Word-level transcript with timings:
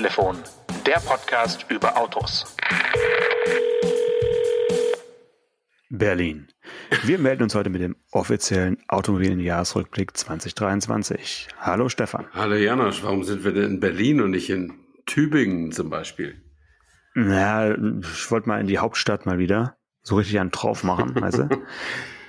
Autotelefon, 0.00 0.38
der 0.86 0.98
Podcast 1.00 1.66
über 1.68 1.94
Autos. 1.94 2.56
Berlin. 5.90 6.48
Wir 7.02 7.18
melden 7.18 7.42
uns 7.42 7.54
heute 7.54 7.68
mit 7.68 7.82
dem 7.82 7.96
offiziellen 8.10 8.78
automobilen 8.88 9.40
Jahresrückblick 9.40 10.16
2023. 10.16 11.48
Hallo 11.58 11.90
Stefan. 11.90 12.24
Hallo 12.32 12.54
Janosch, 12.54 13.02
warum 13.02 13.24
sind 13.24 13.44
wir 13.44 13.52
denn 13.52 13.72
in 13.72 13.80
Berlin 13.80 14.22
und 14.22 14.30
nicht 14.30 14.48
in 14.48 14.72
Tübingen 15.04 15.70
zum 15.70 15.90
Beispiel? 15.90 16.40
Naja, 17.12 17.76
ich 18.00 18.30
wollte 18.30 18.48
mal 18.48 18.58
in 18.58 18.68
die 18.68 18.78
Hauptstadt 18.78 19.26
mal 19.26 19.38
wieder 19.38 19.76
so 20.02 20.16
richtig 20.16 20.40
einen 20.40 20.50
drauf 20.50 20.82
machen, 20.82 21.14
weißt 21.20 21.38
du? 21.40 21.48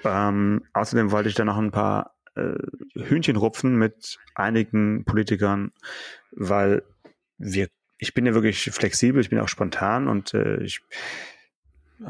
ähm, 0.04 0.66
außerdem 0.74 1.12
wollte 1.12 1.30
ich 1.30 1.36
da 1.36 1.46
noch 1.46 1.58
ein 1.58 1.72
paar 1.72 2.18
äh, 2.36 2.56
Hühnchen 2.96 3.38
rupfen 3.38 3.78
mit 3.78 4.20
einigen 4.36 5.06
Politikern, 5.06 5.72
weil 6.32 6.84
wir, 7.42 7.68
ich 7.98 8.14
bin 8.14 8.26
ja 8.26 8.34
wirklich 8.34 8.64
flexibel, 8.72 9.22
ich 9.22 9.30
bin 9.30 9.40
auch 9.40 9.48
spontan 9.48 10.08
und 10.08 10.34
äh, 10.34 10.62
ich 10.64 10.82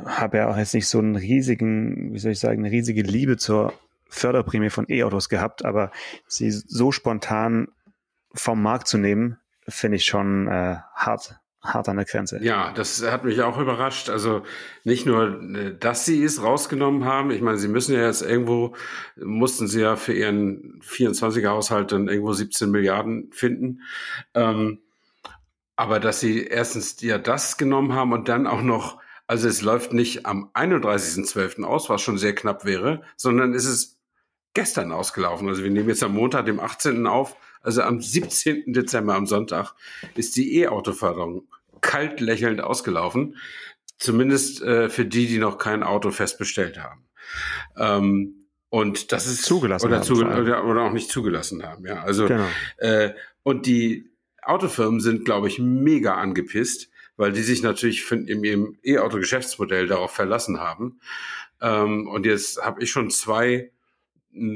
habe 0.05 0.37
ja 0.37 0.49
auch 0.49 0.57
jetzt 0.57 0.73
nicht 0.73 0.87
so 0.87 0.99
einen 0.99 1.15
riesigen, 1.15 2.13
wie 2.13 2.19
soll 2.19 2.31
ich 2.31 2.39
sagen, 2.39 2.63
eine 2.63 2.71
riesige 2.71 3.01
Liebe 3.01 3.37
zur 3.37 3.73
Förderprämie 4.07 4.69
von 4.69 4.85
E-Autos 4.89 5.29
gehabt, 5.29 5.65
aber 5.65 5.91
sie 6.27 6.51
so 6.51 6.91
spontan 6.91 7.67
vom 8.33 8.61
Markt 8.61 8.87
zu 8.87 8.97
nehmen, 8.97 9.37
finde 9.67 9.97
ich 9.97 10.05
schon 10.05 10.47
äh, 10.47 10.77
hart 10.93 11.41
hart 11.61 11.89
an 11.89 11.97
der 11.97 12.05
Grenze. 12.05 12.43
Ja, 12.43 12.73
das 12.73 13.03
hat 13.05 13.23
mich 13.23 13.41
auch 13.41 13.57
überrascht. 13.57 14.09
Also 14.09 14.43
nicht 14.83 15.05
nur, 15.05 15.41
äh, 15.55 15.75
dass 15.77 16.05
sie 16.05 16.23
es 16.23 16.41
rausgenommen 16.41 17.05
haben. 17.05 17.31
Ich 17.31 17.41
meine, 17.41 17.57
sie 17.57 17.67
müssen 17.67 17.93
ja 17.93 18.05
jetzt 18.05 18.21
irgendwo, 18.21 18.75
mussten 19.15 19.67
sie 19.67 19.81
ja 19.81 19.95
für 19.95 20.13
ihren 20.13 20.81
24er 20.81 21.49
Haushalt 21.49 21.91
dann 21.91 22.07
irgendwo 22.07 22.33
17 22.33 22.71
Milliarden 22.71 23.29
finden. 23.31 23.81
Ähm, 24.33 24.79
aber 25.81 25.99
dass 25.99 26.19
sie 26.19 26.45
erstens 26.45 27.01
ja 27.01 27.17
das 27.17 27.57
genommen 27.57 27.93
haben 27.93 28.13
und 28.13 28.29
dann 28.29 28.45
auch 28.45 28.61
noch, 28.61 28.99
also 29.25 29.47
es 29.47 29.63
läuft 29.63 29.93
nicht 29.93 30.27
am 30.27 30.51
31.12. 30.53 31.63
aus, 31.63 31.89
was 31.89 32.03
schon 32.03 32.19
sehr 32.19 32.35
knapp 32.35 32.65
wäre, 32.65 33.01
sondern 33.17 33.55
es 33.55 33.65
ist 33.65 33.97
gestern 34.53 34.91
ausgelaufen. 34.91 35.49
Also 35.49 35.63
wir 35.63 35.71
nehmen 35.71 35.89
jetzt 35.89 36.03
am 36.03 36.13
Montag, 36.13 36.45
dem 36.45 36.59
18. 36.59 37.07
auf. 37.07 37.35
Also 37.63 37.81
am 37.81 37.99
17. 37.99 38.73
Dezember, 38.73 39.15
am 39.15 39.25
Sonntag, 39.25 39.73
ist 40.13 40.35
die 40.35 40.59
E-Auto-Förderung 40.59 41.47
kalt 41.81 42.19
lächelnd 42.19 42.61
ausgelaufen. 42.61 43.37
Zumindest 43.97 44.61
äh, 44.61 44.87
für 44.87 45.05
die, 45.05 45.25
die 45.25 45.39
noch 45.39 45.57
kein 45.57 45.81
Auto 45.81 46.11
fest 46.11 46.37
bestellt 46.37 46.77
haben. 46.77 47.07
Ähm, 47.75 48.45
und 48.69 49.11
das 49.11 49.25
ist 49.25 49.45
zugelassen 49.45 49.87
oder, 49.87 49.95
haben, 49.95 50.03
zu, 50.03 50.13
oder, 50.13 50.63
oder 50.63 50.81
auch 50.83 50.93
nicht 50.93 51.09
zugelassen 51.09 51.63
haben. 51.63 51.87
Ja, 51.87 52.03
also 52.03 52.27
genau. 52.27 52.45
äh, 52.77 53.15
und 53.41 53.65
die 53.65 54.10
Autofirmen 54.41 54.99
sind, 54.99 55.25
glaube 55.25 55.47
ich, 55.47 55.59
mega 55.59 56.15
angepisst, 56.15 56.89
weil 57.17 57.31
die 57.31 57.43
sich 57.43 57.61
natürlich 57.61 58.09
in 58.11 58.43
ihrem 58.43 58.77
E-Auto-Geschäftsmodell 58.83 59.87
darauf 59.87 60.11
verlassen 60.11 60.59
haben. 60.59 60.99
Ähm, 61.61 62.07
und 62.07 62.25
jetzt 62.25 62.61
habe 62.61 62.81
ich 62.83 62.89
schon 62.91 63.09
zwei 63.09 63.71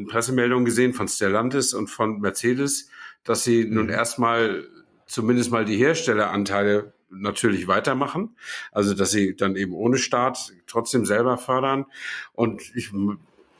Pressemeldungen 0.07 0.65
gesehen 0.65 0.93
von 0.93 1.07
Stellantis 1.07 1.73
und 1.73 1.87
von 1.87 2.19
Mercedes, 2.21 2.89
dass 3.23 3.43
sie 3.43 3.65
nun 3.65 3.85
mhm. 3.85 3.91
erstmal 3.91 4.67
zumindest 5.05 5.51
mal 5.51 5.65
die 5.65 5.77
Herstelleranteile 5.77 6.93
natürlich 7.09 7.67
weitermachen. 7.67 8.35
Also, 8.71 8.93
dass 8.93 9.11
sie 9.11 9.35
dann 9.35 9.55
eben 9.55 9.73
ohne 9.73 9.97
Staat 9.97 10.53
trotzdem 10.67 11.05
selber 11.05 11.37
fördern. 11.37 11.85
Und 12.33 12.61
ich, 12.75 12.91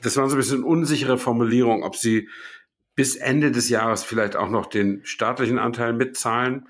das 0.01 0.17
war 0.17 0.27
so 0.29 0.35
ein 0.35 0.39
bisschen 0.39 0.63
unsichere 0.63 1.17
Formulierung, 1.17 1.83
ob 1.83 1.95
sie 1.95 2.29
bis 2.95 3.15
Ende 3.15 3.51
des 3.51 3.69
Jahres 3.69 4.03
vielleicht 4.03 4.35
auch 4.35 4.49
noch 4.49 4.65
den 4.67 5.01
staatlichen 5.03 5.59
Anteil 5.59 5.93
mitzahlen. 5.93 6.67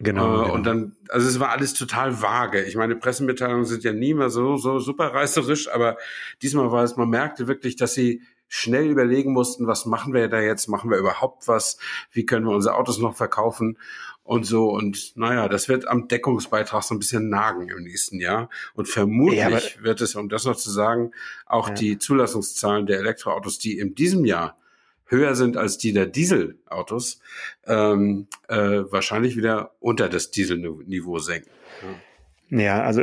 Genau, 0.00 0.26
äh, 0.26 0.42
genau. 0.42 0.54
Und 0.54 0.64
dann, 0.64 0.96
also 1.08 1.28
es 1.28 1.40
war 1.40 1.50
alles 1.50 1.74
total 1.74 2.22
vage. 2.22 2.64
Ich 2.64 2.76
meine, 2.76 2.96
Pressemitteilungen 2.96 3.64
sind 3.64 3.84
ja 3.84 3.92
nie 3.92 4.14
mehr 4.14 4.30
so, 4.30 4.56
so 4.56 4.78
super 4.78 5.12
reißerisch, 5.12 5.68
aber 5.70 5.96
diesmal 6.42 6.70
war 6.72 6.84
es, 6.84 6.96
man 6.96 7.10
merkte 7.10 7.48
wirklich, 7.48 7.76
dass 7.76 7.94
sie 7.94 8.22
schnell 8.48 8.86
überlegen 8.86 9.32
mussten, 9.32 9.66
was 9.66 9.84
machen 9.84 10.14
wir 10.14 10.28
da 10.28 10.40
jetzt? 10.40 10.68
Machen 10.68 10.90
wir 10.90 10.96
überhaupt 10.96 11.48
was? 11.48 11.78
Wie 12.10 12.24
können 12.24 12.46
wir 12.46 12.54
unsere 12.54 12.76
Autos 12.76 12.98
noch 12.98 13.14
verkaufen? 13.14 13.76
Und 14.22 14.44
so, 14.44 14.70
und 14.70 15.16
naja, 15.16 15.48
das 15.48 15.68
wird 15.68 15.88
am 15.88 16.08
Deckungsbeitrag 16.08 16.82
so 16.82 16.94
ein 16.94 16.98
bisschen 16.98 17.28
nagen 17.28 17.68
im 17.68 17.82
nächsten 17.82 18.20
Jahr. 18.20 18.50
Und 18.74 18.88
vermutlich 18.88 19.76
ja, 19.76 19.82
wird 19.82 20.00
es, 20.00 20.14
um 20.14 20.28
das 20.28 20.44
noch 20.44 20.56
zu 20.56 20.70
sagen, 20.70 21.12
auch 21.46 21.68
ja. 21.68 21.74
die 21.74 21.98
Zulassungszahlen 21.98 22.86
der 22.86 22.98
Elektroautos, 22.98 23.58
die 23.58 23.78
in 23.78 23.94
diesem 23.94 24.24
Jahr 24.24 24.58
höher 25.08 25.34
sind 25.34 25.56
als 25.56 25.78
die 25.78 25.92
der 25.92 26.06
Dieselautos, 26.06 27.20
ähm, 27.66 28.28
äh, 28.48 28.56
wahrscheinlich 28.56 29.36
wieder 29.36 29.74
unter 29.80 30.08
das 30.08 30.30
Dieselniveau 30.30 31.18
senken. 31.18 31.50
Ja. 32.50 32.60
ja, 32.60 32.82
also 32.82 33.02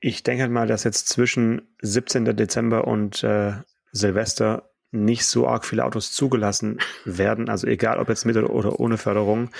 ich 0.00 0.22
denke 0.22 0.48
mal, 0.48 0.66
dass 0.66 0.84
jetzt 0.84 1.08
zwischen 1.08 1.62
17. 1.82 2.36
Dezember 2.36 2.86
und 2.86 3.24
äh, 3.24 3.54
Silvester 3.92 4.70
nicht 4.92 5.26
so 5.26 5.46
arg 5.46 5.64
viele 5.64 5.84
Autos 5.84 6.12
zugelassen 6.12 6.78
werden. 7.04 7.48
Also 7.48 7.66
egal, 7.66 7.98
ob 7.98 8.08
jetzt 8.08 8.24
mit 8.24 8.36
oder 8.36 8.78
ohne 8.78 8.98
Förderung. 8.98 9.50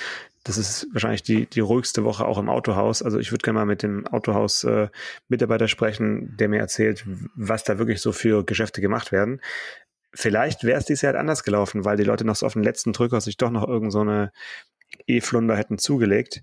Das 0.44 0.58
ist 0.58 0.86
wahrscheinlich 0.92 1.24
die, 1.24 1.46
die 1.46 1.58
ruhigste 1.60 2.04
Woche 2.04 2.24
auch 2.24 2.38
im 2.38 2.48
Autohaus. 2.48 3.02
Also 3.02 3.18
ich 3.18 3.32
würde 3.32 3.42
gerne 3.42 3.58
mal 3.58 3.66
mit 3.66 3.82
dem 3.82 4.06
Autohaus-Mitarbeiter 4.06 5.64
äh, 5.64 5.68
sprechen, 5.68 6.36
der 6.36 6.48
mir 6.48 6.60
erzählt, 6.60 7.04
was 7.34 7.64
da 7.64 7.78
wirklich 7.78 8.00
so 8.00 8.12
für 8.12 8.44
Geschäfte 8.44 8.80
gemacht 8.80 9.10
werden. 9.10 9.40
Vielleicht 10.16 10.64
wäre 10.64 10.78
es 10.78 10.86
dieses 10.86 11.02
Jahr 11.02 11.12
halt 11.12 11.20
anders 11.20 11.44
gelaufen, 11.44 11.84
weil 11.84 11.98
die 11.98 12.04
Leute 12.04 12.24
noch 12.24 12.36
so 12.36 12.46
auf 12.46 12.54
den 12.54 12.62
letzten 12.62 12.92
Drücker 12.92 13.20
sich 13.20 13.36
doch 13.36 13.50
noch 13.50 13.68
irgend 13.68 13.92
so 13.92 14.28
E-Flunder 15.06 15.56
hätten 15.56 15.78
zugelegt. 15.78 16.42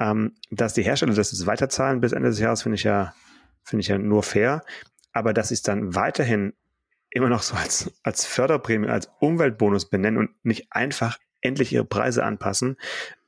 Ähm, 0.00 0.34
dass 0.50 0.74
die 0.74 0.82
Hersteller 0.82 1.14
das 1.14 1.46
weiterzahlen 1.46 2.00
bis 2.00 2.12
Ende 2.12 2.30
des 2.30 2.40
Jahres, 2.40 2.62
finde 2.62 2.76
ich 2.76 2.84
ja, 2.84 3.14
finde 3.62 3.82
ich 3.82 3.88
ja 3.88 3.98
nur 3.98 4.22
fair. 4.22 4.64
Aber 5.12 5.34
dass 5.34 5.48
sie 5.48 5.54
es 5.54 5.62
dann 5.62 5.94
weiterhin 5.94 6.54
immer 7.10 7.28
noch 7.28 7.42
so 7.42 7.54
als, 7.54 7.92
als 8.02 8.24
Förderprämie, 8.24 8.88
als 8.88 9.10
Umweltbonus 9.20 9.90
benennen 9.90 10.18
und 10.18 10.30
nicht 10.44 10.68
einfach 10.70 11.18
endlich 11.42 11.72
ihre 11.72 11.84
Preise 11.84 12.24
anpassen, 12.24 12.76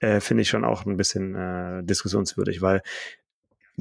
äh, 0.00 0.20
finde 0.20 0.42
ich 0.42 0.48
schon 0.48 0.64
auch 0.64 0.86
ein 0.86 0.96
bisschen 0.96 1.34
äh, 1.34 1.84
diskussionswürdig, 1.84 2.62
weil 2.62 2.82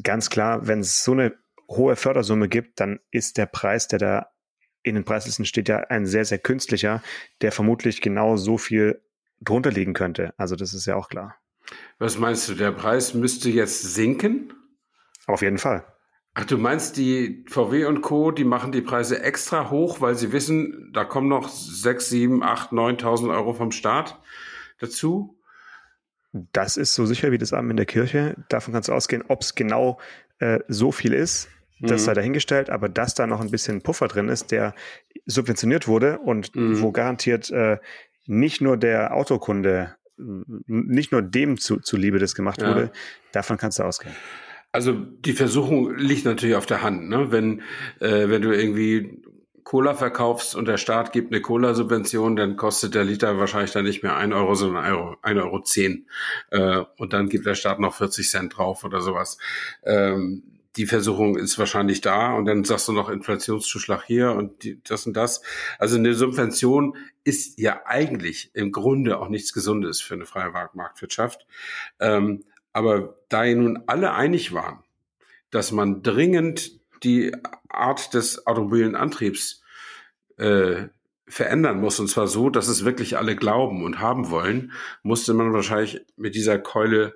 ganz 0.02 0.30
klar, 0.30 0.68
wenn 0.68 0.80
es 0.80 1.03
so 1.03 1.13
eine 1.13 1.34
hohe 1.69 1.96
Fördersumme 1.96 2.50
gibt, 2.50 2.80
dann 2.80 3.00
ist 3.12 3.38
der 3.38 3.46
Preis, 3.46 3.88
der 3.88 4.00
da 4.00 4.33
in 4.84 4.96
den 4.96 5.04
Preislisten 5.04 5.46
steht, 5.46 5.70
ja 5.70 5.78
ein 5.78 6.06
sehr, 6.06 6.26
sehr 6.26 6.40
künstlicher, 6.40 7.02
der 7.42 7.52
vermutlich 7.52 8.02
genau 8.02 8.38
so 8.38 8.58
viel 8.58 9.02
drunter 9.42 9.72
liegen 9.72 9.94
könnte. 9.94 10.34
Also 10.38 10.56
das 10.56 10.74
ist 10.74 10.86
ja 10.86 10.96
auch 10.96 11.10
klar. 11.10 11.36
Was 12.00 12.18
meinst 12.18 12.50
du, 12.50 12.56
der 12.56 12.72
Preis 12.72 13.14
müsste 13.14 13.50
jetzt 13.50 13.82
sinken? 13.82 14.54
Auf 15.28 15.42
jeden 15.42 15.58
Fall. 15.58 15.86
Ach, 16.36 16.46
du 16.46 16.58
meinst, 16.58 16.98
die 16.98 17.46
VW 17.48 17.86
und 17.86 18.02
Co., 18.02 18.32
die 18.32 18.44
machen 18.44 18.72
die 18.72 18.82
Preise 18.82 19.22
extra 19.22 19.70
hoch, 19.70 20.02
weil 20.02 20.16
sie 20.16 20.32
wissen, 20.32 20.90
da 20.92 21.06
kommen 21.06 21.28
noch 21.28 21.48
6, 21.48 22.10
7, 22.10 22.44
8, 22.44 22.72
9.000 22.72 23.30
Euro 23.30 23.54
vom 23.54 23.72
Staat 23.72 24.20
dazu? 24.80 25.40
Das 26.32 26.78
ist 26.78 26.96
so 26.96 27.06
sicher 27.06 27.32
wie 27.32 27.38
das 27.38 27.54
Abend 27.54 27.70
in 27.70 27.78
der 27.78 27.86
Kirche. 27.86 28.36
Davon 28.50 28.74
kannst 28.74 28.90
du 28.90 28.94
ausgehen, 28.94 29.24
ob 29.28 29.42
es 29.42 29.54
genau 29.54 30.00
äh, 30.40 30.60
so 30.68 30.92
viel 30.92 31.14
ist, 31.14 31.50
das 31.84 32.02
mhm. 32.02 32.06
sei 32.06 32.14
dahingestellt, 32.14 32.70
aber 32.70 32.90
dass 32.90 33.14
da 33.14 33.28
noch 33.28 33.42
ein 33.42 33.52
bisschen 33.52 33.82
Puffer 33.82 34.08
drin 34.08 34.30
ist, 34.30 34.52
der 34.52 34.74
subventioniert 35.26 35.88
wurde 35.88 36.20
und 36.20 36.56
mhm. 36.56 36.82
wo 36.82 36.92
garantiert 36.92 37.50
äh, 37.52 37.78
nicht 38.26 38.62
nur 38.62 38.78
der 38.78 39.16
Autokunde, 39.16 39.96
nicht 40.18 41.12
nur 41.12 41.22
dem 41.22 41.58
zu, 41.58 41.80
zuliebe 41.80 42.20
das 42.20 42.36
gemacht 42.36 42.62
ja. 42.62 42.70
wurde, 42.70 42.92
davon 43.32 43.58
kannst 43.58 43.80
du 43.80 43.84
ausgehen. 43.84 44.16
Also 44.72 44.94
die 44.94 45.34
Versuchung 45.34 45.96
liegt 45.96 46.26
natürlich 46.26 46.56
auf 46.56 46.66
der 46.66 46.82
Hand, 46.82 47.08
ne? 47.08 47.32
Wenn, 47.32 47.62
äh, 48.00 48.30
wenn 48.30 48.42
du 48.42 48.52
irgendwie 48.52 49.22
Cola 49.64 49.94
verkaufst 49.94 50.56
und 50.56 50.68
der 50.68 50.78
Staat 50.78 51.13
gibt 51.13 51.31
eine 51.31 51.42
Cola-Subvention, 51.42 52.36
dann 52.36 52.57
kostet 52.57 52.96
der 52.96 53.04
Liter 53.04 53.38
wahrscheinlich 53.38 53.72
dann 53.72 53.86
nicht 53.86 54.04
mehr 54.04 54.16
ein 54.16 54.34
Euro, 54.34 54.56
sondern 54.56 54.84
ein 54.84 54.94
Euro, 54.94 55.16
ein 55.22 55.38
Euro 55.38 55.62
zehn. 55.62 56.07
Äh, 56.52 56.84
und 56.98 57.13
dann 57.13 57.30
gibt 57.30 57.46
der 57.46 57.56
Staat 57.56 57.80
noch 57.80 57.94
40 57.94 58.30
Cent 58.30 58.57
drauf 58.57 58.84
oder 58.84 59.02
sowas. 59.02 59.38
Ähm, 59.84 60.53
die 60.75 60.88
Versuchung 60.88 61.38
ist 61.38 61.60
wahrscheinlich 61.60 62.02
da 62.02 62.34
und 62.34 62.46
dann 62.46 62.64
sagst 62.64 62.88
du 62.88 62.94
noch 62.94 63.10
Inflationszuschlag 63.10 64.04
hier 64.06 64.31
und 64.31 64.64
die, 64.64 64.81
das 64.84 65.06
und 65.06 65.14
das. 65.14 65.42
Also 65.78 65.98
eine 65.98 66.14
Subvention 66.16 66.98
ist 67.24 67.60
ja 67.60 67.81
eigentlich 67.86 68.50
im 68.54 68.72
Grunde 68.72 69.20
auch 69.20 69.30
nichts 69.30 69.54
Gesundes 69.54 70.02
für 70.02 70.16
eine 70.16 70.25
freie 70.25 70.52
Marktwirtschaft. 70.74 71.46
Ähm, 72.00 72.44
aber 72.72 73.20
da 73.30 73.46
nun 73.46 73.84
alle 73.86 74.14
einig 74.14 74.52
waren, 74.54 74.84
dass 75.52 75.72
man 75.72 76.02
dringend 76.02 76.80
die 77.04 77.31
Art 77.69 78.14
des 78.16 78.48
automobilen 78.48 78.96
Antriebs 78.96 79.62
äh, 80.38 80.88
verändern 81.28 81.80
muss, 81.80 82.00
und 82.00 82.08
zwar 82.08 82.28
so, 82.28 82.50
dass 82.50 82.68
es 82.68 82.84
wirklich 82.84 83.18
alle 83.18 83.36
glauben 83.36 83.84
und 83.84 84.00
haben 84.00 84.30
wollen, 84.30 84.72
musste 85.04 85.34
man 85.34 85.54
wahrscheinlich 85.54 86.02
mit 86.16 86.36
dieser 86.36 86.60
Keule 86.60 87.14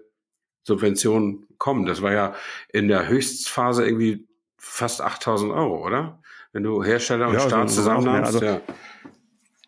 Subvention 0.68 1.48
kommen. 1.58 1.86
Das 1.86 2.02
war 2.02 2.12
ja 2.12 2.36
in 2.70 2.90
der 2.90 3.08
Höchstphase 3.08 3.86
irgendwie 3.86 4.28
fast 4.58 5.02
8000 5.02 5.52
Euro, 5.52 5.86
oder? 5.86 6.20
Wenn 6.52 6.64
du 6.64 6.84
Hersteller 6.84 7.30
und 7.30 7.36
ja, 7.36 7.40
Staat 7.40 7.70
zusammen 7.70 8.08
also, 8.08 8.44
ja. 8.44 8.62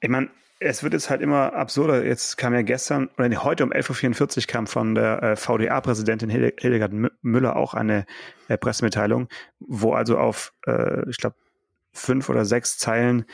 Ich 0.01 0.09
meine, 0.09 0.29
es 0.59 0.83
wird 0.83 0.93
jetzt 0.93 1.09
halt 1.09 1.21
immer 1.21 1.53
absurder. 1.53 2.05
Jetzt 2.05 2.37
kam 2.37 2.53
ja 2.53 2.61
gestern, 2.63 3.09
oder 3.17 3.29
nee, 3.29 3.37
heute 3.37 3.63
um 3.63 3.71
11.44 3.71 4.37
Uhr 4.39 4.43
kam 4.47 4.67
von 4.67 4.93
der 4.93 5.23
äh, 5.23 5.35
VDA-Präsidentin 5.37 6.29
Hildegard 6.29 6.91
Müller 7.21 7.55
auch 7.55 7.73
eine 7.73 8.05
äh, 8.49 8.57
Pressemitteilung, 8.57 9.29
wo 9.59 9.93
also 9.93 10.17
auf, 10.17 10.53
äh, 10.67 11.09
ich 11.09 11.17
glaube, 11.17 11.35
fünf 11.93 12.29
oder 12.29 12.43
sechs 12.43 12.77
Zeilen 12.77 13.25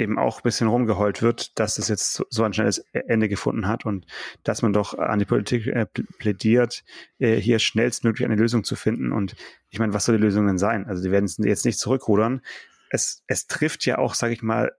eben 0.00 0.18
auch 0.18 0.38
ein 0.38 0.42
bisschen 0.42 0.68
rumgeheult 0.68 1.22
wird, 1.22 1.58
dass 1.58 1.74
das 1.74 1.88
jetzt 1.88 2.24
so 2.30 2.42
ein 2.42 2.52
schnelles 2.52 2.78
Ende 2.92 3.28
gefunden 3.28 3.68
hat 3.68 3.84
und 3.84 4.06
dass 4.42 4.62
man 4.62 4.72
doch 4.72 4.94
an 4.94 5.18
die 5.18 5.26
Politik 5.26 5.66
äh, 5.66 5.86
plädiert, 6.18 6.82
äh, 7.18 7.36
hier 7.36 7.58
schnellstmöglich 7.58 8.24
eine 8.24 8.40
Lösung 8.40 8.64
zu 8.64 8.76
finden. 8.76 9.12
Und 9.12 9.36
ich 9.68 9.78
meine, 9.78 9.92
was 9.92 10.06
soll 10.06 10.16
die 10.16 10.22
Lösung 10.22 10.46
denn 10.46 10.58
sein? 10.58 10.86
Also 10.86 11.02
die 11.02 11.10
werden 11.10 11.28
jetzt 11.44 11.66
nicht 11.66 11.78
zurückrudern. 11.78 12.40
Es, 12.88 13.22
es 13.26 13.46
trifft 13.46 13.84
ja 13.84 13.98
auch, 13.98 14.14
sage 14.14 14.32
ich 14.32 14.42
mal, 14.42 14.72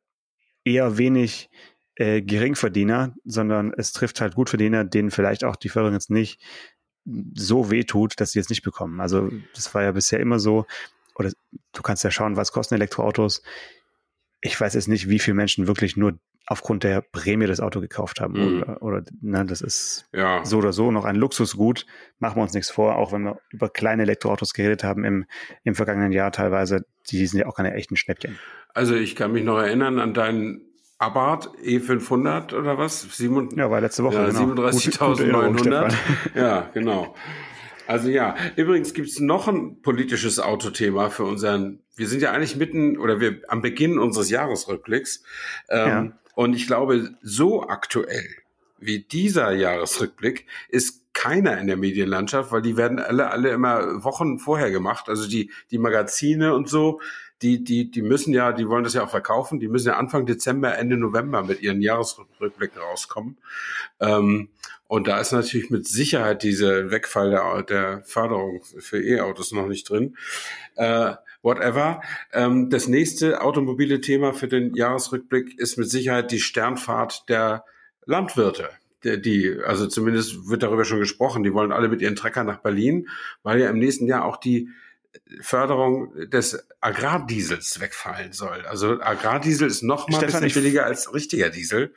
eher 0.63 0.97
wenig 0.97 1.49
äh, 1.95 2.21
Geringverdiener, 2.21 3.15
sondern 3.23 3.73
es 3.77 3.93
trifft 3.93 4.21
halt 4.21 4.35
Gutverdiener, 4.35 4.83
denen 4.83 5.11
vielleicht 5.11 5.43
auch 5.43 5.55
die 5.55 5.69
Förderung 5.69 5.93
jetzt 5.93 6.09
nicht 6.09 6.41
so 7.35 7.71
weh 7.71 7.83
tut, 7.83 8.19
dass 8.19 8.31
sie 8.31 8.39
jetzt 8.39 8.49
nicht 8.49 8.63
bekommen. 8.63 8.99
Also 9.01 9.29
das 9.55 9.73
war 9.73 9.83
ja 9.83 9.91
bisher 9.91 10.19
immer 10.19 10.39
so, 10.39 10.65
oder 11.15 11.31
du 11.73 11.81
kannst 11.81 12.03
ja 12.03 12.11
schauen, 12.11 12.37
was 12.37 12.51
kosten 12.51 12.75
Elektroautos 12.75 13.41
ich 14.41 14.59
weiß 14.59 14.73
jetzt 14.73 14.87
nicht, 14.87 15.09
wie 15.09 15.19
viele 15.19 15.35
Menschen 15.35 15.67
wirklich 15.67 15.95
nur 15.95 16.17
aufgrund 16.47 16.83
der 16.83 17.01
Prämie 17.01 17.45
das 17.45 17.59
Auto 17.59 17.79
gekauft 17.79 18.19
haben. 18.19 18.33
Mhm. 18.33 18.61
Oder, 18.61 18.81
oder 18.81 19.03
ne, 19.21 19.45
das 19.45 19.61
ist 19.61 20.05
ja. 20.11 20.43
so 20.43 20.57
oder 20.57 20.73
so 20.73 20.91
noch 20.91 21.05
ein 21.05 21.15
Luxusgut. 21.15 21.85
Machen 22.19 22.37
wir 22.37 22.41
uns 22.41 22.53
nichts 22.53 22.71
vor, 22.71 22.95
auch 22.95 23.13
wenn 23.13 23.23
wir 23.23 23.39
über 23.51 23.69
kleine 23.69 24.01
Elektroautos 24.03 24.53
geredet 24.53 24.83
haben 24.83 25.05
im, 25.05 25.25
im 25.63 25.75
vergangenen 25.75 26.11
Jahr 26.11 26.31
teilweise. 26.31 26.85
Die 27.09 27.25
sind 27.27 27.39
ja 27.39 27.45
auch 27.45 27.55
keine 27.55 27.73
echten 27.73 27.95
Schnäppchen. 27.95 28.37
Also 28.73 28.95
ich 28.95 29.15
kann 29.15 29.31
mich 29.31 29.43
noch 29.43 29.59
erinnern 29.59 29.99
an 29.99 30.13
deinen 30.13 30.61
Abarth 30.97 31.49
E500 31.63 32.53
oder 32.53 32.77
was? 32.77 33.01
Sieben, 33.01 33.49
ja, 33.55 33.71
war 33.71 33.81
letzte 33.81 34.03
Woche. 34.03 34.15
Ja, 34.15 34.29
genau. 34.29 34.65
37.900. 34.67 35.93
Ja, 36.35 36.69
genau. 36.73 37.15
Also 37.87 38.09
ja, 38.09 38.35
übrigens 38.55 38.93
gibt's 38.93 39.19
noch 39.19 39.47
ein 39.47 39.81
politisches 39.81 40.39
Autothema 40.39 41.09
für 41.09 41.23
unseren, 41.23 41.79
wir 41.95 42.07
sind 42.07 42.21
ja 42.21 42.31
eigentlich 42.31 42.55
mitten 42.55 42.97
oder 42.97 43.19
wir 43.19 43.41
am 43.47 43.61
Beginn 43.61 43.99
unseres 43.99 44.29
Jahresrückblicks. 44.29 45.23
Ähm, 45.69 45.87
ja. 45.87 46.11
Und 46.35 46.53
ich 46.53 46.67
glaube, 46.67 47.15
so 47.21 47.63
aktuell 47.67 48.27
wie 48.79 48.99
dieser 48.99 49.51
Jahresrückblick 49.51 50.47
ist 50.69 51.01
keiner 51.13 51.57
in 51.59 51.67
der 51.67 51.77
Medienlandschaft, 51.77 52.51
weil 52.51 52.61
die 52.61 52.77
werden 52.77 52.99
alle, 52.99 53.29
alle 53.29 53.49
immer 53.49 54.03
Wochen 54.03 54.39
vorher 54.39 54.71
gemacht. 54.71 55.09
Also 55.09 55.27
die, 55.27 55.51
die 55.69 55.77
Magazine 55.77 56.55
und 56.55 56.69
so, 56.69 56.99
die, 57.41 57.63
die, 57.63 57.89
die 57.89 58.01
müssen 58.01 58.33
ja, 58.33 58.51
die 58.51 58.67
wollen 58.67 58.83
das 58.83 58.93
ja 58.93 59.03
auch 59.03 59.09
verkaufen, 59.09 59.59
die 59.59 59.67
müssen 59.67 59.87
ja 59.87 59.97
Anfang 59.97 60.25
Dezember, 60.25 60.77
Ende 60.77 60.97
November 60.97 61.43
mit 61.43 61.61
ihren 61.61 61.81
Jahresrückblicken 61.81 62.81
rauskommen. 62.81 63.37
Ähm, 63.99 64.49
und 64.91 65.07
da 65.07 65.21
ist 65.21 65.31
natürlich 65.31 65.69
mit 65.69 65.87
Sicherheit 65.87 66.43
dieser 66.43 66.91
Wegfall 66.91 67.29
der, 67.29 67.63
der 67.63 68.03
Förderung 68.03 68.61
für 68.61 69.01
E-Autos 69.01 69.53
noch 69.53 69.67
nicht 69.67 69.89
drin. 69.89 70.17
Äh, 70.75 71.13
whatever. 71.41 72.01
Ähm, 72.33 72.69
das 72.69 72.89
nächste 72.89 73.39
automobile 73.39 74.01
Thema 74.01 74.33
für 74.33 74.49
den 74.49 74.75
Jahresrückblick 74.75 75.57
ist 75.57 75.77
mit 75.77 75.89
Sicherheit 75.89 76.29
die 76.33 76.41
Sternfahrt 76.41 77.29
der 77.29 77.63
Landwirte. 78.05 78.67
Die, 79.05 79.21
die, 79.21 79.57
also 79.65 79.87
zumindest 79.87 80.49
wird 80.49 80.61
darüber 80.61 80.83
schon 80.83 80.99
gesprochen, 80.99 81.43
die 81.43 81.53
wollen 81.53 81.71
alle 81.71 81.87
mit 81.87 82.01
ihren 82.01 82.17
Treckern 82.17 82.47
nach 82.47 82.59
Berlin, 82.59 83.07
weil 83.43 83.61
ja 83.61 83.69
im 83.69 83.79
nächsten 83.79 84.07
Jahr 84.07 84.25
auch 84.25 84.35
die 84.35 84.67
Förderung 85.41 86.13
des 86.29 86.67
Agrardiesels 86.79 87.79
wegfallen 87.79 88.33
soll. 88.33 88.65
Also 88.65 89.01
Agrardiesel 89.01 89.67
ist 89.67 89.81
noch 89.81 90.07
mal 90.07 90.17
Stefan, 90.17 90.37
ein 90.37 90.43
bisschen 90.43 90.63
billiger 90.63 90.85
als 90.85 91.13
richtiger 91.13 91.49
Diesel. 91.49 91.93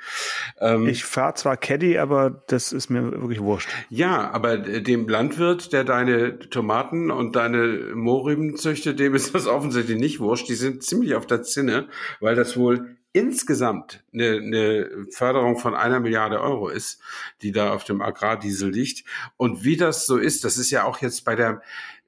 Ähm, 0.60 0.86
ich 0.86 1.04
fahre 1.04 1.34
zwar 1.34 1.56
Caddy, 1.56 1.98
aber 1.98 2.30
das 2.48 2.72
ist 2.72 2.90
mir 2.90 3.12
wirklich 3.12 3.40
wurscht. 3.40 3.68
Ja, 3.88 4.30
aber 4.30 4.58
dem 4.58 5.08
Landwirt, 5.08 5.72
der 5.72 5.84
deine 5.84 6.38
Tomaten 6.38 7.10
und 7.10 7.36
deine 7.36 7.92
Mohrrüben 7.94 8.56
züchtet, 8.56 8.98
dem 8.98 9.14
ist 9.14 9.34
das 9.34 9.46
offensichtlich 9.46 9.98
nicht 9.98 10.20
wurscht. 10.20 10.48
Die 10.48 10.54
sind 10.54 10.82
ziemlich 10.82 11.14
auf 11.14 11.26
der 11.26 11.42
Zinne, 11.42 11.88
weil 12.20 12.34
das 12.34 12.56
wohl 12.56 12.96
insgesamt 13.14 14.02
eine, 14.12 14.38
eine 14.38 15.06
Förderung 15.10 15.56
von 15.56 15.76
einer 15.76 16.00
Milliarde 16.00 16.40
Euro 16.40 16.68
ist, 16.68 17.00
die 17.42 17.52
da 17.52 17.72
auf 17.72 17.84
dem 17.84 18.02
Agrardiesel 18.02 18.70
liegt. 18.70 19.04
Und 19.36 19.62
wie 19.62 19.76
das 19.76 20.04
so 20.04 20.18
ist, 20.18 20.42
das 20.44 20.58
ist 20.58 20.70
ja 20.70 20.82
auch 20.82 20.98
jetzt 20.98 21.24
bei 21.24 21.36
der 21.36 21.62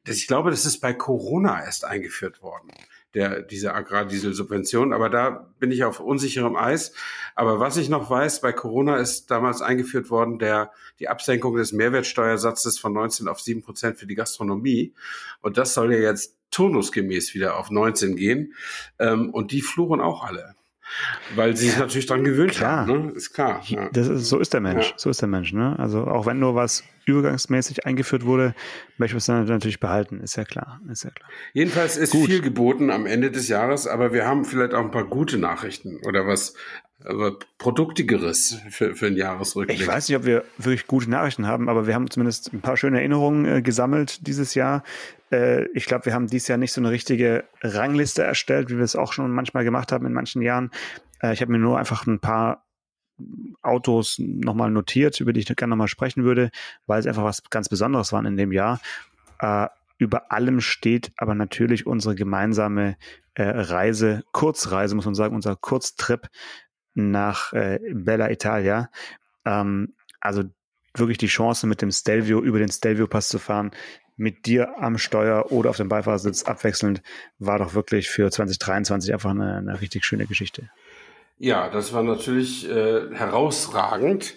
ich 0.07 0.27
glaube, 0.27 0.51
das 0.51 0.67
ist 0.67 0.81
bei 0.81 0.93
Corona 0.93 1.65
erst 1.65 1.85
eingeführt 1.85 2.43
worden, 2.43 2.71
der, 3.15 3.43
diese 3.43 3.75
Agrardieselsubvention. 3.75 4.93
Aber 4.93 5.09
da 5.09 5.53
bin 5.59 5.71
ich 5.71 5.85
auf 5.85 6.01
unsicherem 6.01 6.57
Eis. 6.57 6.93
Aber 7.35 7.61
was 7.61 7.77
ich 7.77 7.89
noch 7.89 8.11
weiß, 8.11 8.41
bei 8.41 8.53
Corona 8.53 8.97
ist 8.97 9.31
damals 9.31 9.63
eingeführt 9.63 10.11
worden, 10.11 10.39
der, 10.39 10.73
die 10.99 11.09
Absenkung 11.09 11.57
des 11.57 11.73
Mehrwertsteuersatzes 11.73 12.79
von 12.79 12.93
19 12.93 13.29
auf 13.29 13.41
7 13.41 13.63
Prozent 13.63 13.99
für 13.99 14.07
die 14.07 14.15
Gastronomie. 14.15 14.95
Und 15.41 15.59
das 15.59 15.75
soll 15.75 15.93
ja 15.93 16.01
jetzt 16.01 16.37
turnusgemäß 16.51 17.35
wieder 17.35 17.59
auf 17.59 17.71
19 17.71 18.17
gehen. 18.17 18.55
Ähm, 18.99 19.31
und 19.31 19.53
die 19.53 19.63
fluchen 19.63 20.01
auch 20.01 20.25
alle. 20.25 20.56
Weil 21.35 21.57
sie 21.57 21.69
sich 21.69 21.79
natürlich 21.79 22.07
dran 22.07 22.25
gewöhnt 22.25 22.53
klar. 22.53 22.87
haben, 22.87 23.07
ne? 23.07 23.13
Ist 23.13 23.33
klar. 23.33 23.63
Ja. 23.67 23.89
Das 23.93 24.09
ist, 24.09 24.29
so 24.29 24.39
ist 24.39 24.53
der 24.53 24.61
Mensch. 24.61 24.91
Ja. 24.91 24.95
So 24.97 25.11
ist 25.11 25.21
der 25.21 25.29
Mensch, 25.29 25.53
ne? 25.53 25.79
Also 25.79 26.07
auch 26.07 26.27
wenn 26.27 26.39
nur 26.39 26.55
was 26.55 26.85
übergangsmäßig 27.05 27.87
eingeführt 27.87 28.25
wurde, 28.25 28.55
möchte 28.99 29.15
man 29.15 29.19
es 29.19 29.27
dann 29.27 29.47
natürlich 29.47 29.81
behalten, 29.81 30.21
ist 30.21 30.37
ja 30.37 30.45
klar. 30.45 30.81
Ist 30.91 31.05
ja 31.05 31.11
klar. 31.11 31.29
Jedenfalls 31.53 31.97
ist 31.97 32.11
Gut. 32.11 32.27
viel 32.27 32.41
geboten 32.41 32.91
am 32.91 33.07
Ende 33.07 33.31
des 33.31 33.49
Jahres, 33.49 33.87
aber 33.87 34.13
wir 34.13 34.27
haben 34.27 34.45
vielleicht 34.45 34.75
auch 34.75 34.83
ein 34.83 34.91
paar 34.91 35.05
gute 35.05 35.39
Nachrichten 35.39 36.01
oder 36.05 36.27
was 36.27 36.55
aber 37.05 37.39
Produktigeres 37.59 38.59
für, 38.71 38.95
für 38.97 39.07
einen 39.07 39.17
Jahresrückblick. 39.17 39.81
Ich 39.81 39.87
weiß 39.87 40.09
nicht, 40.09 40.17
ob 40.17 40.25
wir 40.25 40.45
wirklich 40.57 40.87
gute 40.87 41.11
Nachrichten 41.11 41.47
haben, 41.47 41.69
aber 41.69 41.87
wir 41.87 41.95
haben 41.95 42.11
zumindest 42.11 42.53
ein 42.53 42.61
paar 42.61 42.77
schöne 42.77 42.99
Erinnerungen 42.99 43.45
äh, 43.45 43.63
gesammelt 43.63 44.27
dieses 44.27 44.55
Jahr. 44.55 44.83
Äh, 45.37 45.67
ich 45.75 45.87
glaube, 45.87 46.07
wir 46.07 46.15
haben 46.15 46.27
dieses 46.27 46.49
Jahr 46.49 46.59
nicht 46.59 46.73
so 46.73 46.81
eine 46.81 46.91
richtige 46.91 47.45
Rangliste 47.63 48.23
erstellt, 48.23 48.71
wie 48.71 48.77
wir 48.77 48.85
es 48.85 48.97
auch 48.97 49.13
schon 49.13 49.31
manchmal 49.31 49.65
gemacht 49.65 49.93
haben 49.93 50.07
in 50.07 50.13
manchen 50.13 50.43
Jahren. 50.43 50.71
Äh, 51.21 51.33
ich 51.33 51.41
habe 51.41 51.53
mir 51.53 51.59
nur 51.59 51.79
einfach 51.79 52.07
ein 52.07 52.21
paar 52.21 52.65
Autos 53.63 54.17
nochmal 54.19 54.71
notiert, 54.71 55.21
über 55.21 55.33
die 55.33 55.41
ich 55.41 55.47
gerne 55.47 55.71
nochmal 55.71 55.89
sprechen 55.89 56.25
würde, 56.25 56.51
weil 56.87 57.01
es 57.01 57.07
einfach 57.07 57.25
was 57.25 57.43
ganz 57.51 57.69
Besonderes 57.69 58.13
war 58.13 58.25
in 58.25 58.37
dem 58.37 58.53
Jahr. 58.53 58.81
Äh, 59.41 59.69
über 59.99 60.31
allem 60.31 60.61
steht 60.61 61.13
aber 61.17 61.35
natürlich 61.35 61.87
unsere 61.87 62.15
gemeinsame 62.15 62.97
äh, 63.35 63.45
Reise, 63.45 64.23
Kurzreise, 64.33 64.95
muss 64.95 65.07
man 65.07 65.15
sagen, 65.15 65.35
unser 65.35 65.57
Kurztrip 65.57 66.29
nach 66.95 67.53
äh, 67.53 67.81
Bella 67.93 68.31
Italia. 68.31 68.91
Ähm, 69.47 69.95
also 70.21 70.45
wirklich 70.95 71.19
die 71.19 71.27
Chance, 71.27 71.67
mit 71.67 71.81
dem 71.83 71.91
Stelvio 71.91 72.43
über 72.43 72.59
den 72.59 72.71
Stelvio-Pass 72.71 73.29
zu 73.29 73.39
fahren, 73.39 73.71
mit 74.17 74.47
dir 74.47 74.79
am 74.79 74.99
Steuer 74.99 75.53
oder 75.53 75.71
auf 75.71 75.77
dem 75.77 75.89
Beifahrersitz 75.89 76.45
abwechselnd, 76.45 77.03
war 77.39 77.59
doch 77.59 77.75
wirklich 77.75 78.09
für 78.09 78.31
2023 78.31 79.13
einfach 79.13 79.31
eine, 79.31 79.57
eine 79.57 79.81
richtig 79.81 80.05
schöne 80.05 80.27
Geschichte. 80.27 80.71
Ja, 81.39 81.69
das 81.69 81.93
war 81.93 82.03
natürlich 82.03 82.69
äh, 82.69 83.15
herausragend, 83.15 84.35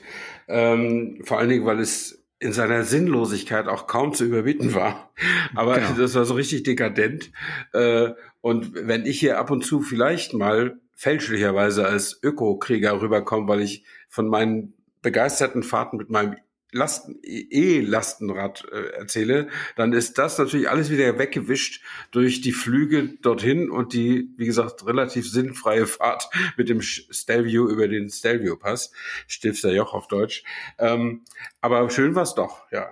ähm, 0.48 1.22
vor 1.24 1.40
allen 1.40 1.50
Dingen, 1.50 1.66
weil 1.66 1.80
es 1.80 2.20
in 2.40 2.54
seiner 2.54 2.84
Sinnlosigkeit 2.84 3.68
auch 3.68 3.88
kaum 3.88 4.14
zu 4.14 4.26
überbieten 4.26 4.74
war. 4.74 5.12
Aber 5.56 5.76
genau. 5.76 5.94
das 5.98 6.16
war 6.16 6.26
so 6.26 6.34
richtig 6.34 6.64
dekadent. 6.64 7.32
Äh, 7.74 8.12
und 8.42 8.74
wenn 8.76 9.06
ich 9.06 9.20
hier 9.20 9.40
ab 9.40 9.52
und 9.52 9.66
zu 9.66 9.82
vielleicht 9.82 10.34
mal 10.34 10.80
fälschlicherweise 10.96 11.86
als 11.86 12.20
Ökokrieger 12.24 13.02
rüberkomme, 13.02 13.48
weil 13.48 13.62
ich 13.62 13.84
von 14.10 14.28
meinen 14.28 14.74
begeisterten 15.02 15.64
Fahrten 15.64 15.98
mit 15.98 16.10
meinem 16.10 16.36
Lasten, 16.72 17.20
E-Lastenrad 17.24 18.66
äh, 18.72 18.90
erzähle, 18.98 19.50
dann 19.76 19.94
ist 19.94 20.18
das 20.18 20.38
natürlich 20.38 20.70
alles 20.70 20.90
wieder 20.90 21.18
weggewischt 21.18 21.84
durch 22.12 22.42
die 22.42 22.52
Flüge 22.52 23.18
dorthin 23.22 23.70
und 23.70 23.94
die, 23.94 24.30
wie 24.38 24.46
gesagt, 24.46 24.86
relativ 24.86 25.30
sinnfreie 25.30 25.88
Fahrt 25.88 26.30
mit 26.58 26.70
dem 26.70 26.82
Stelvio 26.82 27.68
über 27.68 27.88
den 27.88 28.10
Stelvio-Pass, 28.10 28.92
Stilfster 29.28 29.72
Joch 29.72 29.94
auf 29.94 30.08
Deutsch. 30.08 30.44
Ähm, 30.78 31.24
aber 31.62 31.90
schön 31.90 32.16
war's 32.16 32.36
doch, 32.36 32.72
ja. 32.72 32.92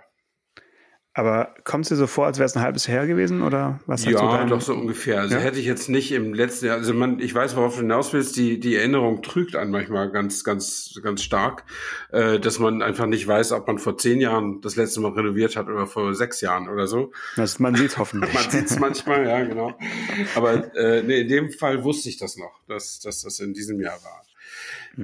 Aber 1.17 1.55
kommt 1.63 1.85
es 1.85 1.89
dir 1.89 1.95
so 1.95 2.05
vor, 2.05 2.27
als 2.27 2.37
wäre 2.37 2.45
es 2.45 2.55
ein 2.55 2.61
halbes 2.61 2.85
Jahr 2.85 2.99
her 2.99 3.07
gewesen 3.07 3.41
oder 3.41 3.79
was? 3.87 4.05
Ja, 4.05 4.11
so 4.43 4.49
doch 4.49 4.61
so 4.61 4.75
ungefähr. 4.75 5.19
Also 5.19 5.33
ja? 5.33 5.41
hätte 5.41 5.57
ich 5.57 5.65
jetzt 5.65 5.89
nicht 5.89 6.11
im 6.11 6.31
letzten 6.31 6.67
Jahr, 6.67 6.77
also 6.77 6.93
man, 6.93 7.19
ich 7.19 7.33
weiß, 7.33 7.55
worauf 7.55 7.73
du 7.73 7.81
hinaus 7.81 8.13
willst, 8.13 8.35
die, 8.35 8.59
die 8.59 8.75
Erinnerung 8.75 9.23
trügt 9.23 9.55
einen 9.55 9.71
manchmal 9.71 10.11
ganz, 10.11 10.43
ganz, 10.43 10.99
ganz 11.01 11.23
stark, 11.23 11.63
äh, 12.11 12.39
dass 12.39 12.59
man 12.59 12.83
einfach 12.83 13.07
nicht 13.07 13.27
weiß, 13.27 13.51
ob 13.53 13.65
man 13.65 13.79
vor 13.79 13.97
zehn 13.97 14.21
Jahren 14.21 14.61
das 14.61 14.75
letzte 14.75 14.99
Mal 14.99 15.13
renoviert 15.13 15.55
hat 15.55 15.69
oder 15.69 15.87
vor 15.87 16.13
sechs 16.13 16.39
Jahren 16.41 16.69
oder 16.69 16.85
so. 16.85 17.11
Das, 17.35 17.57
man 17.57 17.73
sieht 17.73 17.97
hoffentlich. 17.97 18.31
man 18.35 18.51
sieht 18.51 18.65
es 18.65 18.77
manchmal, 18.77 19.25
ja, 19.25 19.43
genau. 19.43 19.73
Aber 20.35 20.71
äh, 20.75 21.01
nee, 21.01 21.21
in 21.21 21.29
dem 21.29 21.49
Fall 21.49 21.83
wusste 21.83 22.09
ich 22.09 22.17
das 22.17 22.37
noch, 22.37 22.61
dass, 22.67 22.99
dass 22.99 23.23
das 23.23 23.39
in 23.39 23.55
diesem 23.55 23.81
Jahr 23.81 23.97
war. 24.03 24.26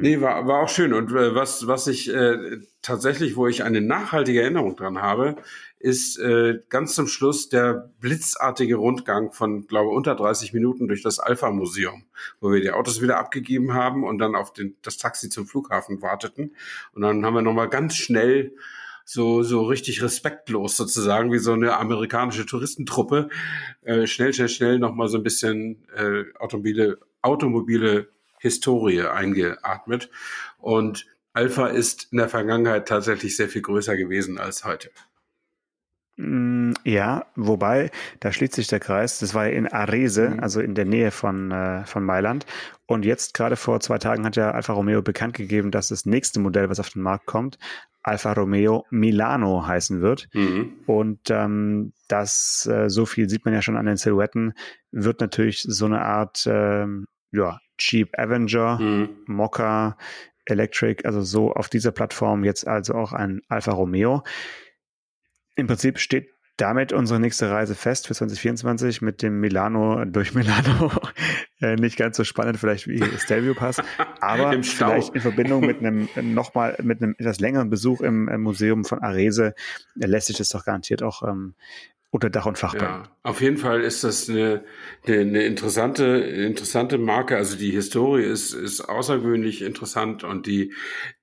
Nee, 0.01 0.21
war, 0.21 0.47
war 0.47 0.63
auch 0.63 0.69
schön. 0.69 0.91
Und 0.91 1.11
äh, 1.11 1.35
was, 1.35 1.67
was 1.67 1.87
ich 1.87 2.13
äh, 2.13 2.57
tatsächlich, 2.81 3.35
wo 3.35 3.47
ich 3.47 3.63
eine 3.63 3.79
nachhaltige 3.79 4.41
Erinnerung 4.41 4.75
dran 4.75 5.01
habe, 5.01 5.35
ist 5.77 6.17
äh, 6.17 6.59
ganz 6.69 6.95
zum 6.95 7.07
Schluss 7.07 7.49
der 7.49 7.91
blitzartige 7.99 8.75
Rundgang 8.75 9.33
von, 9.33 9.67
glaube 9.67 9.89
unter 9.89 10.15
30 10.15 10.53
Minuten 10.53 10.87
durch 10.87 11.03
das 11.03 11.19
Alpha-Museum, 11.19 12.05
wo 12.39 12.51
wir 12.51 12.61
die 12.61 12.71
Autos 12.71 13.01
wieder 13.01 13.19
abgegeben 13.19 13.73
haben 13.73 14.03
und 14.03 14.17
dann 14.17 14.35
auf 14.35 14.53
den, 14.53 14.77
das 14.81 14.97
Taxi 14.97 15.29
zum 15.29 15.45
Flughafen 15.45 16.01
warteten. 16.01 16.55
Und 16.93 17.01
dann 17.01 17.25
haben 17.25 17.35
wir 17.35 17.41
nochmal 17.41 17.69
ganz 17.69 17.95
schnell 17.95 18.55
so, 19.05 19.43
so 19.43 19.63
richtig 19.63 20.01
respektlos 20.01 20.77
sozusagen, 20.77 21.31
wie 21.31 21.39
so 21.39 21.53
eine 21.53 21.77
amerikanische 21.77 22.45
Touristentruppe, 22.45 23.29
äh, 23.81 24.07
schnell, 24.07 24.33
schnell, 24.33 24.49
schnell 24.49 24.79
nochmal 24.79 25.09
so 25.09 25.17
ein 25.17 25.23
bisschen 25.23 25.85
äh, 25.95 26.23
automobile, 26.39 26.97
automobile 27.21 28.07
Historie 28.43 29.03
eingeatmet. 29.03 30.09
Und 30.57 31.07
Alpha 31.31 31.67
ist 31.67 32.09
in 32.11 32.17
der 32.17 32.27
Vergangenheit 32.27 32.89
tatsächlich 32.89 33.37
sehr 33.37 33.47
viel 33.47 33.61
größer 33.61 33.95
gewesen 33.95 34.37
als 34.37 34.65
heute. 34.65 34.89
Mm, 36.17 36.73
ja, 36.83 37.25
wobei, 37.37 37.89
da 38.19 38.33
schließt 38.33 38.53
sich 38.53 38.67
der 38.67 38.81
Kreis. 38.81 39.19
Das 39.19 39.33
war 39.33 39.47
in 39.47 39.65
Arese, 39.65 40.31
mhm. 40.31 40.39
also 40.41 40.59
in 40.59 40.75
der 40.75 40.83
Nähe 40.83 41.11
von, 41.11 41.51
äh, 41.51 41.85
von 41.85 42.03
Mailand. 42.03 42.45
Und 42.85 43.05
jetzt 43.05 43.33
gerade 43.33 43.55
vor 43.55 43.79
zwei 43.79 43.97
Tagen 43.97 44.25
hat 44.25 44.35
ja 44.35 44.51
Alfa 44.51 44.73
Romeo 44.73 45.01
bekannt 45.01 45.35
gegeben, 45.35 45.71
dass 45.71 45.87
das 45.87 46.05
nächste 46.05 46.41
Modell, 46.41 46.69
was 46.69 46.81
auf 46.81 46.89
den 46.89 47.01
Markt 47.01 47.25
kommt, 47.25 47.57
Alfa 48.03 48.33
Romeo 48.33 48.85
Milano 48.89 49.65
heißen 49.65 50.01
wird. 50.01 50.27
Mhm. 50.33 50.73
Und 50.85 51.29
ähm, 51.29 51.93
das, 52.09 52.67
äh, 52.69 52.89
so 52.89 53.05
viel 53.05 53.29
sieht 53.29 53.45
man 53.45 53.53
ja 53.53 53.61
schon 53.61 53.77
an 53.77 53.85
den 53.85 53.95
Silhouetten, 53.95 54.53
wird 54.91 55.21
natürlich 55.21 55.63
so 55.65 55.85
eine 55.85 56.01
Art 56.01 56.43
ähm, 56.45 57.07
ja, 57.33 57.59
Jeep 57.79 58.17
Avenger, 58.17 58.79
mhm. 58.79 59.09
Mokka, 59.25 59.97
Electric, 60.45 61.05
also 61.05 61.21
so 61.21 61.53
auf 61.53 61.69
dieser 61.69 61.91
Plattform 61.91 62.43
jetzt 62.43 62.67
also 62.67 62.93
auch 62.93 63.13
ein 63.13 63.41
Alfa 63.47 63.71
Romeo. 63.71 64.23
Im 65.55 65.67
Prinzip 65.67 65.99
steht 65.99 66.29
damit 66.57 66.93
unsere 66.93 67.19
nächste 67.19 67.49
Reise 67.49 67.73
fest 67.73 68.07
für 68.07 68.13
2024 68.13 69.01
mit 69.01 69.23
dem 69.23 69.39
Milano 69.39 70.05
durch 70.05 70.35
Milano. 70.35 70.91
äh, 71.61 71.75
nicht 71.75 71.97
ganz 71.97 72.15
so 72.17 72.23
spannend 72.23 72.59
vielleicht 72.59 72.87
wie 72.87 73.03
Stelvio 73.17 73.55
Pass, 73.55 73.81
aber 74.21 74.61
vielleicht 74.61 75.15
in 75.15 75.21
Verbindung 75.21 75.65
mit 75.65 75.79
einem 75.79 76.07
nochmal 76.33 76.77
mit 76.83 77.01
einem 77.01 77.15
etwas 77.17 77.39
längeren 77.39 77.69
Besuch 77.71 78.01
im, 78.01 78.27
im 78.27 78.41
Museum 78.41 78.85
von 78.85 78.99
Arese 78.99 79.55
äh, 79.99 80.05
lässt 80.05 80.27
sich 80.27 80.37
das 80.37 80.49
doch 80.49 80.63
garantiert 80.63 81.01
auch 81.01 81.23
ähm, 81.23 81.55
unter 82.13 82.29
Dach 82.29 82.45
und 82.45 82.59
Fach 82.59 82.75
ja, 82.75 83.09
Auf 83.23 83.41
jeden 83.41 83.57
Fall 83.57 83.81
ist 83.81 84.03
das 84.03 84.29
eine, 84.29 84.63
eine, 85.03 85.21
eine, 85.21 85.43
interessante, 85.45 86.05
interessante 86.05 86.99
Marke. 86.99 87.35
Also 87.35 87.57
die 87.57 87.71
Historie 87.71 88.21
ist, 88.21 88.53
ist 88.53 88.81
außergewöhnlich 88.81 89.63
interessant 89.63 90.23
und 90.23 90.45
die, 90.45 90.73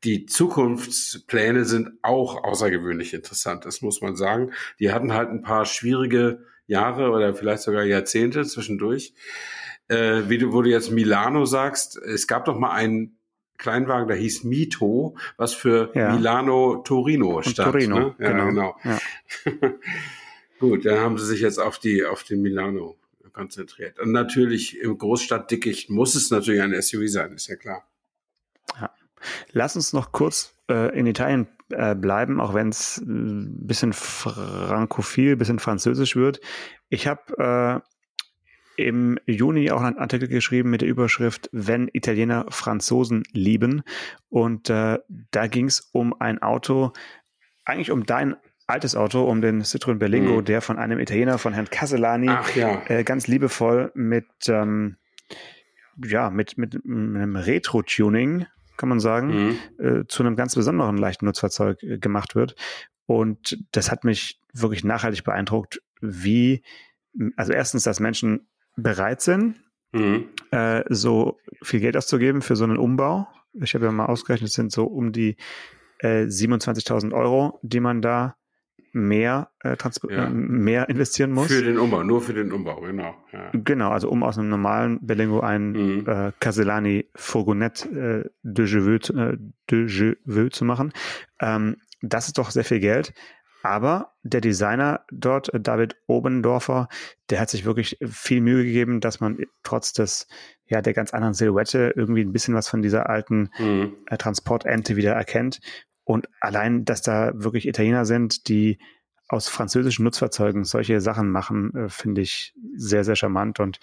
die 0.02 0.26
Zukunftspläne 0.26 1.64
sind 1.64 1.92
auch 2.02 2.42
außergewöhnlich 2.42 3.14
interessant. 3.14 3.66
Das 3.66 3.82
muss 3.82 4.00
man 4.00 4.16
sagen. 4.16 4.50
Die 4.80 4.90
hatten 4.90 5.12
halt 5.12 5.30
ein 5.30 5.42
paar 5.42 5.64
schwierige 5.64 6.44
Jahre 6.66 7.10
oder 7.10 7.34
vielleicht 7.34 7.62
sogar 7.62 7.84
Jahrzehnte 7.84 8.44
zwischendurch. 8.44 9.14
Äh, 9.86 10.22
wie 10.26 10.38
du, 10.38 10.52
wo 10.52 10.62
du 10.62 10.70
jetzt 10.70 10.90
Milano 10.90 11.44
sagst, 11.44 11.98
es 11.98 12.26
gab 12.26 12.46
doch 12.46 12.58
mal 12.58 12.72
einen 12.72 13.16
Kleinwagen, 13.58 14.08
der 14.08 14.16
hieß 14.16 14.42
Mito, 14.42 15.16
was 15.36 15.54
für 15.54 15.92
ja. 15.94 16.16
Milano 16.16 16.82
Torino 16.82 17.42
stand. 17.42 17.70
Torino, 17.70 17.96
ne? 17.96 18.14
ja, 18.18 18.32
genau. 18.32 18.46
genau. 18.46 18.76
Ja. 18.82 18.98
Gut, 20.60 20.84
dann 20.84 20.98
haben 20.98 21.18
sie 21.18 21.26
sich 21.26 21.40
jetzt 21.40 21.58
auf 21.58 21.78
die, 21.78 22.04
auf 22.04 22.22
den 22.22 22.42
Milano 22.42 22.96
konzentriert. 23.32 23.98
Und 23.98 24.12
natürlich 24.12 24.78
im 24.78 24.98
Großstadtdickicht 24.98 25.88
muss 25.90 26.14
es 26.14 26.30
natürlich 26.30 26.60
ein 26.60 26.80
SUV 26.80 27.08
sein, 27.08 27.32
ist 27.32 27.48
ja 27.48 27.56
klar. 27.56 27.84
Ja. 28.78 28.90
Lass 29.52 29.76
uns 29.76 29.92
noch 29.92 30.12
kurz 30.12 30.54
äh, 30.68 30.96
in 30.98 31.06
Italien 31.06 31.48
äh, 31.70 31.94
bleiben, 31.94 32.40
auch 32.40 32.52
wenn 32.52 32.68
es 32.68 32.98
ein 32.98 33.66
bisschen 33.66 33.92
frankophil, 33.94 35.32
ein 35.32 35.38
bisschen 35.38 35.58
französisch 35.58 36.14
wird. 36.14 36.40
Ich 36.90 37.06
habe 37.06 37.82
äh, 38.78 38.86
im 38.86 39.18
Juni 39.26 39.70
auch 39.70 39.80
einen 39.80 39.98
Artikel 39.98 40.28
geschrieben 40.28 40.70
mit 40.70 40.82
der 40.82 40.88
Überschrift 40.88 41.48
Wenn 41.52 41.88
Italiener 41.92 42.46
Franzosen 42.50 43.22
lieben. 43.32 43.82
Und 44.28 44.68
äh, 44.70 44.98
da 45.30 45.46
ging 45.46 45.66
es 45.66 45.80
um 45.92 46.18
ein 46.20 46.42
Auto, 46.42 46.92
eigentlich 47.64 47.90
um 47.90 48.04
dein 48.04 48.36
altes 48.70 48.94
Auto 48.94 49.24
um 49.24 49.40
den 49.40 49.62
Citroën 49.62 49.98
Berlingo, 49.98 50.36
mhm. 50.36 50.44
der 50.44 50.60
von 50.60 50.78
einem 50.78 50.98
Italiener, 50.98 51.38
von 51.38 51.52
Herrn 51.52 51.68
Castellani, 51.70 52.30
ja. 52.54 52.82
äh, 52.86 53.04
ganz 53.04 53.26
liebevoll 53.26 53.90
mit, 53.94 54.26
ähm, 54.48 54.96
ja, 56.02 56.30
mit, 56.30 56.58
mit, 56.58 56.74
einem 56.84 57.36
Retro-Tuning, 57.36 58.46
kann 58.76 58.88
man 58.88 59.00
sagen, 59.00 59.28
mhm. 59.28 59.84
äh, 59.84 60.06
zu 60.06 60.22
einem 60.22 60.36
ganz 60.36 60.54
besonderen 60.54 60.96
leichten 60.96 61.26
Nutzfahrzeug 61.26 61.82
äh, 61.82 61.98
gemacht 61.98 62.34
wird. 62.34 62.54
Und 63.06 63.58
das 63.72 63.90
hat 63.90 64.04
mich 64.04 64.40
wirklich 64.52 64.84
nachhaltig 64.84 65.24
beeindruckt, 65.24 65.82
wie, 66.00 66.62
also 67.36 67.52
erstens, 67.52 67.82
dass 67.82 68.00
Menschen 68.00 68.48
bereit 68.76 69.20
sind, 69.20 69.56
mhm. 69.92 70.28
äh, 70.50 70.84
so 70.88 71.38
viel 71.62 71.80
Geld 71.80 71.96
auszugeben 71.96 72.40
für 72.40 72.56
so 72.56 72.64
einen 72.64 72.78
Umbau. 72.78 73.26
Ich 73.54 73.74
habe 73.74 73.84
ja 73.84 73.92
mal 73.92 74.06
ausgerechnet, 74.06 74.48
es 74.50 74.54
sind 74.54 74.70
so 74.70 74.84
um 74.84 75.12
die 75.12 75.36
äh, 75.98 76.22
27.000 76.22 77.12
Euro, 77.12 77.58
die 77.62 77.80
man 77.80 78.00
da 78.00 78.36
mehr, 78.92 79.50
äh, 79.62 79.76
ja. 80.08 80.26
Äh, 80.26 80.30
mehr 80.30 80.88
investieren 80.88 81.32
muss. 81.32 81.48
Für 81.48 81.62
den 81.62 81.78
Umbau, 81.78 82.02
nur 82.02 82.20
für 82.20 82.34
den 82.34 82.52
Umbau, 82.52 82.80
genau. 82.80 83.14
Ja. 83.32 83.50
Genau, 83.52 83.90
also 83.90 84.08
um 84.10 84.22
aus 84.22 84.38
einem 84.38 84.48
normalen 84.48 84.98
Berlingo 85.04 85.40
ein 85.40 85.72
mhm. 85.72 86.04
äh, 86.06 86.32
Casellani 86.40 87.10
Fourgonette 87.14 88.24
äh, 88.26 88.30
de, 88.42 88.66
Jeveux, 88.66 89.10
äh, 89.10 89.36
de 89.70 89.86
Jeveux 89.86 90.50
zu 90.50 90.64
machen. 90.64 90.92
Ähm, 91.40 91.76
das 92.02 92.26
ist 92.28 92.38
doch 92.38 92.50
sehr 92.50 92.64
viel 92.64 92.80
Geld. 92.80 93.12
Aber 93.62 94.14
der 94.22 94.40
Designer 94.40 95.04
dort, 95.10 95.52
äh, 95.52 95.60
David 95.60 95.96
Obendorfer, 96.06 96.88
der 97.28 97.40
hat 97.40 97.50
sich 97.50 97.64
wirklich 97.64 97.98
viel 98.02 98.40
Mühe 98.40 98.64
gegeben, 98.64 99.00
dass 99.00 99.20
man 99.20 99.38
trotz 99.62 99.92
des, 99.92 100.26
ja, 100.66 100.80
der 100.80 100.94
ganz 100.94 101.12
anderen 101.12 101.34
Silhouette 101.34 101.92
irgendwie 101.94 102.22
ein 102.22 102.32
bisschen 102.32 102.54
was 102.54 102.68
von 102.68 102.82
dieser 102.82 103.08
alten 103.10 103.50
mhm. 103.58 103.96
äh, 104.06 104.16
Transportente 104.16 104.96
wieder 104.96 105.12
erkennt. 105.12 105.60
Und 106.10 106.28
allein, 106.40 106.84
dass 106.84 107.02
da 107.02 107.30
wirklich 107.34 107.68
Italiener 107.68 108.04
sind, 108.04 108.48
die 108.48 108.78
aus 109.28 109.48
französischen 109.48 110.04
Nutzfahrzeugen 110.04 110.64
solche 110.64 111.00
Sachen 111.00 111.30
machen, 111.30 111.72
äh, 111.76 111.88
finde 111.88 112.20
ich 112.20 112.52
sehr, 112.74 113.04
sehr 113.04 113.14
charmant 113.14 113.60
und 113.60 113.78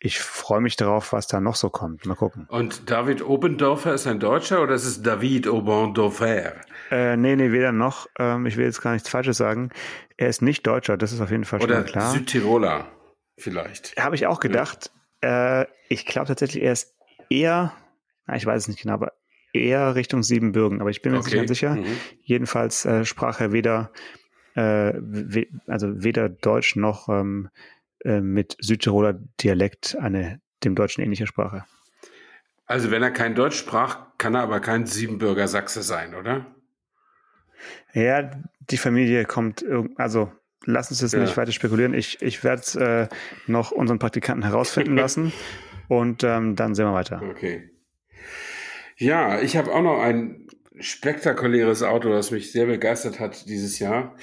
ich 0.00 0.18
freue 0.18 0.62
mich 0.62 0.76
darauf, 0.76 1.12
was 1.12 1.26
da 1.26 1.40
noch 1.40 1.56
so 1.56 1.68
kommt. 1.68 2.06
Mal 2.06 2.14
gucken. 2.14 2.46
Und 2.48 2.88
David 2.88 3.22
Obendorfer 3.22 3.92
ist 3.92 4.06
ein 4.06 4.18
Deutscher 4.18 4.62
oder 4.62 4.76
ist 4.76 4.86
es 4.86 5.02
David 5.02 5.46
Obendorfer? 5.46 6.54
Äh, 6.90 7.18
nee, 7.18 7.36
nee, 7.36 7.52
weder 7.52 7.72
noch. 7.72 8.06
Ähm, 8.18 8.46
ich 8.46 8.56
will 8.56 8.64
jetzt 8.64 8.80
gar 8.80 8.94
nichts 8.94 9.10
Falsches 9.10 9.36
sagen. 9.36 9.70
Er 10.16 10.28
ist 10.28 10.40
nicht 10.40 10.66
Deutscher, 10.66 10.96
das 10.96 11.12
ist 11.12 11.20
auf 11.20 11.30
jeden 11.30 11.44
Fall 11.44 11.60
oder 11.60 11.82
schon 11.82 11.84
klar. 11.84 12.12
Südtiroler 12.12 12.86
vielleicht. 13.36 13.94
Habe 13.98 14.14
ich 14.14 14.26
auch 14.26 14.40
gedacht. 14.40 14.90
Ja. 15.22 15.62
Äh, 15.62 15.66
ich 15.90 16.06
glaube 16.06 16.28
tatsächlich, 16.28 16.62
er 16.62 16.72
ist 16.72 16.94
eher, 17.28 17.74
na, 18.26 18.36
ich 18.36 18.46
weiß 18.46 18.62
es 18.62 18.68
nicht 18.68 18.80
genau, 18.80 18.94
aber 18.94 19.12
eher 19.60 19.94
Richtung 19.94 20.22
Siebenbürgen, 20.22 20.80
aber 20.80 20.90
ich 20.90 21.02
bin 21.02 21.12
mir 21.12 21.18
okay. 21.18 21.40
nicht 21.40 21.48
sicher. 21.48 21.76
Mhm. 21.76 21.86
Jedenfalls 22.22 22.84
äh, 22.84 23.04
sprach 23.04 23.40
er 23.40 23.52
weder, 23.52 23.92
äh, 24.54 24.92
we 24.96 25.46
also 25.66 26.02
weder 26.02 26.28
Deutsch 26.28 26.76
noch 26.76 27.08
ähm, 27.08 27.48
äh, 28.04 28.20
mit 28.20 28.56
Südtiroler 28.60 29.18
Dialekt 29.40 29.96
eine 30.00 30.40
dem 30.64 30.74
Deutschen 30.74 31.02
ähnliche 31.02 31.26
Sprache. 31.26 31.64
Also 32.66 32.90
wenn 32.90 33.02
er 33.02 33.10
kein 33.10 33.34
Deutsch 33.34 33.56
sprach, 33.56 34.18
kann 34.18 34.34
er 34.34 34.42
aber 34.42 34.60
kein 34.60 34.86
Siebenbürger 34.86 35.48
Sachse 35.48 35.82
sein, 35.82 36.14
oder? 36.14 36.46
Ja, 37.94 38.30
die 38.70 38.76
Familie 38.76 39.24
kommt, 39.24 39.64
also 39.96 40.30
lass 40.64 40.90
uns 40.90 41.00
jetzt 41.00 41.14
ja. 41.14 41.20
nicht 41.20 41.36
weiter 41.36 41.52
spekulieren. 41.52 41.94
Ich, 41.94 42.20
ich 42.20 42.44
werde 42.44 42.60
es 42.60 42.74
äh, 42.76 43.08
noch 43.46 43.70
unseren 43.70 43.98
Praktikanten 43.98 44.44
herausfinden 44.44 44.96
lassen 44.96 45.32
und 45.88 46.22
ähm, 46.24 46.56
dann 46.56 46.74
sehen 46.74 46.86
wir 46.86 46.92
weiter. 46.92 47.22
Okay. 47.30 47.70
Ja, 49.00 49.40
ich 49.40 49.56
habe 49.56 49.72
auch 49.72 49.82
noch 49.82 50.00
ein 50.00 50.48
spektakuläres 50.80 51.84
Auto, 51.84 52.10
das 52.10 52.32
mich 52.32 52.50
sehr 52.50 52.66
begeistert 52.66 53.20
hat 53.20 53.48
dieses 53.48 53.78
Jahr. 53.78 54.16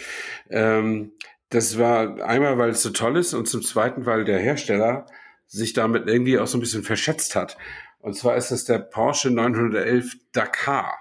Ähm, 0.50 1.14
das 1.50 1.78
war 1.78 2.22
einmal, 2.22 2.58
weil 2.58 2.72
es 2.72 2.82
so 2.82 2.90
toll 2.90 3.18
ist 3.18 3.34
und 3.34 3.48
zum 3.48 3.62
zweiten, 3.62 4.06
weil 4.06 4.26
der 4.26 4.38
Hersteller 4.40 5.06
sich 5.48 5.72
damit 5.72 6.08
irgendwie 6.08 6.40
auch 6.40 6.48
so 6.48 6.58
ein 6.58 6.62
bisschen 6.62 6.84
verschätzt 6.84 7.38
hat. 7.38 7.58
Und 8.00 8.16
zwar 8.18 8.36
ist 8.36 8.52
das 8.52 8.66
der 8.66 8.80
Porsche 8.80 9.32
911 9.32 10.18
Dakar. 10.34 10.98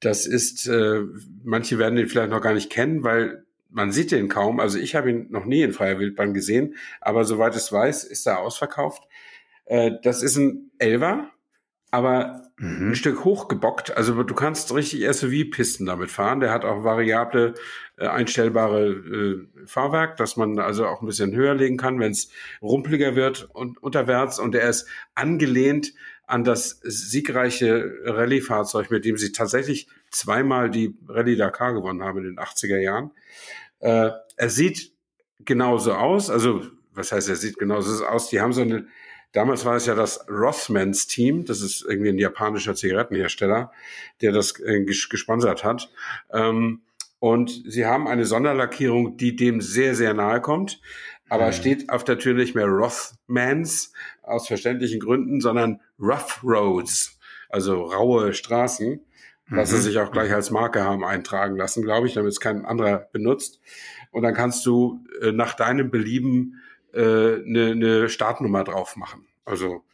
Das 0.00 0.24
ist, 0.24 0.66
äh, 0.66 1.02
manche 1.44 1.78
werden 1.78 1.96
den 1.96 2.08
vielleicht 2.08 2.30
noch 2.30 2.40
gar 2.40 2.54
nicht 2.54 2.70
kennen, 2.70 3.04
weil 3.04 3.44
man 3.68 3.92
sieht 3.92 4.10
den 4.10 4.28
kaum. 4.28 4.58
Also 4.58 4.78
ich 4.78 4.94
habe 4.94 5.10
ihn 5.10 5.26
noch 5.30 5.44
nie 5.44 5.60
in 5.62 5.74
freier 5.74 5.98
Wildbahn 5.98 6.32
gesehen, 6.32 6.76
aber 7.02 7.24
soweit 7.24 7.54
ich 7.56 7.70
weiß, 7.70 8.04
ist 8.04 8.26
er 8.26 8.40
ausverkauft. 8.40 9.02
Äh, 9.66 9.92
das 10.02 10.22
ist 10.22 10.36
ein 10.36 10.70
Elva 10.78 11.30
aber 11.92 12.50
mhm. 12.56 12.88
ein 12.88 12.94
Stück 12.94 13.22
hochgebockt. 13.24 13.96
Also 13.96 14.20
du 14.22 14.34
kannst 14.34 14.74
richtig 14.74 15.04
SUV-Pisten 15.04 15.84
damit 15.86 16.10
fahren. 16.10 16.40
Der 16.40 16.50
hat 16.50 16.64
auch 16.64 16.82
variable 16.82 17.54
äh, 17.98 18.06
einstellbare 18.06 18.88
äh, 18.88 19.66
Fahrwerk, 19.66 20.16
dass 20.16 20.38
man 20.38 20.58
also 20.58 20.86
auch 20.86 21.02
ein 21.02 21.06
bisschen 21.06 21.34
höher 21.34 21.54
legen 21.54 21.76
kann, 21.76 22.00
wenn 22.00 22.12
es 22.12 22.30
rumpeliger 22.62 23.14
wird 23.14 23.48
und 23.52 23.80
unterwärts. 23.82 24.38
Und 24.38 24.54
er 24.54 24.70
ist 24.70 24.88
angelehnt 25.14 25.92
an 26.26 26.44
das 26.44 26.80
siegreiche 26.82 27.92
Rallye-Fahrzeug, 28.04 28.90
mit 28.90 29.04
dem 29.04 29.18
sie 29.18 29.32
tatsächlich 29.32 29.86
zweimal 30.10 30.70
die 30.70 30.96
Rallye 31.06 31.36
Dakar 31.36 31.74
gewonnen 31.74 32.02
haben 32.02 32.18
in 32.18 32.24
den 32.24 32.38
80er 32.38 32.78
Jahren. 32.78 33.10
Äh, 33.80 34.12
er 34.36 34.48
sieht 34.48 34.92
genauso 35.40 35.92
aus, 35.92 36.30
also 36.30 36.62
was 36.94 37.12
heißt, 37.12 37.28
er 37.28 37.36
sieht 37.36 37.58
genauso 37.58 38.06
aus, 38.06 38.30
die 38.30 38.40
haben 38.40 38.54
so 38.54 38.62
eine, 38.62 38.86
damals 39.32 39.64
war 39.64 39.76
es 39.76 39.86
ja 39.86 39.94
das 39.94 40.26
Rothmans 40.28 41.06
Team, 41.06 41.44
das 41.44 41.60
ist 41.60 41.84
irgendwie 41.88 42.10
ein 42.10 42.18
japanischer 42.18 42.74
Zigarettenhersteller, 42.74 43.72
der 44.20 44.32
das 44.32 44.58
äh, 44.60 44.84
gesponsert 44.84 45.64
hat. 45.64 45.90
Ähm, 46.32 46.82
und 47.18 47.62
sie 47.66 47.86
haben 47.86 48.08
eine 48.08 48.24
Sonderlackierung, 48.24 49.16
die 49.16 49.36
dem 49.36 49.60
sehr, 49.60 49.94
sehr 49.94 50.12
nahe 50.12 50.40
kommt. 50.40 50.80
Aber 51.28 51.46
mhm. 51.46 51.52
steht 51.52 51.88
auf 51.88 52.04
der 52.04 52.18
Tür 52.18 52.34
nicht 52.34 52.54
mehr 52.54 52.66
Rothmans 52.66 53.92
aus 54.22 54.48
verständlichen 54.48 55.00
Gründen, 55.00 55.40
sondern 55.40 55.80
Rough 55.98 56.42
Roads, 56.44 57.18
also 57.48 57.84
raue 57.84 58.34
Straßen, 58.34 59.00
was 59.48 59.70
mhm. 59.70 59.76
sie 59.76 59.82
sich 59.82 59.98
auch 59.98 60.12
gleich 60.12 60.32
als 60.32 60.50
Marke 60.50 60.82
haben 60.82 61.04
eintragen 61.04 61.56
lassen, 61.56 61.84
glaube 61.84 62.06
ich, 62.06 62.14
damit 62.14 62.32
es 62.32 62.40
kein 62.40 62.66
anderer 62.66 63.08
benutzt. 63.12 63.60
Und 64.10 64.24
dann 64.24 64.34
kannst 64.34 64.66
du 64.66 65.04
äh, 65.22 65.32
nach 65.32 65.54
deinem 65.54 65.90
Belieben 65.90 66.60
eine 66.94 67.70
äh, 67.70 67.74
ne, 67.74 68.08
Startnummer 68.08 68.64
drauf 68.64 68.96
machen. 68.96 69.26
Also 69.44 69.84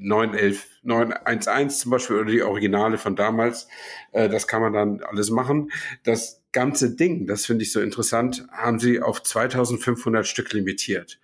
911, 0.00 0.66
911 0.82 1.76
zum 1.76 1.90
Beispiel 1.90 2.16
oder 2.16 2.30
die 2.30 2.42
Originale 2.42 2.98
von 2.98 3.16
damals. 3.16 3.68
Äh, 4.12 4.28
das 4.28 4.48
kann 4.48 4.62
man 4.62 4.72
dann 4.72 5.02
alles 5.02 5.30
machen. 5.30 5.70
Das 6.02 6.42
ganze 6.52 6.96
Ding, 6.96 7.26
das 7.26 7.46
finde 7.46 7.64
ich 7.64 7.72
so 7.72 7.80
interessant, 7.80 8.46
haben 8.50 8.80
sie 8.80 9.00
auf 9.00 9.22
2500 9.22 10.26
Stück 10.26 10.52
limitiert. 10.52 11.20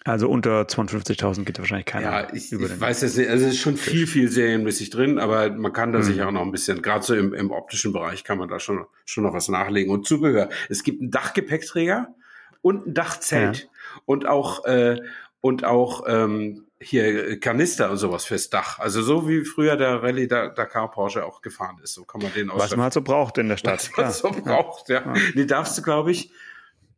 Also 0.04 0.28
unter 0.30 0.62
250.000 0.62 1.44
geht 1.44 1.58
wahrscheinlich 1.58 1.86
keiner. 1.86 2.06
Ja, 2.06 2.32
ich, 2.32 2.52
ich 2.52 2.80
weiß 2.80 3.02
es 3.02 3.16
nicht. 3.16 3.28
Also 3.28 3.46
es 3.46 3.54
ist 3.54 3.60
schon 3.60 3.76
viel, 3.76 4.06
viel 4.06 4.30
serienmäßig 4.30 4.90
drin, 4.90 5.18
aber 5.18 5.50
man 5.50 5.72
kann 5.72 5.92
da 5.92 5.98
mhm. 5.98 6.04
sich 6.04 6.22
auch 6.22 6.30
noch 6.30 6.42
ein 6.42 6.52
bisschen, 6.52 6.80
gerade 6.80 7.04
so 7.04 7.14
im, 7.14 7.34
im 7.34 7.50
optischen 7.50 7.92
Bereich 7.92 8.24
kann 8.24 8.38
man 8.38 8.48
da 8.48 8.60
schon, 8.60 8.86
schon 9.04 9.24
noch 9.24 9.34
was 9.34 9.48
nachlegen. 9.48 9.92
Und 9.92 10.06
Zubehör. 10.06 10.48
Es 10.68 10.84
gibt 10.84 11.00
einen 11.00 11.10
Dachgepäckträger 11.10 12.14
und 12.62 12.86
ein 12.86 12.94
Dachzelt. 12.94 13.58
Ja. 13.58 13.68
Und 14.06 14.26
auch, 14.26 14.64
äh, 14.64 15.00
und 15.40 15.64
auch 15.64 16.04
ähm, 16.06 16.66
hier 16.80 17.38
Kanister 17.40 17.90
und 17.90 17.98
sowas 17.98 18.24
fürs 18.24 18.48
Dach. 18.48 18.78
Also 18.78 19.02
so 19.02 19.28
wie 19.28 19.44
früher 19.44 19.76
der 19.76 20.02
Rallye 20.02 20.26
Dakar 20.26 20.90
Porsche 20.90 21.24
auch 21.24 21.42
gefahren 21.42 21.78
ist. 21.82 21.94
So 21.94 22.04
kann 22.04 22.22
man 22.22 22.32
den 22.32 22.50
aus. 22.50 22.60
Was 22.60 22.70
man 22.70 22.84
halt 22.84 22.94
so 22.94 23.02
braucht 23.02 23.38
in 23.38 23.48
der 23.48 23.58
Stadt. 23.58 23.90
Was 23.96 24.22
man 24.22 24.34
so 24.34 24.42
braucht, 24.42 24.88
ja. 24.88 25.02
ja. 25.04 25.14
Die 25.34 25.46
darfst 25.46 25.76
du, 25.76 25.82
glaube 25.82 26.10
ich, 26.10 26.32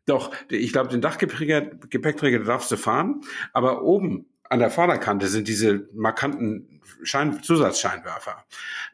doch, 0.07 0.33
ich 0.49 0.73
glaube, 0.73 0.91
den 0.91 1.01
Dachgepäckträger 1.01 1.63
Gepäckträger 1.89 2.41
darfst 2.41 2.71
du 2.73 2.77
fahren, 2.77 3.23
aber 3.53 3.83
oben 3.83 4.27
an 4.49 4.59
der 4.59 4.71
Vorderkante 4.71 5.29
sind 5.29 5.49
diese 5.49 5.89
markanten 5.95 6.81
Schein 7.05 7.43
Zusatzscheinwerfer. 7.43 8.45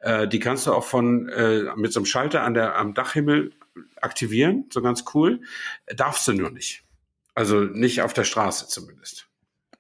Äh, 0.01 0.29
die 0.29 0.39
kannst 0.39 0.67
du 0.67 0.73
auch 0.73 0.85
von 0.85 1.29
äh, 1.29 1.65
mit 1.77 1.93
so 1.93 2.01
einem 2.01 2.07
Schalter 2.07 2.43
an 2.43 2.55
der 2.55 2.77
am 2.77 2.95
Dachhimmel 2.95 3.53
aktivieren, 4.01 4.67
so 4.71 4.83
ganz 4.83 5.05
cool. 5.15 5.41
Darfst 5.87 6.27
du 6.29 6.33
nur 6.33 6.51
nicht. 6.51 6.85
Also 7.35 7.61
nicht 7.61 8.03
auf 8.03 8.13
der 8.13 8.25
Straße 8.25 8.69
zumindest. 8.69 9.29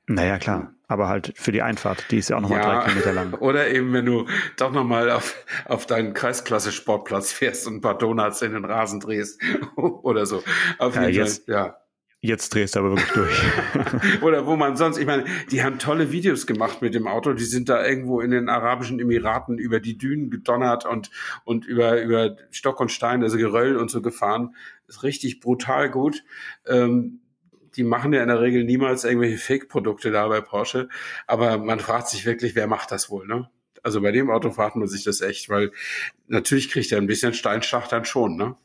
Naja, 0.06 0.38
klar. 0.38 0.72
Aber 0.86 1.08
halt 1.08 1.34
für 1.36 1.52
die 1.52 1.60
Einfahrt, 1.60 2.06
die 2.10 2.18
ist 2.18 2.30
ja 2.30 2.36
auch 2.36 2.40
nochmal 2.40 2.60
ja, 2.60 2.80
drei 2.80 2.84
Kilometer 2.84 3.12
lang. 3.12 3.34
Oder 3.40 3.68
eben, 3.68 3.92
wenn 3.92 4.06
du 4.06 4.26
doch 4.56 4.72
nochmal 4.72 5.10
auf, 5.10 5.34
auf 5.66 5.84
deinen 5.84 6.14
Kreisklasse-Sportplatz 6.14 7.30
fährst 7.30 7.66
und 7.66 7.76
ein 7.76 7.80
paar 7.82 7.98
Donuts 7.98 8.40
in 8.40 8.54
den 8.54 8.64
Rasen 8.64 9.00
drehst 9.00 9.40
oder 9.76 10.24
so. 10.24 10.42
Auf 10.78 10.94
ja, 10.96 11.02
jeden 11.02 11.14
jetzt, 11.14 11.44
Fall, 11.44 11.54
ja. 11.54 11.76
Jetzt 12.20 12.52
drehst 12.52 12.74
du 12.74 12.80
aber 12.80 12.90
wirklich 12.90 13.12
durch. 13.12 14.22
oder 14.22 14.44
wo 14.44 14.56
man 14.56 14.76
sonst, 14.76 14.98
ich 14.98 15.06
meine, 15.06 15.24
die 15.52 15.62
haben 15.62 15.78
tolle 15.78 16.10
Videos 16.10 16.48
gemacht 16.48 16.82
mit 16.82 16.94
dem 16.94 17.06
Auto. 17.06 17.32
Die 17.32 17.44
sind 17.44 17.68
da 17.68 17.86
irgendwo 17.86 18.20
in 18.20 18.32
den 18.32 18.48
Arabischen 18.48 18.98
Emiraten 18.98 19.56
über 19.56 19.78
die 19.78 19.96
Dünen 19.96 20.28
gedonnert 20.28 20.84
und, 20.84 21.10
und 21.44 21.64
über, 21.64 22.02
über 22.02 22.36
Stock 22.50 22.80
und 22.80 22.90
Stein, 22.90 23.22
also 23.22 23.36
Geröll 23.36 23.76
und 23.76 23.88
so 23.88 24.02
gefahren. 24.02 24.56
Ist 24.88 25.04
richtig 25.04 25.38
brutal 25.38 25.90
gut. 25.90 26.24
Ähm, 26.66 27.20
die 27.76 27.84
machen 27.84 28.12
ja 28.12 28.22
in 28.22 28.28
der 28.28 28.40
Regel 28.40 28.64
niemals 28.64 29.04
irgendwelche 29.04 29.38
Fake-Produkte 29.38 30.10
da 30.10 30.26
bei 30.26 30.40
Porsche. 30.40 30.88
Aber 31.28 31.58
man 31.58 31.78
fragt 31.78 32.08
sich 32.08 32.26
wirklich, 32.26 32.56
wer 32.56 32.66
macht 32.66 32.90
das 32.90 33.10
wohl, 33.10 33.28
ne? 33.28 33.48
Also 33.84 34.00
bei 34.00 34.10
dem 34.10 34.28
Auto 34.28 34.50
fragt 34.50 34.74
man 34.74 34.88
sich 34.88 35.04
das 35.04 35.20
echt, 35.20 35.48
weil 35.50 35.70
natürlich 36.26 36.68
kriegt 36.68 36.90
er 36.90 36.98
ein 36.98 37.06
bisschen 37.06 37.32
Steinschlag 37.32 37.88
dann 37.88 38.04
schon, 38.04 38.36
ne? 38.36 38.56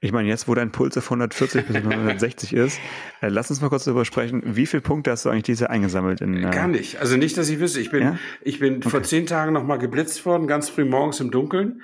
Ich 0.00 0.12
meine, 0.12 0.28
jetzt, 0.28 0.48
wo 0.48 0.54
dein 0.54 0.72
Puls 0.72 0.96
auf 0.96 1.04
140 1.04 1.66
bis 1.66 1.76
160 1.76 2.52
ist, 2.52 2.80
äh, 3.20 3.28
lass 3.28 3.50
uns 3.50 3.60
mal 3.60 3.68
kurz 3.68 3.84
darüber 3.84 4.04
sprechen. 4.04 4.42
Wie 4.44 4.66
viele 4.66 4.80
Punkte 4.80 5.10
hast 5.10 5.24
du 5.24 5.30
eigentlich 5.30 5.44
diese 5.44 5.70
eingesammelt? 5.70 6.20
In, 6.20 6.36
äh 6.36 6.50
Gar 6.50 6.68
nicht. 6.68 6.98
Also 7.00 7.16
nicht, 7.16 7.36
dass 7.36 7.48
ich 7.48 7.60
wüsste. 7.60 7.80
Ich 7.80 7.90
bin, 7.90 8.02
ja? 8.02 8.18
ich 8.42 8.58
bin 8.58 8.78
okay. 8.78 8.90
vor 8.90 9.02
zehn 9.02 9.26
Tagen 9.26 9.52
nochmal 9.52 9.78
geblitzt 9.78 10.26
worden, 10.26 10.46
ganz 10.46 10.68
früh 10.68 10.84
morgens 10.84 11.20
im 11.20 11.30
Dunkeln 11.30 11.82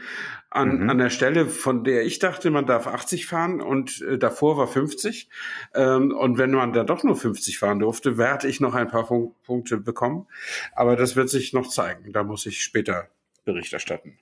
an, 0.51 0.83
mhm. 0.83 0.91
an 0.91 0.99
der 0.99 1.11
Stelle, 1.11 1.47
von 1.47 1.85
der 1.85 2.05
ich 2.05 2.19
dachte, 2.19 2.51
man 2.51 2.67
darf 2.67 2.87
80 2.87 3.27
fahren 3.27 3.61
und 3.61 4.03
äh, 4.03 4.19
davor 4.19 4.57
war 4.57 4.67
50. 4.67 5.29
Ähm, 5.75 6.13
und 6.13 6.39
wenn 6.39 6.51
man 6.51 6.73
da 6.73 6.85
doch 6.85 7.05
nur 7.05 7.17
50 7.17 7.59
fahren 7.59 7.79
durfte, 7.79 8.19
werde 8.19 8.49
ich 8.49 8.61
noch 8.61 8.75
ein 8.75 8.89
paar 8.89 9.07
Punkte 9.07 9.77
bekommen. 9.77 10.27
Aber 10.75 10.97
das 10.97 11.17
wird 11.17 11.29
sich 11.29 11.53
noch 11.53 11.69
zeigen. 11.69 12.13
Da 12.13 12.25
muss 12.25 12.47
ich 12.47 12.63
später 12.63 13.09
Bericht 13.45 13.73
erstatten. 13.73 14.19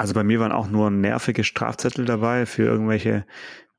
Also 0.00 0.14
bei 0.14 0.24
mir 0.24 0.40
waren 0.40 0.50
auch 0.50 0.70
nur 0.70 0.90
nervige 0.90 1.44
Strafzettel 1.44 2.06
dabei 2.06 2.46
für 2.46 2.62
irgendwelche 2.62 3.26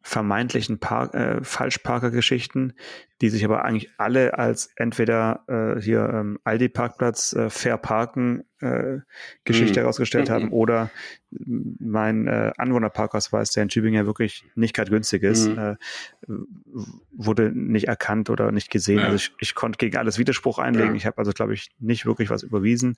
vermeintlichen 0.04 0.78
Park, 0.78 1.16
äh, 1.16 1.44
Falschparker-Geschichten, 1.44 2.74
die 3.22 3.30
sich 3.30 3.44
aber 3.44 3.66
eigentlich 3.66 3.90
alle 3.98 4.38
als 4.38 4.70
entweder 4.76 5.44
äh, 5.48 5.82
hier 5.82 6.08
ähm, 6.14 6.38
Aldi-Parkplatz 6.44 7.34
äh, 7.34 7.50
fair 7.50 7.78
parken 7.78 8.44
äh, 8.60 9.00
Geschichte 9.46 9.80
mhm. 9.80 9.84
herausgestellt 9.84 10.30
haben 10.30 10.50
oder 10.52 10.92
mein 11.32 12.28
äh, 12.28 12.52
Anwohnerparkausweis, 12.56 13.50
der 13.52 13.64
in 13.64 13.70
Tübingen 13.70 14.02
ja 14.02 14.06
wirklich 14.06 14.44
nicht 14.54 14.76
gerade 14.76 14.92
günstig 14.92 15.24
ist, 15.24 15.48
mhm. 15.48 15.58
äh, 15.58 15.76
wurde 17.12 17.52
nicht 17.52 17.88
erkannt 17.88 18.30
oder 18.30 18.52
nicht 18.52 18.70
gesehen. 18.70 19.00
Ja. 19.00 19.06
Also 19.06 19.16
ich, 19.16 19.34
ich 19.40 19.56
konnte 19.56 19.78
gegen 19.78 19.98
alles 19.98 20.20
Widerspruch 20.20 20.60
einlegen. 20.60 20.92
Ja. 20.92 20.98
Ich 20.98 21.06
habe 21.08 21.18
also, 21.18 21.32
glaube 21.32 21.56
ich, 21.56 21.72
nicht 21.80 22.06
wirklich 22.06 22.30
was 22.30 22.44
überwiesen. 22.44 22.96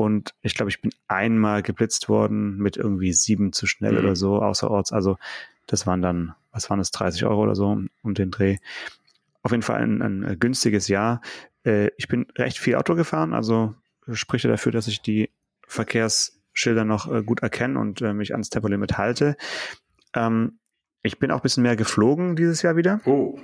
Und 0.00 0.34
ich 0.42 0.54
glaube, 0.54 0.70
ich 0.70 0.80
bin 0.80 0.92
einmal 1.08 1.62
geblitzt 1.62 2.08
worden 2.08 2.56
mit 2.56 2.76
irgendwie 2.76 3.12
sieben 3.12 3.52
zu 3.52 3.66
schnell 3.66 3.92
mhm. 3.92 3.98
oder 3.98 4.16
so 4.16 4.40
außerorts. 4.40 4.92
Also 4.92 5.18
das 5.66 5.86
waren 5.86 6.02
dann, 6.02 6.34
was 6.52 6.70
waren 6.70 6.78
das, 6.78 6.90
30 6.90 7.24
Euro 7.24 7.42
oder 7.42 7.54
so 7.54 7.78
um 8.02 8.14
den 8.14 8.30
Dreh. 8.30 8.56
Auf 9.42 9.52
jeden 9.52 9.62
Fall 9.62 9.82
ein, 9.82 10.02
ein 10.02 10.38
günstiges 10.38 10.88
Jahr. 10.88 11.20
Äh, 11.64 11.90
ich 11.96 12.08
bin 12.08 12.26
recht 12.36 12.58
viel 12.58 12.76
Auto 12.76 12.94
gefahren, 12.94 13.34
also 13.34 13.74
spricht 14.12 14.44
ja 14.44 14.50
dafür, 14.50 14.72
dass 14.72 14.88
ich 14.88 15.02
die 15.02 15.30
Verkehrsschilder 15.66 16.84
noch 16.84 17.10
äh, 17.12 17.22
gut 17.22 17.42
erkenne 17.42 17.78
und 17.78 18.02
äh, 18.02 18.12
mich 18.12 18.32
ans 18.32 18.50
Tempolimit 18.50 18.98
halte. 18.98 19.36
Ähm, 20.14 20.58
ich 21.02 21.18
bin 21.18 21.30
auch 21.30 21.36
ein 21.36 21.42
bisschen 21.42 21.62
mehr 21.62 21.76
geflogen 21.76 22.36
dieses 22.36 22.62
Jahr 22.62 22.76
wieder. 22.76 23.00
Oh. 23.04 23.38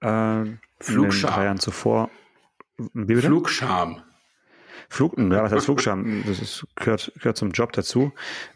Äh, 0.00 0.44
Flugscham. 0.80 1.30
drei 1.30 1.44
Jahren 1.44 1.58
zuvor. 1.58 2.10
Flugscham. 2.94 4.02
Flug, 4.88 5.18
ja, 5.18 5.42
was 5.42 5.52
heißt 5.52 5.66
Flugscham? 5.66 6.24
Das 6.26 6.40
ist, 6.40 6.66
gehört, 6.74 7.12
gehört 7.16 7.36
zum 7.36 7.50
Job 7.50 7.72
dazu. 7.72 8.12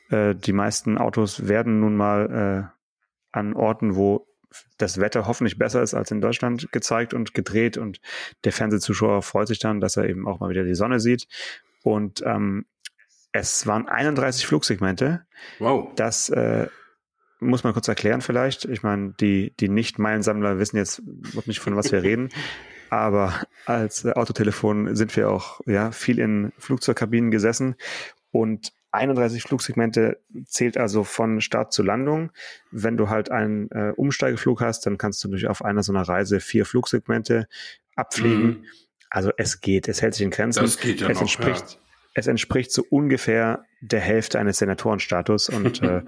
Äh, 0.08 0.34
die 0.34 0.52
meisten 0.52 0.96
Autos 0.96 1.46
werden 1.46 1.80
nun 1.80 1.94
mal 1.94 2.70
äh, 2.72 3.36
an 3.36 3.54
Orten, 3.54 3.96
wo 3.96 4.26
das 4.78 4.98
Wetter 4.98 5.26
hoffentlich 5.26 5.58
besser 5.58 5.82
ist 5.82 5.94
als 5.94 6.10
in 6.10 6.20
Deutschland 6.20 6.72
gezeigt 6.72 7.14
und 7.14 7.34
gedreht 7.34 7.78
und 7.78 8.00
der 8.44 8.52
Fernsehzuschauer 8.52 9.22
freut 9.22 9.48
sich 9.48 9.58
dann, 9.58 9.80
dass 9.80 9.96
er 9.96 10.08
eben 10.08 10.26
auch 10.26 10.40
mal 10.40 10.50
wieder 10.50 10.64
die 10.64 10.74
Sonne 10.74 11.00
sieht. 11.00 11.26
Und 11.82 12.22
ähm, 12.24 12.66
es 13.32 13.66
waren 13.66 13.88
31 13.88 14.46
Flugsegmente. 14.46 15.24
Wow. 15.58 15.90
Das 15.96 16.28
äh, 16.28 16.68
muss 17.40 17.64
man 17.64 17.72
kurz 17.72 17.88
erklären 17.88 18.20
vielleicht. 18.20 18.66
Ich 18.66 18.82
meine, 18.82 19.14
die, 19.20 19.54
die 19.58 19.68
Nicht-Meilensammler 19.68 20.58
wissen 20.58 20.76
jetzt 20.76 21.02
nicht, 21.46 21.60
von 21.60 21.76
was 21.76 21.92
wir 21.92 22.02
reden. 22.02 22.28
Aber 22.92 23.32
als 23.64 24.04
Autotelefon 24.04 24.94
sind 24.94 25.16
wir 25.16 25.30
auch 25.30 25.62
ja, 25.64 25.92
viel 25.92 26.18
in 26.18 26.52
Flugzeugkabinen 26.58 27.30
gesessen 27.30 27.76
und 28.32 28.74
31 28.90 29.44
Flugsegmente 29.44 30.20
zählt 30.44 30.76
also 30.76 31.02
von 31.02 31.40
Start 31.40 31.72
zu 31.72 31.82
Landung. 31.82 32.32
Wenn 32.70 32.98
du 32.98 33.08
halt 33.08 33.30
einen 33.30 33.70
äh, 33.70 33.94
Umsteigeflug 33.96 34.60
hast, 34.60 34.84
dann 34.84 34.98
kannst 34.98 35.24
du 35.24 35.28
durch 35.28 35.46
auf 35.46 35.64
einer 35.64 35.82
so 35.82 35.90
einer 35.90 36.02
Reise 36.02 36.38
vier 36.38 36.66
Flugsegmente 36.66 37.48
abfliegen. 37.96 38.46
Mhm. 38.46 38.64
Also 39.08 39.30
es 39.38 39.62
geht, 39.62 39.88
es 39.88 40.02
hält 40.02 40.12
sich 40.12 40.24
in 40.24 40.30
Grenzen. 40.30 40.60
Das 40.60 40.78
geht 40.78 41.00
ja 41.00 41.08
es 41.08 41.14
noch, 41.14 41.22
entspricht, 41.22 41.72
ja. 41.72 41.78
es 42.12 42.26
entspricht 42.26 42.72
so 42.72 42.84
ungefähr 42.90 43.64
der 43.80 44.00
Hälfte 44.00 44.38
eines 44.38 44.58
Senatorenstatus 44.58 45.48
und 45.48 45.82
äh, 45.82 46.02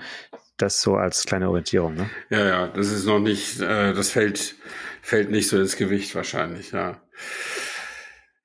das 0.57 0.81
so 0.81 0.95
als 0.95 1.25
kleine 1.25 1.49
Orientierung. 1.49 1.95
Ne? 1.95 2.11
Ja, 2.31 2.45
ja, 2.45 2.67
das 2.69 2.91
ist 2.91 3.07
noch 3.07 3.19
nicht, 3.19 3.61
äh, 3.61 3.93
das 3.93 4.11
fällt, 4.11 4.57
fällt 5.03 5.31
nicht 5.31 5.49
so 5.49 5.59
ins 5.59 5.77
Gewicht 5.77 6.15
wahrscheinlich, 6.15 6.73
ja. 6.73 7.01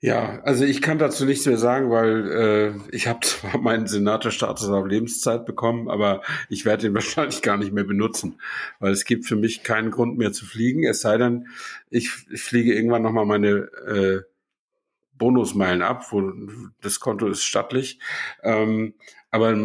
Ja, 0.02 0.39
also 0.43 0.63
ich 0.63 0.82
kann 0.82 0.98
dazu 0.98 1.26
nichts 1.26 1.45
mehr 1.45 1.58
sagen, 1.58 1.89
weil 1.89 2.32
äh, 2.32 2.95
ich 2.95 3.08
habe 3.08 3.19
zwar 3.24 3.60
meinen 3.60 3.86
Senatorstatus 3.86 4.69
auf 4.69 4.88
Lebenszeit 4.88 5.45
bekommen, 5.45 5.89
aber 5.89 6.22
ich 6.48 6.65
werde 6.65 6.88
ihn 6.88 6.93
wahrscheinlich 6.95 7.41
gar 7.41 7.58
nicht 7.58 7.74
mehr 7.74 7.84
benutzen, 7.84 8.39
weil 8.80 8.91
es 8.91 9.06
gibt 9.06 9.26
für 9.26 9.36
mich 9.36 9.63
keinen 9.63 9.91
Grund 9.91 10.17
mehr 10.17 10.32
zu 10.32 10.45
fliegen, 10.45 10.86
es 10.86 11.02
sei 11.02 11.17
denn, 11.17 11.48
ich, 11.89 12.12
ich 12.32 12.41
fliege 12.41 12.74
irgendwann 12.74 13.02
nochmal 13.02 13.26
meine 13.26 13.50
äh, 13.50 14.22
Bonusmeilen 15.17 15.82
ab, 15.82 16.06
wo 16.12 16.32
das 16.82 17.02
Konto 17.02 17.28
ist 17.28 17.43
stattlich. 17.43 18.00
Ähm, 18.41 18.93
aber 19.32 19.56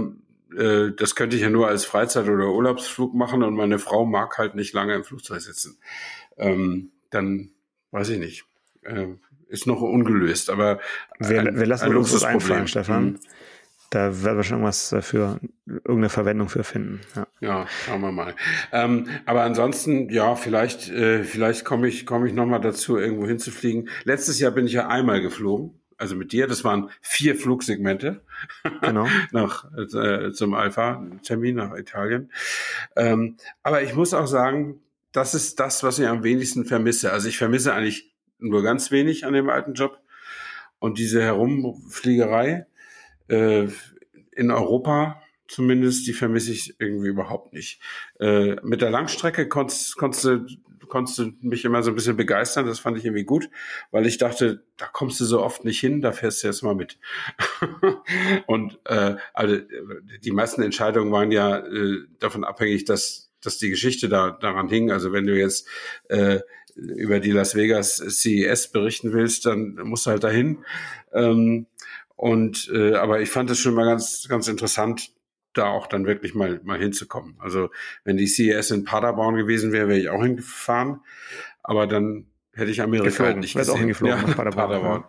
äh, 0.57 0.93
das 0.97 1.15
könnte 1.15 1.37
ich 1.37 1.43
ja 1.43 1.51
nur 1.51 1.69
als 1.69 1.85
Freizeit- 1.85 2.29
oder 2.29 2.49
Urlaubsflug 2.49 3.15
machen 3.15 3.43
und 3.43 3.55
meine 3.55 3.79
Frau 3.79 4.05
mag 4.05 4.39
halt 4.39 4.55
nicht 4.55 4.73
lange 4.75 4.95
im 4.95 5.05
Flugzeug 5.05 5.41
sitzen. 5.41 5.79
Ähm, 6.37 6.91
dann 7.11 7.51
weiß 7.91 8.09
ich 8.11 8.19
nicht. 8.19 8.45
Äh, 8.83 9.09
ist 9.49 9.67
noch 9.67 9.81
ungelöst, 9.81 10.51
aber 10.51 10.81
wir, 11.19 11.41
ein, 11.41 11.59
wir 11.59 11.67
lassen 11.67 11.85
ein 11.85 11.97
uns 11.97 12.13
das 12.13 12.25
einfallen, 12.25 12.67
Stefan. 12.67 13.05
Mhm. 13.05 13.21
Da 13.91 14.25
werden 14.25 14.39
wir 14.39 14.43
schon 14.43 14.57
irgendwas 14.57 14.91
dafür, 14.91 15.39
irgendeine 15.67 16.09
Verwendung 16.09 16.49
für 16.49 16.65
finden. 16.65 17.01
Ja, 17.15 17.27
ja 17.41 17.67
schauen 17.69 18.01
wir 18.01 18.11
mal. 18.11 18.35
Ähm, 18.73 19.07
aber 19.25 19.43
ansonsten, 19.43 20.09
ja, 20.11 20.35
vielleicht, 20.35 20.91
äh, 20.91 21.23
vielleicht 21.23 21.65
komme 21.65 21.87
ich, 21.87 22.05
komme 22.05 22.27
ich 22.27 22.35
nochmal 22.35 22.61
dazu, 22.61 22.99
irgendwo 22.99 23.27
hinzufliegen. 23.27 23.89
Letztes 24.03 24.41
Jahr 24.41 24.51
bin 24.51 24.67
ich 24.67 24.73
ja 24.73 24.89
einmal 24.89 25.21
geflogen. 25.21 25.79
Also 25.99 26.17
mit 26.17 26.33
dir, 26.33 26.47
das 26.47 26.65
waren 26.65 26.91
vier 27.01 27.37
Flugsegmente 27.37 28.23
genau. 28.81 29.07
nach 29.33 29.67
äh, 29.77 30.33
zum 30.33 30.55
Alpha-Termin 30.55 31.57
nach 31.57 31.77
Italien. 31.77 32.31
Ähm, 32.97 33.37
aber 33.63 33.83
ich 33.83 33.95
muss 33.95 34.15
auch 34.15 34.27
sagen, 34.27 34.81
das 35.13 35.35
ist 35.35 35.61
das, 35.61 35.83
was 35.83 35.99
ich 35.99 36.07
am 36.07 36.25
wenigsten 36.25 36.65
vermisse. 36.65 37.13
Also 37.13 37.29
ich 37.29 37.39
vermisse 37.39 37.73
eigentlich 37.73 38.13
nur 38.39 38.63
ganz 38.63 38.91
wenig 38.91 39.25
an 39.25 39.33
dem 39.33 39.49
alten 39.49 39.75
Job. 39.75 39.99
Und 40.79 40.99
diese 40.99 41.23
Herumfliegerei 41.23 42.67
äh, 43.29 43.69
in 44.33 44.51
Europa 44.51 45.23
zumindest, 45.49 46.07
die 46.07 46.13
vermisse 46.13 46.53
ich 46.53 46.75
irgendwie 46.79 47.09
überhaupt 47.09 47.53
nicht. 47.53 47.81
Äh, 48.19 48.57
mit 48.63 48.83
der 48.83 48.91
Langstrecke 48.91 49.49
konntest, 49.49 49.97
konntest, 49.97 50.25
du, 50.25 50.47
konntest 50.89 51.19
du 51.19 51.33
mich 51.41 51.65
immer 51.65 51.83
so 51.83 51.91
ein 51.91 51.95
bisschen 51.95 52.17
begeistern, 52.17 52.67
das 52.67 52.79
fand 52.79 52.99
ich 52.99 53.05
irgendwie 53.05 53.25
gut, 53.25 53.49
weil 53.91 54.07
ich 54.07 54.19
dachte, 54.19 54.65
da 54.77 54.87
kommst 54.87 55.21
du 55.21 55.25
so 55.25 55.43
oft 55.43 55.65
nicht 55.65 55.81
hin, 55.81 56.01
da 56.01 56.13
fährst 56.13 56.43
du 56.43 56.49
jetzt 56.49 56.63
mal 56.63 56.75
mit. 56.75 56.99
und 58.47 58.79
äh, 58.85 59.17
also 59.33 59.59
die 60.23 60.33
meisten 60.33 60.63
Entscheidungen 60.63 61.13
waren 61.13 61.31
ja 61.31 61.59
äh, 61.59 61.99
davon 62.19 62.45
abhängig, 62.45 62.85
dass, 62.85 63.31
dass 63.41 63.59
die 63.59 63.71
Geschichte 63.71 64.09
da 64.09 64.31
daran 64.31 64.69
hing. 64.69 64.91
Also 64.91 65.13
wenn 65.13 65.27
du 65.27 65.37
jetzt 65.39 65.69
äh, 66.09 66.41
über 66.77 67.21
die 67.21 67.31
Las 67.31 67.55
Vegas 67.55 67.97
CES 67.97 68.73
berichten 68.73 69.13
willst, 69.13 69.47
dann 69.47 69.75
musst 69.85 70.07
du 70.07 70.11
halt 70.11 70.25
dahin. 70.25 70.65
Ähm, 71.13 71.67
und 72.17 72.71
äh, 72.73 72.95
aber 72.95 73.21
ich 73.21 73.31
fand 73.31 73.51
es 73.51 73.59
schon 73.59 73.75
mal 73.75 73.87
ganz 73.87 74.29
ganz 74.29 74.49
interessant, 74.49 75.11
da 75.55 75.67
auch 75.67 75.87
dann 75.87 76.07
wirklich 76.07 76.35
mal 76.35 76.61
mal 76.65 76.79
hinzukommen. 76.79 77.37
Also 77.39 77.71
wenn 78.05 78.17
die 78.17 78.27
CES 78.27 78.71
in 78.71 78.85
Paderborn 78.85 79.37
gewesen 79.37 79.73
wäre, 79.73 79.89
wäre 79.89 79.99
ich 79.99 80.09
auch 80.09 80.23
hingefahren. 80.23 81.01
Aber 81.63 81.87
dann 81.87 82.27
hätte 82.53 82.71
ich 82.71 82.83
Amerika 82.83 83.09
geflogen. 83.09 83.35
halt 83.35 83.41
nicht 83.43 83.55
gesehen. 83.55 83.75
Auch 83.75 83.79
hingeflogen 83.79 84.29
ja, 84.29 84.35
Paderborn. 84.35 84.69
Paderborn. 84.69 85.05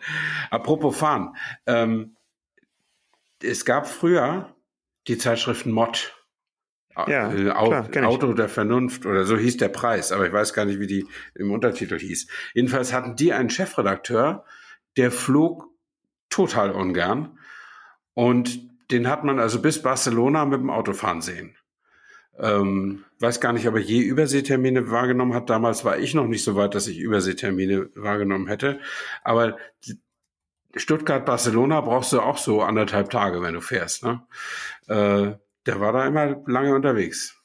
Apropos 0.49 0.97
fahren. 0.97 1.35
Ähm, 1.65 2.15
es 3.43 3.65
gab 3.65 3.87
früher 3.87 4.55
die 5.07 5.17
Zeitschriften 5.17 5.71
Mod. 5.71 6.13
Ja, 7.07 7.31
äh, 7.31 7.89
klar, 7.89 8.07
Auto 8.07 8.31
der 8.33 8.47
Vernunft 8.47 9.05
oder 9.05 9.25
so 9.25 9.37
hieß 9.37 9.57
der 9.57 9.67
Preis, 9.67 10.13
aber 10.13 10.27
ich 10.27 10.31
weiß 10.31 10.53
gar 10.53 10.63
nicht, 10.63 10.79
wie 10.79 10.87
die 10.87 11.05
im 11.33 11.51
Untertitel 11.51 11.99
hieß. 11.99 12.27
Jedenfalls 12.53 12.93
hatten 12.93 13.17
die 13.17 13.33
einen 13.33 13.49
Chefredakteur, 13.49 14.45
der 14.95 15.11
flog 15.11 15.67
total 16.29 16.71
ungern 16.71 17.37
und 18.13 18.61
den 18.91 19.07
hat 19.07 19.23
man 19.23 19.39
also 19.39 19.61
bis 19.61 19.81
Barcelona 19.81 20.45
mit 20.45 20.59
dem 20.59 20.69
Auto 20.69 20.93
fahren 20.93 21.21
sehen. 21.21 21.57
Ähm, 22.37 23.05
weiß 23.19 23.39
gar 23.39 23.53
nicht, 23.53 23.67
ob 23.67 23.75
er 23.75 23.81
je 23.81 24.01
Überseetermine 24.01 24.91
wahrgenommen 24.91 25.33
hat. 25.33 25.49
Damals 25.49 25.85
war 25.85 25.97
ich 25.97 26.13
noch 26.13 26.27
nicht 26.27 26.43
so 26.43 26.55
weit, 26.55 26.75
dass 26.75 26.87
ich 26.87 26.99
Überseetermine 26.99 27.89
wahrgenommen 27.95 28.47
hätte. 28.47 28.79
Aber 29.23 29.57
Stuttgart-Barcelona 30.75 31.81
brauchst 31.81 32.11
du 32.11 32.19
auch 32.19 32.37
so 32.37 32.61
anderthalb 32.61 33.09
Tage, 33.09 33.41
wenn 33.41 33.53
du 33.53 33.61
fährst. 33.61 34.03
Ne? 34.03 34.21
Äh, 34.87 35.37
der 35.65 35.79
war 35.79 35.93
da 35.93 36.05
immer 36.05 36.41
lange 36.45 36.75
unterwegs. 36.75 37.41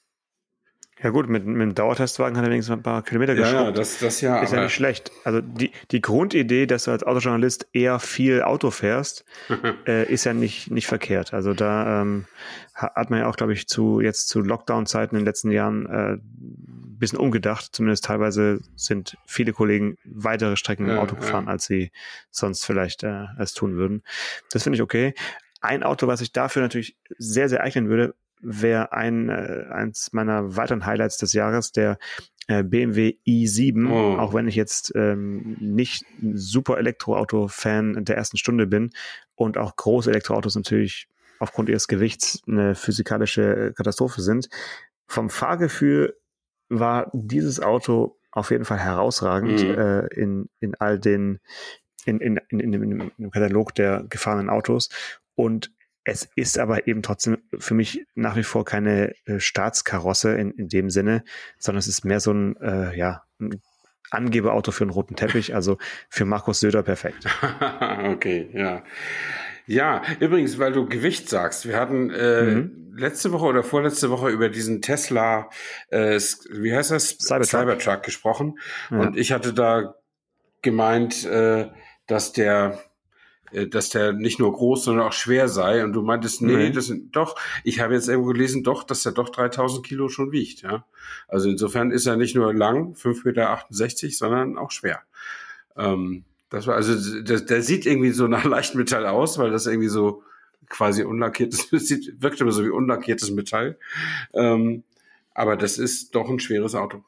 Ja 1.02 1.10
gut, 1.10 1.28
mit, 1.30 1.46
mit 1.46 1.62
dem 1.62 1.74
Dauertestwagen 1.74 2.36
hat 2.36 2.44
er 2.44 2.50
wenigstens 2.50 2.76
ein 2.76 2.82
paar 2.82 3.02
Kilometer 3.02 3.34
geschrubbt. 3.34 3.54
Ja, 3.54 3.64
ja, 3.64 3.70
das, 3.70 3.98
das 4.00 4.20
ja. 4.20 4.40
Ist 4.40 4.52
ja 4.52 4.62
nicht 4.62 4.74
schlecht. 4.74 5.10
Also 5.24 5.40
die, 5.40 5.72
die 5.90 6.02
Grundidee, 6.02 6.66
dass 6.66 6.84
du 6.84 6.90
als 6.90 7.04
Autojournalist 7.04 7.68
eher 7.72 7.98
viel 8.00 8.42
Auto 8.42 8.70
fährst, 8.70 9.24
äh, 9.86 10.12
ist 10.12 10.24
ja 10.24 10.34
nicht, 10.34 10.70
nicht 10.70 10.86
verkehrt. 10.86 11.32
Also 11.32 11.54
da 11.54 12.02
ähm, 12.02 12.26
hat 12.74 13.08
man 13.08 13.20
ja 13.20 13.28
auch, 13.28 13.36
glaube 13.36 13.54
ich, 13.54 13.66
zu 13.66 14.00
jetzt 14.00 14.28
zu 14.28 14.40
Lockdown-Zeiten 14.42 15.16
in 15.16 15.20
den 15.20 15.26
letzten 15.26 15.50
Jahren 15.50 15.86
äh, 15.86 16.12
ein 16.14 16.96
bisschen 16.98 17.18
umgedacht. 17.18 17.70
Zumindest 17.72 18.04
teilweise 18.04 18.60
sind 18.76 19.16
viele 19.26 19.54
Kollegen 19.54 19.96
weitere 20.04 20.56
Strecken 20.56 20.86
im 20.86 20.98
Auto 20.98 21.16
gefahren, 21.16 21.48
als 21.48 21.64
sie 21.64 21.92
sonst 22.30 22.66
vielleicht 22.66 23.04
äh, 23.04 23.24
es 23.38 23.54
tun 23.54 23.76
würden. 23.76 24.02
Das 24.50 24.64
finde 24.64 24.76
ich 24.76 24.82
okay. 24.82 25.14
Ein 25.62 25.82
Auto, 25.82 26.06
was 26.06 26.20
sich 26.20 26.32
dafür 26.32 26.60
natürlich 26.60 26.96
sehr, 27.18 27.48
sehr 27.48 27.62
eignen 27.62 27.88
würde, 27.88 28.14
wäre 28.42 28.92
ein, 28.92 29.28
äh, 29.28 29.64
eins 29.70 30.12
meiner 30.12 30.56
weiteren 30.56 30.86
Highlights 30.86 31.18
des 31.18 31.32
Jahres, 31.32 31.72
der 31.72 31.98
äh, 32.48 32.62
BMW 32.64 33.16
i7, 33.26 33.90
oh. 33.90 34.18
auch 34.18 34.34
wenn 34.34 34.48
ich 34.48 34.56
jetzt 34.56 34.92
ähm, 34.94 35.56
nicht 35.60 36.04
super 36.34 36.78
Elektroauto-Fan 36.78 38.04
der 38.04 38.16
ersten 38.16 38.36
Stunde 38.38 38.66
bin 38.66 38.90
und 39.34 39.58
auch 39.58 39.76
große 39.76 40.10
Elektroautos 40.10 40.54
natürlich 40.56 41.08
aufgrund 41.38 41.68
ihres 41.68 41.88
Gewichts 41.88 42.42
eine 42.46 42.74
physikalische 42.74 43.72
Katastrophe 43.76 44.20
sind. 44.20 44.48
Vom 45.06 45.30
Fahrgefühl 45.30 46.16
war 46.68 47.10
dieses 47.12 47.60
Auto 47.60 48.16
auf 48.32 48.50
jeden 48.50 48.64
Fall 48.64 48.78
herausragend 48.78 49.62
Mhm. 49.62 49.70
äh, 49.78 50.06
in, 50.14 50.48
in 50.60 50.74
all 50.76 50.98
den, 50.98 51.40
in, 52.04 52.20
in, 52.20 52.38
in, 52.48 52.60
in, 52.60 52.72
dem- 52.72 52.82
in 53.00 53.10
dem 53.18 53.30
Katalog 53.30 53.74
der 53.74 54.04
gefahrenen 54.08 54.48
Autos. 54.50 54.88
Und 55.34 55.72
es 56.10 56.28
ist 56.34 56.58
aber 56.58 56.88
eben 56.88 57.02
trotzdem 57.02 57.38
für 57.58 57.74
mich 57.74 58.04
nach 58.16 58.34
wie 58.36 58.42
vor 58.42 58.64
keine 58.64 59.14
äh, 59.26 59.38
Staatskarosse 59.38 60.32
in, 60.34 60.50
in 60.50 60.68
dem 60.68 60.90
Sinne, 60.90 61.22
sondern 61.58 61.78
es 61.78 61.86
ist 61.86 62.04
mehr 62.04 62.18
so 62.18 62.32
ein, 62.32 62.56
äh, 62.56 62.96
ja, 62.98 63.22
ein 63.40 63.60
Angeberauto 64.10 64.72
für 64.72 64.82
einen 64.82 64.90
roten 64.90 65.14
Teppich, 65.14 65.54
also 65.54 65.78
für 66.08 66.24
Markus 66.24 66.58
Söder 66.58 66.82
perfekt. 66.82 67.26
okay, 68.12 68.50
ja. 68.52 68.82
Ja, 69.66 70.02
übrigens, 70.18 70.58
weil 70.58 70.72
du 70.72 70.86
Gewicht 70.88 71.28
sagst, 71.28 71.68
wir 71.68 71.76
hatten 71.78 72.10
äh, 72.10 72.42
Mhm. 72.42 72.94
letzte 72.96 73.30
Woche 73.30 73.44
oder 73.46 73.62
vorletzte 73.62 74.10
Woche 74.10 74.30
über 74.30 74.48
diesen 74.48 74.82
Tesla, 74.82 75.48
äh, 75.90 76.18
wie 76.50 76.74
heißt 76.74 76.90
das? 76.90 77.10
Cybertruck. 77.20 78.02
gesprochen. 78.02 78.58
Ja. 78.90 78.98
Und 78.98 79.16
ich 79.16 79.30
hatte 79.30 79.54
da 79.54 79.94
gemeint, 80.62 81.24
äh, 81.24 81.68
dass 82.08 82.32
der 82.32 82.82
dass 83.68 83.88
der 83.90 84.12
nicht 84.12 84.38
nur 84.38 84.52
groß, 84.52 84.84
sondern 84.84 85.06
auch 85.06 85.12
schwer 85.12 85.48
sei. 85.48 85.84
Und 85.84 85.92
du 85.92 86.02
meintest, 86.02 86.42
nee, 86.42 86.56
Nee. 86.56 86.70
das 86.70 86.86
sind 86.86 87.14
doch, 87.16 87.36
ich 87.64 87.80
habe 87.80 87.94
jetzt 87.94 88.08
irgendwo 88.08 88.32
gelesen, 88.32 88.62
doch, 88.62 88.84
dass 88.84 89.04
er 89.06 89.12
doch 89.12 89.28
3000 89.28 89.84
Kilo 89.84 90.08
schon 90.08 90.32
wiegt. 90.32 90.62
Ja? 90.62 90.84
Also 91.28 91.48
insofern 91.48 91.90
ist 91.90 92.06
er 92.06 92.16
nicht 92.16 92.34
nur 92.34 92.52
lang, 92.54 92.94
5,68 92.94 93.24
Meter, 94.04 94.14
sondern 94.16 94.58
auch 94.58 94.70
schwer. 94.70 95.00
Ähm, 95.76 96.24
das 96.50 96.66
war, 96.66 96.74
also 96.74 97.22
der, 97.22 97.40
der 97.40 97.62
sieht 97.62 97.86
irgendwie 97.86 98.10
so 98.10 98.26
nach 98.26 98.44
Leichtmetall 98.44 99.06
aus, 99.06 99.38
weil 99.38 99.50
das 99.50 99.66
irgendwie 99.66 99.88
so 99.88 100.22
quasi 100.68 101.02
unlackiertes, 101.04 101.68
sieht, 101.72 102.22
wirkt 102.22 102.40
immer 102.40 102.52
so 102.52 102.64
wie 102.64 102.70
unlackiertes 102.70 103.30
Metall. 103.30 103.78
Ähm, 104.34 104.84
aber 105.34 105.56
das 105.56 105.78
ist 105.78 106.14
doch 106.14 106.28
ein 106.28 106.40
schweres 106.40 106.74
Auto. 106.74 107.04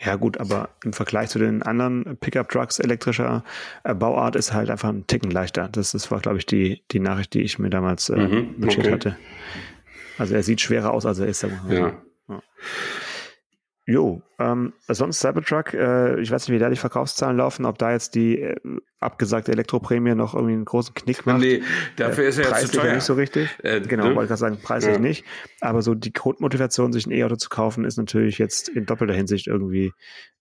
Ja 0.00 0.16
gut, 0.16 0.38
aber 0.38 0.70
im 0.84 0.92
Vergleich 0.92 1.30
zu 1.30 1.38
den 1.38 1.62
anderen 1.62 2.16
Pickup-Trucks 2.18 2.78
elektrischer 2.80 3.44
äh, 3.84 3.94
Bauart 3.94 4.34
ist 4.36 4.52
halt 4.52 4.68
einfach 4.68 4.88
ein 4.88 5.06
Ticken 5.06 5.30
leichter. 5.30 5.68
Das, 5.70 5.92
das 5.92 6.10
war, 6.10 6.20
glaube 6.20 6.38
ich, 6.38 6.46
die, 6.46 6.82
die 6.90 7.00
Nachricht, 7.00 7.32
die 7.34 7.42
ich 7.42 7.58
mir 7.58 7.70
damals 7.70 8.08
äh, 8.10 8.16
Mhm, 8.16 8.54
notiert 8.58 8.86
okay. 8.86 8.92
hatte. 8.92 9.16
Also 10.18 10.34
er 10.34 10.42
sieht 10.42 10.60
schwerer 10.60 10.92
aus, 10.92 11.06
als 11.06 11.18
er 11.20 11.26
ist. 11.26 11.40
So. 11.40 11.48
Ja. 11.68 11.92
Jo, 13.86 14.22
ähm, 14.38 14.72
sonst 14.88 15.20
Cybertruck, 15.20 15.74
äh, 15.74 16.18
ich 16.20 16.30
weiß 16.30 16.48
nicht, 16.48 16.54
wie 16.54 16.58
da 16.58 16.70
die 16.70 16.76
Verkaufszahlen 16.76 17.36
laufen, 17.36 17.66
ob 17.66 17.76
da 17.76 17.92
jetzt 17.92 18.14
die 18.14 18.40
äh, 18.40 18.56
abgesagte 19.04 19.52
Elektroprämie 19.52 20.14
noch 20.14 20.34
irgendwie 20.34 20.54
einen 20.54 20.64
großen 20.64 20.94
Knick 20.94 21.26
macht. 21.26 21.40
Nee, 21.40 21.62
dafür 21.96 22.24
ist 22.24 22.38
er 22.38 22.48
jetzt 22.50 22.68
zu 22.72 22.76
ja 22.78 22.82
teuer. 22.82 22.94
nicht 22.94 23.04
so 23.04 23.14
richtig. 23.14 23.48
Äh, 23.62 23.80
Genau, 23.82 24.08
ne? 24.08 24.14
wollte 24.16 24.28
gerade 24.28 24.40
sagen, 24.40 24.58
preislich 24.62 24.94
Ja. 24.94 25.00
nicht. 25.00 25.24
Aber 25.60 25.82
so 25.82 25.94
die 25.94 26.12
Grundmotivation, 26.12 26.92
sich 26.92 27.06
ein 27.06 27.12
E-Auto 27.12 27.36
zu 27.36 27.48
kaufen, 27.48 27.84
ist 27.84 27.96
natürlich 27.98 28.38
jetzt 28.38 28.68
in 28.68 28.86
doppelter 28.86 29.14
Hinsicht 29.14 29.46
irgendwie 29.46 29.92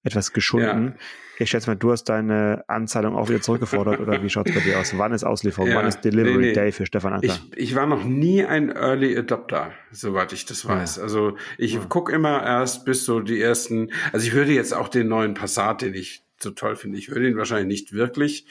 etwas 0.04 0.34
geschunden. 0.34 0.96
Ich 1.40 1.50
schätze 1.50 1.68
mal, 1.70 1.76
du 1.76 1.92
hast 1.92 2.04
deine 2.06 2.64
Anzahlung 2.68 3.16
auch 3.16 3.28
wieder 3.28 3.42
zurückgefordert 3.42 4.00
oder 4.00 4.22
wie 4.22 4.30
schaut 4.30 4.48
es 4.50 4.54
bei 4.54 4.62
dir 4.62 4.80
aus? 4.80 4.96
Wann 4.98 5.14
ist 5.14 5.24
Auslieferung? 5.24 5.70
Ja. 5.70 5.76
Wann 5.78 5.88
ist 5.88 6.02
Delivery 6.02 6.38
Nee, 6.38 6.46
nee. 6.48 6.54
Day 6.54 6.72
für 6.72 6.86
Stefan 6.86 7.14
Anker? 7.14 7.26
Ich, 7.26 7.42
ich 7.56 7.76
war 7.76 7.88
noch 7.88 8.04
nie 8.04 8.46
ein 8.46 8.70
Early 8.70 9.18
Adopter, 9.18 9.72
soweit 9.92 10.32
ich 10.34 10.46
das 10.46 10.68
weiß. 10.68 11.00
Also 11.00 11.36
ich 11.58 11.74
Ja. 11.74 11.82
guck 11.90 12.12
immer 12.12 12.44
erst 12.44 12.86
bis 12.86 13.06
so 13.06 13.20
die 13.20 13.42
ersten, 13.42 13.92
also 14.12 14.28
ich 14.28 14.34
würde 14.34 14.52
jetzt 14.52 14.74
auch 14.76 14.90
den 14.90 15.08
neuen 15.08 15.34
Passat, 15.34 15.82
den 15.82 15.96
ich 15.96 16.23
so 16.44 16.52
toll 16.52 16.76
finde, 16.76 16.98
ich 16.98 17.10
würde 17.10 17.28
ihn 17.28 17.38
wahrscheinlich 17.38 17.68
nicht 17.68 17.94
wirklich 17.94 18.46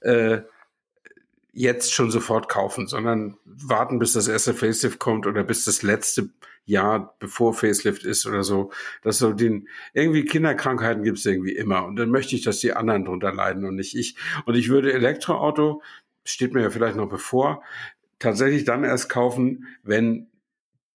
äh, 0.00 0.40
jetzt 1.52 1.92
schon 1.92 2.10
sofort 2.10 2.48
kaufen, 2.48 2.86
sondern 2.88 3.36
warten, 3.44 3.98
bis 3.98 4.12
das 4.12 4.28
erste 4.28 4.54
Facelift 4.54 4.98
kommt 4.98 5.26
oder 5.26 5.44
bis 5.44 5.64
das 5.64 5.82
letzte 5.82 6.30
Jahr 6.66 7.16
bevor 7.20 7.54
Facelift 7.54 8.04
ist 8.04 8.26
oder 8.26 8.42
so. 8.42 8.72
Das 9.02 9.18
so 9.18 9.32
den 9.32 9.68
irgendwie 9.92 10.24
Kinderkrankheiten 10.24 11.04
gibt 11.04 11.18
es 11.18 11.26
irgendwie 11.26 11.54
immer 11.54 11.84
und 11.84 11.96
dann 11.96 12.10
möchte 12.10 12.34
ich, 12.34 12.42
dass 12.42 12.58
die 12.58 12.72
anderen 12.72 13.04
drunter 13.04 13.32
leiden 13.32 13.64
und 13.64 13.76
nicht 13.76 13.96
ich. 13.96 14.16
Und 14.46 14.56
ich 14.56 14.68
würde 14.68 14.92
Elektroauto 14.92 15.82
steht 16.24 16.54
mir 16.54 16.62
ja 16.62 16.70
vielleicht 16.70 16.96
noch 16.96 17.08
bevor 17.08 17.62
tatsächlich 18.18 18.64
dann 18.64 18.84
erst 18.84 19.08
kaufen, 19.08 19.66
wenn 19.82 20.28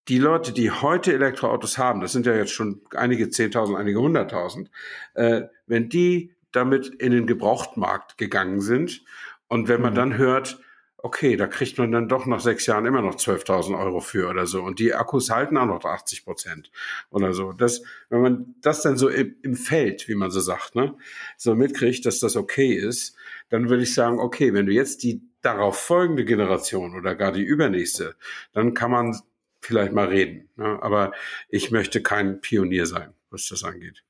die 0.08 0.18
Leute, 0.18 0.52
die 0.52 0.72
heute 0.72 1.14
Elektroautos 1.14 1.78
haben, 1.78 2.02
das 2.02 2.12
sind 2.12 2.26
ja 2.26 2.36
jetzt 2.36 2.52
schon 2.52 2.82
einige 2.96 3.26
10.000, 3.26 3.76
einige 3.76 4.00
100.000, 4.00 4.68
äh, 5.14 5.48
wenn 5.68 5.90
die 5.90 6.34
damit 6.52 6.88
in 6.88 7.12
den 7.12 7.28
Gebrauchtmarkt 7.28 8.18
gegangen 8.18 8.62
sind 8.62 9.04
und 9.48 9.68
wenn 9.68 9.82
man 9.82 9.94
Mhm. 9.94 9.98
dann 9.98 10.18
hört, 10.18 10.60
okay, 11.02 11.38
da 11.38 11.48
kriegt 11.48 11.78
man 11.78 11.92
dann 11.94 12.10
doch 12.10 12.26
nach 12.26 12.42
sechs 12.42 12.66
Jahren 12.66 12.86
immer 12.86 13.02
noch 13.02 13.16
12.000 13.16 13.80
Euro 13.80 14.02
für 14.02 14.28
oder 14.30 14.46
so 14.46 14.62
und 14.64 14.80
die 14.80 14.94
Akkus 14.94 15.30
halten 15.30 15.56
auch 15.58 15.66
noch 15.66 15.86
80 15.86 16.26
Prozent 16.26 16.72
oder 17.10 17.34
so. 17.34 17.54
Das, 17.54 17.82
wenn 18.10 18.22
man 18.22 18.56
das 18.62 18.82
dann 18.82 18.98
so 18.98 19.08
im, 19.08 19.36
im 19.42 19.56
Feld, 19.56 20.08
wie 20.10 20.16
man 20.16 20.30
so 20.30 20.42
sagt, 20.42 20.76
ne, 20.76 20.96
so 21.38 21.56
mitkriegt, 21.56 22.06
dass 22.06 22.20
das 22.20 22.36
okay 22.36 22.74
ist, 22.74 23.16
dann 23.50 23.70
würde 23.70 23.84
ich 23.84 23.94
sagen, 23.94 24.20
okay, 24.20 24.54
wenn 24.54 24.66
du 24.66 24.74
jetzt 24.74 25.04
die 25.04 25.22
darauf 25.42 25.80
folgende 25.80 26.26
Generation 26.26 26.94
oder 26.96 27.16
gar 27.16 27.32
die 27.32 27.44
übernächste, 27.44 28.16
dann 28.52 28.74
kann 28.74 28.92
man 28.92 29.18
vielleicht 29.62 29.94
mal 29.94 30.08
reden. 30.08 30.50
Ne? 30.58 30.80
Aber 30.82 31.14
ich 31.48 31.72
möchte 31.72 32.02
kein 32.04 32.42
Pionier 32.42 32.86
sein, 32.86 33.14
was 33.30 33.48
das 33.48 33.64
angeht. 33.64 34.04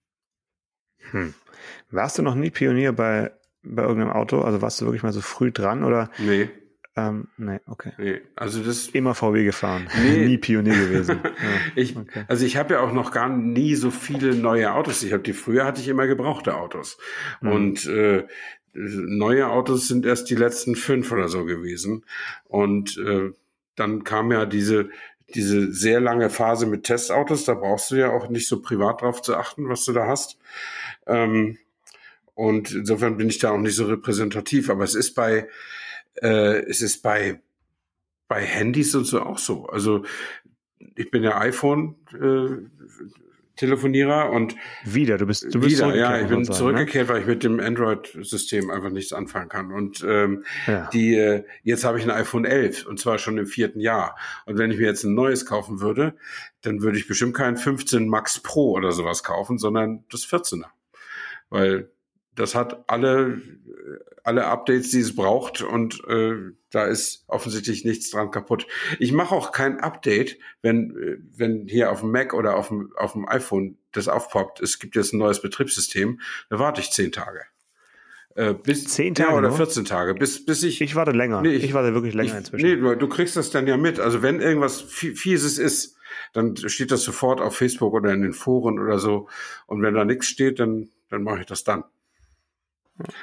Hm. 1.11 1.33
Warst 1.91 2.17
du 2.17 2.21
noch 2.21 2.35
nie 2.35 2.49
Pionier 2.49 2.91
bei, 2.93 3.31
bei 3.63 3.83
irgendeinem 3.83 4.11
Auto? 4.13 4.41
Also 4.41 4.61
warst 4.61 4.79
du 4.81 4.85
wirklich 4.85 5.03
mal 5.03 5.11
so 5.13 5.21
früh 5.21 5.51
dran 5.51 5.83
oder? 5.83 6.09
Nee, 6.17 6.49
Ähm, 6.95 7.27
nee, 7.37 7.59
okay. 7.67 7.93
nee. 7.97 8.21
Also 8.35 8.61
das 8.63 8.87
Immer 8.89 9.13
VW 9.15 9.43
gefahren. 9.45 9.87
Nee. 10.01 10.25
Nie 10.27 10.37
Pionier 10.37 10.75
gewesen. 10.75 11.19
Ja, 11.23 11.31
Ich, 11.75 11.95
okay. 11.95 12.25
Also 12.27 12.45
ich 12.45 12.57
habe 12.57 12.73
ja 12.75 12.79
auch 12.81 12.91
noch 12.93 13.11
gar 13.11 13.29
nie 13.29 13.75
so 13.75 13.91
viele 13.91 14.35
neue 14.35 14.73
Autos. 14.73 15.03
Ich 15.03 15.13
habe 15.13 15.23
die 15.23 15.33
früher 15.33 15.65
hatte 15.65 15.81
ich 15.81 15.87
immer 15.87 16.07
gebrauchte 16.07 16.55
Autos 16.55 16.97
Mhm. 17.41 17.51
und 17.51 17.85
äh, 17.87 18.25
neue 18.73 19.47
Autos 19.47 19.87
sind 19.87 20.05
erst 20.05 20.29
die 20.29 20.35
letzten 20.35 20.75
fünf 20.75 21.11
oder 21.11 21.27
so 21.27 21.45
gewesen. 21.45 22.05
Und 22.45 22.97
äh, 22.97 23.31
dann 23.75 24.03
kam 24.03 24.31
ja 24.31 24.45
diese 24.45 24.89
diese 25.35 25.71
sehr 25.71 25.99
lange 25.99 26.29
Phase 26.29 26.65
mit 26.65 26.83
Testautos. 26.83 27.45
Da 27.45 27.53
brauchst 27.53 27.91
du 27.91 27.95
ja 27.95 28.11
auch 28.11 28.29
nicht 28.29 28.47
so 28.47 28.61
privat 28.61 29.01
drauf 29.01 29.21
zu 29.21 29.35
achten, 29.35 29.69
was 29.69 29.85
du 29.85 29.93
da 29.93 30.07
hast. 30.07 30.37
Ähm, 31.07 31.57
und 32.35 32.71
insofern 32.71 33.17
bin 33.17 33.29
ich 33.29 33.39
da 33.39 33.51
auch 33.51 33.57
nicht 33.57 33.75
so 33.75 33.85
repräsentativ. 33.85 34.69
Aber 34.69 34.83
es 34.83 34.95
ist 34.95 35.13
bei 35.13 35.47
äh, 36.21 36.63
es 36.65 36.81
ist 36.81 37.01
bei 37.01 37.41
bei 38.27 38.43
Handys 38.43 38.95
und 38.95 39.05
so 39.05 39.21
auch 39.21 39.39
so. 39.39 39.65
Also 39.65 40.05
ich 40.95 41.11
bin 41.11 41.23
ja 41.23 41.39
iPhone 41.39 41.95
äh, 42.13 42.69
Telefonierer 43.59 44.29
und 44.29 44.55
Wieder, 44.85 45.17
du 45.17 45.25
bist, 45.25 45.43
du 45.43 45.59
bist 45.59 45.77
wieder, 45.77 45.89
zurückgekehrt, 45.89 46.11
ja, 46.11 46.21
ich 46.21 46.27
bin 46.27 46.45
sagen, 46.45 46.57
zurückgekehrt, 46.57 47.09
weil 47.09 47.21
ich 47.21 47.27
mit 47.27 47.43
dem 47.43 47.59
Android-System 47.59 48.69
einfach 48.69 48.89
nichts 48.89 49.11
anfangen 49.13 49.49
kann. 49.49 49.71
Und 49.71 50.03
ähm, 50.07 50.29
Ne? 50.29 50.43
Ja. 50.67 50.89
die, 50.93 51.15
äh, 51.15 51.43
jetzt 51.63 51.83
habe 51.83 51.99
ich 51.99 52.03
ein 52.03 52.11
iPhone 52.11 52.45
11 52.45 52.85
und 52.85 52.99
zwar 52.99 53.17
schon 53.17 53.37
im 53.37 53.45
vierten 53.45 53.79
Jahr. 53.79 54.17
Und 54.45 54.57
wenn 54.57 54.71
ich 54.71 54.77
mir 54.77 54.85
jetzt 54.85 55.03
ein 55.03 55.13
neues 55.13 55.45
kaufen 55.45 55.79
würde, 55.81 56.15
dann 56.61 56.81
würde 56.81 56.97
ich 56.97 57.07
bestimmt 57.07 57.35
kein 57.35 57.57
15 57.57 58.07
Max 58.07 58.39
Pro 58.39 58.71
oder 58.71 58.91
sowas 58.91 59.23
kaufen, 59.23 59.57
sondern 59.57 60.03
das 60.11 60.25
14er. 60.25 60.67
Weil 61.49 61.89
das 62.35 62.55
hat 62.55 62.83
alle, 62.87 63.41
alle 64.23 64.45
Updates, 64.45 64.91
die 64.91 64.99
es 64.99 65.15
braucht 65.15 65.61
und 65.61 66.03
äh, 66.07 66.35
da 66.71 66.85
ist 66.85 67.23
offensichtlich 67.27 67.85
nichts 67.85 68.09
dran 68.11 68.31
kaputt. 68.31 68.67
Ich 68.99 69.11
mache 69.11 69.33
auch 69.33 69.51
kein 69.51 69.79
Update, 69.79 70.37
wenn, 70.61 70.91
äh, 70.97 71.17
wenn 71.37 71.67
hier 71.67 71.91
auf 71.91 72.01
dem 72.01 72.11
Mac 72.11 72.33
oder 72.33 72.55
auf 72.55 72.67
dem, 72.69 72.91
auf 72.97 73.13
dem 73.13 73.27
iPhone 73.27 73.77
das 73.91 74.07
aufpoppt, 74.07 74.61
es 74.61 74.79
gibt 74.79 74.95
jetzt 74.95 75.13
ein 75.13 75.17
neues 75.19 75.41
Betriebssystem, 75.41 76.19
da 76.49 76.59
warte 76.59 76.81
ich 76.81 76.91
zehn 76.91 77.11
Tage. 77.11 77.41
Äh, 78.35 78.53
bis, 78.53 78.85
Zehn 78.85 79.15
Ja, 79.15 79.25
Tage 79.25 79.37
oder 79.37 79.47
nur? 79.49 79.57
14 79.57 79.85
Tage, 79.85 80.13
bis, 80.13 80.45
bis 80.45 80.61
ich 80.63 80.79
Ich 80.81 80.95
warte 80.95 81.11
länger. 81.11 81.41
Nee, 81.41 81.55
ich, 81.55 81.63
ich- 81.65 81.73
warte 81.73 81.93
wirklich 81.95 82.13
länger 82.13 82.31
ich, 82.31 82.37
inzwischen. 82.37 82.65
Nee, 82.65 82.75
du, 82.75 82.95
du 82.95 83.07
kriegst 83.09 83.35
das 83.35 83.49
dann 83.49 83.65
ja 83.65 83.75
mit. 83.75 83.99
Also 83.99 84.21
wenn 84.21 84.39
irgendwas 84.39 84.81
Fie- 84.83 85.15
Fieses 85.15 85.57
ist, 85.57 85.97
dann 86.33 86.55
steht 86.55 86.91
das 86.91 87.01
sofort 87.03 87.41
auf 87.41 87.55
Facebook 87.57 87.93
oder 87.93 88.13
in 88.13 88.21
den 88.21 88.33
Foren 88.33 88.77
oder 88.79 88.99
so. 88.99 89.27
Und 89.65 89.81
wenn 89.81 89.95
da 89.95 90.05
nichts 90.05 90.27
steht, 90.27 90.59
dann, 90.59 90.89
dann 91.09 91.23
mache 91.23 91.39
ich 91.41 91.47
das 91.47 91.63
dann. 91.63 91.83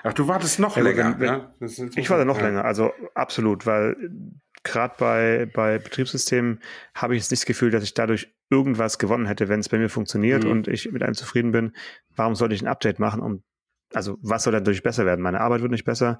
Ach, 0.03 0.13
du 0.15 0.27
wartest 0.29 0.59
noch 0.59 0.77
Ja, 0.77 0.83
länger. 0.83 1.15
wenn- 1.19 1.43
ist 1.67 1.79
Ich 1.97 2.09
warte 2.11 2.25
noch 2.25 2.39
ja. 2.39 2.45
länger, 2.47 2.65
also 2.65 2.93
absolut, 3.15 3.67
weil 3.67 3.97
gerade 4.63 4.95
bei, 4.99 5.47
bei 5.53 5.79
Betriebssystemen 5.79 6.61
habe 6.95 7.15
ich 7.15 7.23
jetzt 7.23 7.31
nicht 7.31 7.43
das 7.43 7.47
Gefühl, 7.47 7.71
dass 7.71 7.85
ich 7.85 7.95
dadurch 7.95 8.35
irgendwas 8.51 8.99
gewonnen 8.99 9.27
hätte, 9.27 9.49
wenn 9.49 9.61
es 9.61 9.69
bei 9.69 9.79
mir 9.79 9.89
funktioniert 9.89 10.45
Mhm. 10.45 10.51
und 10.51 10.69
ich 10.69 10.91
mit 10.93 11.03
einem 11.03 11.15
zufrieden 11.15 11.53
bin. 11.53 11.73
Warum 12.15 12.35
sollte 12.35 12.55
ich 12.55 12.63
ein 12.63 12.69
Update 12.69 12.99
machen? 12.99 13.21
Um, 13.21 13.43
also 13.95 14.19
was 14.23 14.43
soll 14.45 14.53
dadurch 14.53 14.83
besser 14.83 15.05
werden? 15.07 15.21
Meine 15.23 15.41
Arbeit 15.41 15.63
wird 15.63 15.71
nicht 15.73 15.85
besser 15.85 16.19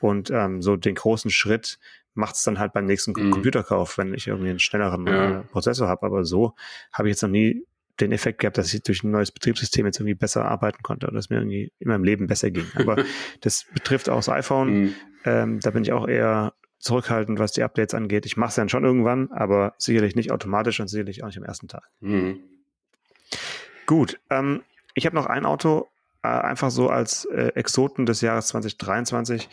und 0.00 0.30
ähm, 0.30 0.62
so 0.62 0.76
den 0.76 0.94
großen 0.94 1.30
Schritt 1.30 1.78
macht 2.14 2.36
es 2.36 2.42
dann 2.44 2.58
halt 2.58 2.72
beim 2.72 2.86
nächsten 2.86 3.12
Mhm. 3.12 3.30
Computerkauf, 3.32 3.98
wenn 3.98 4.14
ich 4.14 4.26
irgendwie 4.28 4.50
einen 4.50 4.60
schnelleren 4.60 5.06
Ja. 5.06 5.40
äh, 5.40 5.42
Prozessor 5.44 5.88
habe. 5.88 6.06
Aber 6.06 6.24
so 6.24 6.54
habe 6.92 7.08
ich 7.08 7.12
jetzt 7.14 7.22
noch 7.22 7.30
nie 7.30 7.64
den 8.00 8.12
Effekt 8.12 8.40
gehabt, 8.40 8.58
dass 8.58 8.72
ich 8.74 8.82
durch 8.82 9.04
ein 9.04 9.10
neues 9.10 9.30
Betriebssystem 9.30 9.86
jetzt 9.86 9.98
irgendwie 9.98 10.14
besser 10.14 10.44
arbeiten 10.44 10.82
konnte 10.82 11.06
oder 11.06 11.16
dass 11.16 11.30
mir 11.30 11.36
irgendwie 11.36 11.72
in 11.78 11.88
meinem 11.88 12.04
Leben 12.04 12.26
besser 12.26 12.50
ging. 12.50 12.66
Aber 12.74 13.04
das 13.40 13.66
betrifft 13.72 14.08
auch 14.08 14.16
das 14.16 14.28
iPhone. 14.28 14.68
Mhm. 14.74 14.94
Ähm, 15.24 15.60
da 15.60 15.70
bin 15.70 15.82
ich 15.82 15.92
auch 15.92 16.08
eher 16.08 16.54
zurückhaltend, 16.78 17.38
was 17.38 17.52
die 17.52 17.62
Updates 17.62 17.94
angeht. 17.94 18.26
Ich 18.26 18.36
mache 18.36 18.50
es 18.50 18.54
dann 18.56 18.68
schon 18.68 18.84
irgendwann, 18.84 19.32
aber 19.32 19.74
sicherlich 19.78 20.16
nicht 20.16 20.30
automatisch 20.30 20.80
und 20.80 20.88
sicherlich 20.88 21.22
auch 21.22 21.28
nicht 21.28 21.38
am 21.38 21.44
ersten 21.44 21.66
Tag. 21.66 21.84
Mhm. 22.00 22.40
Gut, 23.86 24.20
ähm, 24.28 24.62
ich 24.92 25.06
habe 25.06 25.16
noch 25.16 25.26
ein 25.26 25.46
Auto, 25.46 25.88
äh, 26.22 26.28
einfach 26.28 26.70
so 26.70 26.90
als 26.90 27.24
äh, 27.26 27.52
Exoten 27.54 28.04
des 28.04 28.20
Jahres 28.20 28.48
2023 28.48 29.48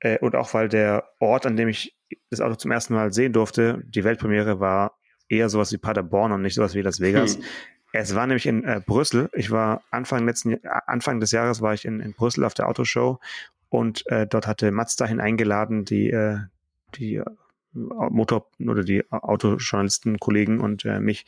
äh, 0.00 0.18
und 0.18 0.36
auch 0.36 0.52
weil 0.52 0.68
der 0.68 1.08
Ort, 1.18 1.46
an 1.46 1.56
dem 1.56 1.68
ich 1.68 1.96
das 2.30 2.42
Auto 2.42 2.56
zum 2.56 2.70
ersten 2.70 2.94
Mal 2.94 3.12
sehen 3.12 3.32
durfte, 3.32 3.82
die 3.86 4.04
Weltpremiere 4.04 4.60
war 4.60 4.98
eher 5.28 5.48
sowas 5.48 5.72
wie 5.72 5.78
Paderborn 5.78 6.32
und 6.32 6.42
nicht 6.42 6.54
sowas 6.54 6.74
wie 6.74 6.82
Las 6.82 7.00
Vegas. 7.00 7.36
Hm. 7.36 7.44
Es 7.98 8.14
war 8.14 8.26
nämlich 8.26 8.46
in 8.46 8.64
äh, 8.64 8.80
Brüssel. 8.84 9.30
Ich 9.32 9.50
war 9.50 9.82
Anfang 9.90 10.26
letzten 10.26 10.52
äh, 10.52 10.60
Anfang 10.86 11.20
des 11.20 11.30
Jahres 11.32 11.62
war 11.62 11.74
ich 11.74 11.84
in, 11.84 12.00
in 12.00 12.12
Brüssel 12.12 12.44
auf 12.44 12.54
der 12.54 12.68
Autoshow 12.68 13.18
und 13.68 14.06
äh, 14.08 14.26
dort 14.26 14.46
hatte 14.46 14.70
Mazda 14.70 15.06
eingeladen, 15.06 15.84
die 15.84 16.10
äh, 16.10 16.38
die 16.94 17.16
äh, 17.16 17.24
Motor 17.72 18.50
oder 18.58 18.84
die 18.84 19.04
Autojournalisten 19.10 20.18
Kollegen 20.18 20.60
und 20.60 20.84
äh, 20.84 20.98
mich 21.00 21.26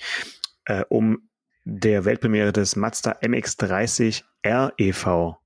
um 0.88 1.28
der 1.64 2.04
Weltpremiere 2.04 2.52
des 2.52 2.76
Mazda 2.76 3.12
MX30 3.22 4.22
REV 4.44 5.37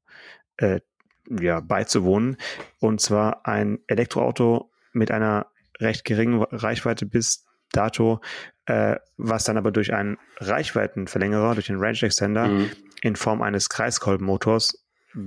ja, 1.28 1.60
beizuwohnen. 1.60 2.36
Und 2.80 3.00
zwar 3.00 3.46
ein 3.46 3.78
Elektroauto 3.86 4.70
mit 4.92 5.12
einer 5.12 5.46
recht 5.78 6.04
geringen 6.04 6.42
Reichweite 6.42 7.06
bis 7.06 7.44
dato, 7.72 8.20
äh, 8.66 8.96
was 9.16 9.44
dann 9.44 9.56
aber 9.56 9.72
durch 9.72 9.92
einen 9.92 10.18
Reichweitenverlängerer, 10.38 11.54
durch 11.54 11.66
den 11.66 11.78
Range 11.78 12.02
Extender 12.02 12.48
mhm. 12.48 12.70
in 13.02 13.16
Form 13.16 13.42
eines 13.42 13.68
Kreiskolbenmotors, 13.68 14.84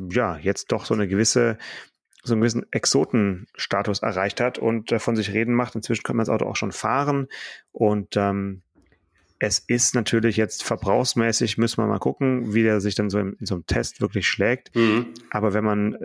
ja, 0.10 0.38
jetzt 0.38 0.72
doch 0.72 0.86
so 0.86 0.94
eine 0.94 1.08
gewisse 1.08 1.58
so 2.26 2.34
einen 2.34 2.42
gewissen 2.42 2.66
Exotenstatus 2.72 4.00
erreicht 4.00 4.42
hat 4.42 4.58
und 4.58 4.92
äh, 4.92 5.00
von 5.00 5.16
sich 5.16 5.32
reden 5.32 5.54
macht. 5.54 5.76
Inzwischen 5.76 6.04
kann 6.04 6.16
man 6.16 6.26
das 6.26 6.34
Auto 6.34 6.46
auch 6.46 6.56
schon 6.56 6.72
fahren 6.72 7.28
und 7.72 8.18
ähm, 8.18 8.64
es 9.46 9.60
ist 9.60 9.94
natürlich 9.94 10.38
jetzt 10.38 10.64
verbrauchsmäßig, 10.64 11.60
müssen 11.60 11.78
wir 11.78 11.86
mal 11.86 12.00
gucken, 12.00 12.56
wie 12.56 12.64
der 12.64 12.82
sich 12.82 12.96
dann 12.96 13.12
so 13.12 13.20
in, 13.20 13.34
in 13.34 13.46
so 13.46 13.54
einem 13.54 13.68
Test 13.68 14.02
wirklich 14.02 14.28
schlägt. 14.28 14.76
Mhm. 14.76 15.14
Aber 15.30 15.54
wenn 15.54 15.64
man 15.64 15.98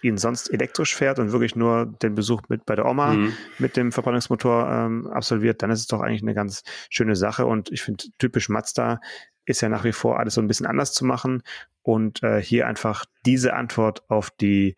ihn 0.00 0.16
sonst 0.16 0.50
elektrisch 0.50 0.94
fährt 0.94 1.18
und 1.18 1.30
wirklich 1.30 1.54
nur 1.56 1.84
den 1.84 2.14
Besuch 2.14 2.40
mit 2.48 2.64
bei 2.64 2.74
der 2.74 2.86
Oma 2.86 3.12
mhm. 3.12 3.34
mit 3.58 3.76
dem 3.76 3.92
Verbrennungsmotor 3.92 4.70
ähm, 4.70 5.06
absolviert, 5.08 5.62
dann 5.62 5.70
ist 5.70 5.80
es 5.80 5.88
doch 5.88 6.00
eigentlich 6.00 6.22
eine 6.22 6.32
ganz 6.32 6.62
schöne 6.88 7.16
Sache. 7.16 7.44
Und 7.44 7.70
ich 7.70 7.82
finde, 7.82 8.04
typisch 8.18 8.48
Mazda 8.48 9.00
ist 9.44 9.60
ja 9.60 9.68
nach 9.68 9.84
wie 9.84 9.92
vor 9.92 10.18
alles 10.18 10.32
so 10.32 10.40
ein 10.40 10.48
bisschen 10.48 10.66
anders 10.66 10.94
zu 10.94 11.04
machen. 11.04 11.42
Und 11.82 12.22
äh, 12.22 12.40
hier 12.40 12.66
einfach 12.66 13.04
diese 13.26 13.52
Antwort 13.52 14.08
auf 14.08 14.30
die 14.30 14.74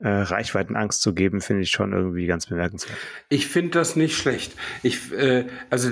äh, 0.00 0.08
Reichweitenangst 0.08 1.00
zu 1.00 1.14
geben, 1.14 1.40
finde 1.40 1.62
ich 1.62 1.70
schon 1.70 1.92
irgendwie 1.92 2.26
ganz 2.26 2.46
bemerkenswert. 2.46 2.98
Ich 3.28 3.46
finde 3.46 3.70
das 3.70 3.94
nicht 3.94 4.16
schlecht. 4.16 4.52
Ich, 4.82 5.12
äh, 5.12 5.46
also 5.70 5.90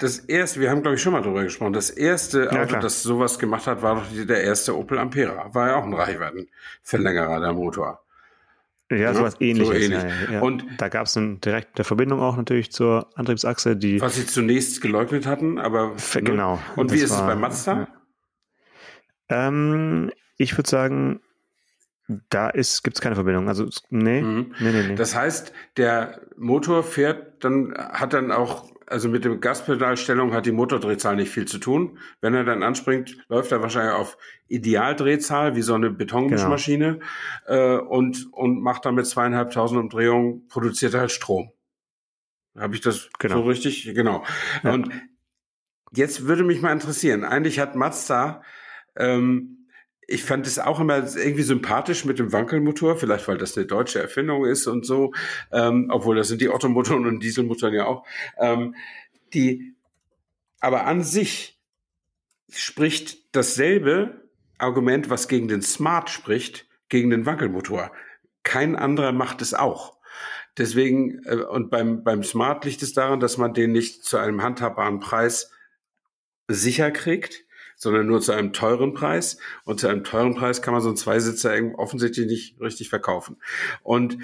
das 0.00 0.18
erste, 0.18 0.60
wir 0.60 0.70
haben 0.70 0.82
glaube 0.82 0.96
ich 0.96 1.02
schon 1.02 1.12
mal 1.12 1.22
drüber 1.22 1.44
gesprochen, 1.44 1.72
das 1.72 1.90
erste 1.90 2.44
ja, 2.44 2.50
Auto, 2.50 2.66
klar. 2.66 2.80
das 2.80 3.02
sowas 3.02 3.38
gemacht 3.38 3.66
hat, 3.66 3.82
war 3.82 3.96
doch 3.96 4.26
der 4.26 4.42
erste 4.42 4.76
Opel 4.76 4.98
Ampera. 4.98 5.54
War 5.54 5.68
ja 5.68 5.76
auch 5.76 5.84
ein 5.84 5.94
Reichweitenverlängerer, 5.94 7.40
der 7.40 7.52
Motor. 7.52 8.02
Ja, 8.90 9.14
sowas 9.14 9.36
ähnliches. 9.40 9.68
So 9.68 9.74
ähnlich. 9.74 10.02
Ja, 10.02 10.32
ja. 10.32 10.40
Und 10.40 10.64
da 10.78 10.88
gab 10.88 11.06
es 11.06 11.16
eine 11.16 11.36
direkte 11.36 11.84
Verbindung 11.84 12.20
auch 12.20 12.36
natürlich 12.36 12.72
zur 12.72 13.06
Antriebsachse, 13.14 13.76
die. 13.76 14.00
Was 14.00 14.16
sie 14.16 14.26
zunächst 14.26 14.80
geleugnet 14.80 15.26
hatten, 15.26 15.58
aber. 15.58 15.94
Ne? 16.14 16.22
Genau. 16.22 16.58
Und 16.74 16.92
wie 16.92 16.98
ist 16.98 17.10
war, 17.10 17.20
es 17.20 17.26
bei 17.26 17.36
Mazda? 17.36 17.88
Ähm, 19.28 20.10
ich 20.38 20.58
würde 20.58 20.68
sagen, 20.68 21.20
da 22.30 22.50
gibt 22.50 22.96
es 22.96 23.00
keine 23.00 23.14
Verbindung. 23.14 23.48
Also 23.48 23.68
nee, 23.90 24.22
mhm. 24.22 24.54
nee, 24.58 24.72
nee, 24.72 24.82
nee. 24.88 24.94
Das 24.96 25.14
heißt, 25.14 25.52
der 25.76 26.20
Motor 26.36 26.82
fährt 26.82 27.44
dann, 27.44 27.74
hat 27.76 28.12
dann 28.12 28.32
auch 28.32 28.70
also 28.90 29.08
mit 29.08 29.24
dem 29.24 29.40
Gaspedalstellung 29.40 30.34
hat 30.34 30.46
die 30.46 30.52
Motordrehzahl 30.52 31.14
nicht 31.16 31.30
viel 31.30 31.46
zu 31.46 31.58
tun. 31.58 31.98
Wenn 32.20 32.34
er 32.34 32.44
dann 32.44 32.62
anspringt, 32.62 33.16
läuft 33.28 33.52
er 33.52 33.62
wahrscheinlich 33.62 33.94
auf 33.94 34.18
Idealdrehzahl, 34.48 35.54
wie 35.54 35.62
so 35.62 35.74
eine 35.74 35.90
Betonmischmaschine, 35.90 36.98
genau. 37.46 37.76
äh, 37.76 37.78
und, 37.78 38.28
und 38.32 38.60
macht 38.60 38.84
damit 38.84 39.06
zweieinhalbtausend 39.06 39.80
Umdrehungen, 39.80 40.48
produziert 40.48 40.94
halt 40.94 41.12
Strom. 41.12 41.52
Habe 42.58 42.74
ich 42.74 42.80
das 42.80 43.10
genau. 43.18 43.36
so 43.36 43.42
richtig? 43.42 43.84
Genau. 43.94 44.24
Ja. 44.64 44.72
Und 44.72 44.90
jetzt 45.92 46.26
würde 46.26 46.42
mich 46.42 46.60
mal 46.60 46.72
interessieren, 46.72 47.24
eigentlich 47.24 47.60
hat 47.60 47.76
Mazda 47.76 48.42
ähm, 48.96 49.59
ich 50.10 50.24
fand 50.24 50.44
es 50.46 50.58
auch 50.58 50.80
immer 50.80 50.96
irgendwie 51.16 51.44
sympathisch 51.44 52.04
mit 52.04 52.18
dem 52.18 52.32
Wankelmotor, 52.32 52.96
vielleicht 52.96 53.28
weil 53.28 53.38
das 53.38 53.56
eine 53.56 53.66
deutsche 53.66 54.00
Erfindung 54.00 54.44
ist 54.44 54.66
und 54.66 54.84
so, 54.84 55.12
ähm, 55.52 55.88
obwohl 55.88 56.16
das 56.16 56.26
sind 56.26 56.40
die 56.40 56.48
Ottomotoren 56.48 57.06
und 57.06 57.20
Dieselmotoren 57.20 57.74
ja 57.74 57.86
auch. 57.86 58.04
Ähm, 58.36 58.74
die, 59.32 59.76
aber 60.58 60.86
an 60.86 61.04
sich 61.04 61.60
spricht 62.50 63.36
dasselbe 63.36 64.28
Argument, 64.58 65.10
was 65.10 65.28
gegen 65.28 65.46
den 65.46 65.62
Smart 65.62 66.10
spricht, 66.10 66.66
gegen 66.88 67.10
den 67.10 67.24
Wankelmotor. 67.24 67.92
Kein 68.42 68.74
anderer 68.74 69.12
macht 69.12 69.40
es 69.42 69.54
auch. 69.54 69.96
Deswegen, 70.58 71.22
äh, 71.24 71.36
und 71.36 71.70
beim, 71.70 72.02
beim 72.02 72.24
Smart 72.24 72.64
liegt 72.64 72.82
es 72.82 72.94
daran, 72.94 73.20
dass 73.20 73.38
man 73.38 73.54
den 73.54 73.70
nicht 73.70 74.04
zu 74.04 74.16
einem 74.16 74.42
handhabbaren 74.42 74.98
Preis 74.98 75.52
sicher 76.48 76.90
kriegt 76.90 77.44
sondern 77.80 78.06
nur 78.06 78.20
zu 78.20 78.32
einem 78.32 78.52
teuren 78.52 78.92
Preis. 78.92 79.38
Und 79.64 79.80
zu 79.80 79.88
einem 79.88 80.04
teuren 80.04 80.34
Preis 80.34 80.60
kann 80.60 80.74
man 80.74 80.82
so 80.82 80.88
einen 80.88 80.98
Zweisitzer 80.98 81.54
offensichtlich 81.78 82.26
nicht 82.26 82.60
richtig 82.60 82.90
verkaufen. 82.90 83.38
Und, 83.82 84.18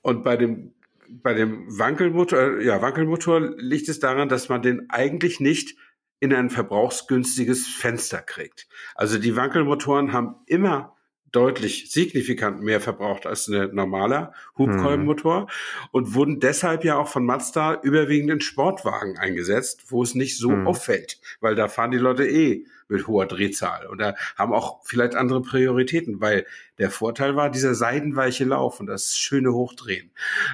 und 0.00 0.24
bei 0.24 0.36
dem 0.36 0.74
bei 1.22 1.34
dem 1.34 1.66
Wankelmotor, 1.78 2.60
ja, 2.60 2.80
Wankelmotor 2.80 3.40
liegt 3.58 3.90
es 3.90 4.00
daran, 4.00 4.30
dass 4.30 4.48
man 4.48 4.62
den 4.62 4.88
eigentlich 4.88 5.40
nicht 5.40 5.76
in 6.20 6.32
ein 6.32 6.48
verbrauchsgünstiges 6.48 7.66
Fenster 7.66 8.22
kriegt. 8.22 8.66
Also 8.94 9.18
die 9.18 9.36
Wankelmotoren 9.36 10.14
haben 10.14 10.36
immer 10.46 10.96
deutlich 11.32 11.90
signifikant 11.90 12.62
mehr 12.62 12.80
verbraucht 12.80 13.26
als 13.26 13.48
ein 13.48 13.74
normaler 13.74 14.34
Hubkolbenmotor 14.58 15.40
mhm. 15.42 15.46
und 15.90 16.14
wurden 16.14 16.40
deshalb 16.40 16.84
ja 16.84 16.96
auch 16.96 17.08
von 17.08 17.24
Mazda 17.24 17.80
überwiegend 17.82 18.30
in 18.30 18.40
Sportwagen 18.40 19.18
eingesetzt, 19.18 19.84
wo 19.88 20.02
es 20.02 20.14
nicht 20.14 20.38
so 20.38 20.50
mhm. 20.50 20.66
auffällt, 20.66 21.20
weil 21.40 21.54
da 21.54 21.68
fahren 21.68 21.90
die 21.90 21.98
Leute 21.98 22.28
eh 22.28 22.66
mit 22.88 23.06
hoher 23.06 23.26
Drehzahl 23.26 23.86
oder 23.88 24.14
haben 24.36 24.52
auch 24.52 24.80
vielleicht 24.84 25.14
andere 25.14 25.40
Prioritäten, 25.42 26.20
weil 26.20 26.46
der 26.78 26.90
Vorteil 26.90 27.34
war 27.34 27.50
dieser 27.50 27.74
seidenweiche 27.74 28.44
Lauf 28.44 28.78
und 28.78 28.86
das 28.86 29.16
schöne 29.16 29.52
Hochdrehen. 29.52 30.12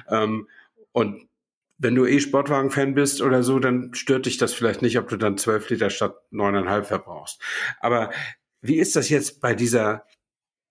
Ähm, 0.09 0.47
und 0.93 1.27
wenn 1.77 1.95
du 1.95 2.05
eh 2.05 2.19
Sportwagen-Fan 2.19 2.93
bist 2.93 3.21
oder 3.21 3.43
so, 3.43 3.59
dann 3.59 3.93
stört 3.93 4.25
dich 4.25 4.37
das 4.37 4.53
vielleicht 4.53 4.81
nicht, 4.81 4.97
ob 4.97 5.07
du 5.07 5.17
dann 5.17 5.37
zwölf 5.37 5.69
Liter 5.69 5.89
statt 5.89 6.15
neuneinhalb 6.29 6.85
verbrauchst. 6.85 7.41
Aber 7.79 8.11
wie 8.61 8.77
ist 8.79 8.95
das 8.95 9.09
jetzt 9.09 9.39
bei 9.39 9.53
dieser 9.53 10.05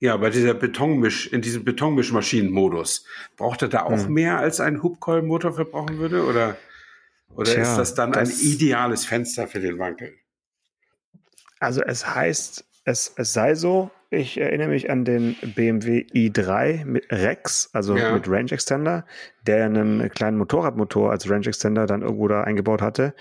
ja, 0.01 0.17
bei 0.17 0.31
dieser 0.31 0.55
Betonmisch, 0.55 1.27
in 1.27 1.43
diesem 1.43 1.65
Betonmischmaschinenmodus, 1.65 3.05
braucht 3.37 3.63
er 3.63 3.69
da 3.69 3.83
auch 3.83 4.05
hm. 4.05 4.13
mehr 4.13 4.39
als 4.39 4.61
ein 4.61 4.83
Hubkolbenmotor 4.83 5.53
verbrauchen 5.53 5.99
würde? 5.99 6.25
Oder, 6.25 6.57
oder 7.35 7.53
Tja, 7.53 7.63
ist 7.63 7.77
das 7.77 7.95
dann 7.95 8.13
das, 8.13 8.31
ein 8.31 8.47
ideales 8.47 9.05
Fenster 9.05 9.49
für 9.49 9.61
den 9.61 9.79
Wankel? 9.79 10.15
Also 11.59 11.83
es 11.83 12.15
heißt, 12.15 12.65
es, 12.85 13.13
es 13.17 13.33
sei 13.33 13.57
so, 13.57 13.91
ich 14.11 14.39
erinnere 14.39 14.69
mich 14.69 14.89
an 14.91 15.05
den 15.05 15.37
BMW 15.55 16.07
i3 16.15 16.85
mit 16.85 17.11
Rex, 17.11 17.69
also 17.73 17.97
ja. 17.97 18.13
mit 18.13 18.29
Range 18.29 18.53
Extender, 18.53 19.05
der 19.47 19.65
einen 19.65 20.09
kleinen 20.11 20.39
Motorradmotor 20.39 21.11
als 21.11 21.29
Range 21.29 21.47
Extender 21.47 21.87
dann 21.87 22.03
irgendwo 22.03 22.29
da 22.29 22.43
eingebaut 22.43 22.81
hatte. 22.81 23.15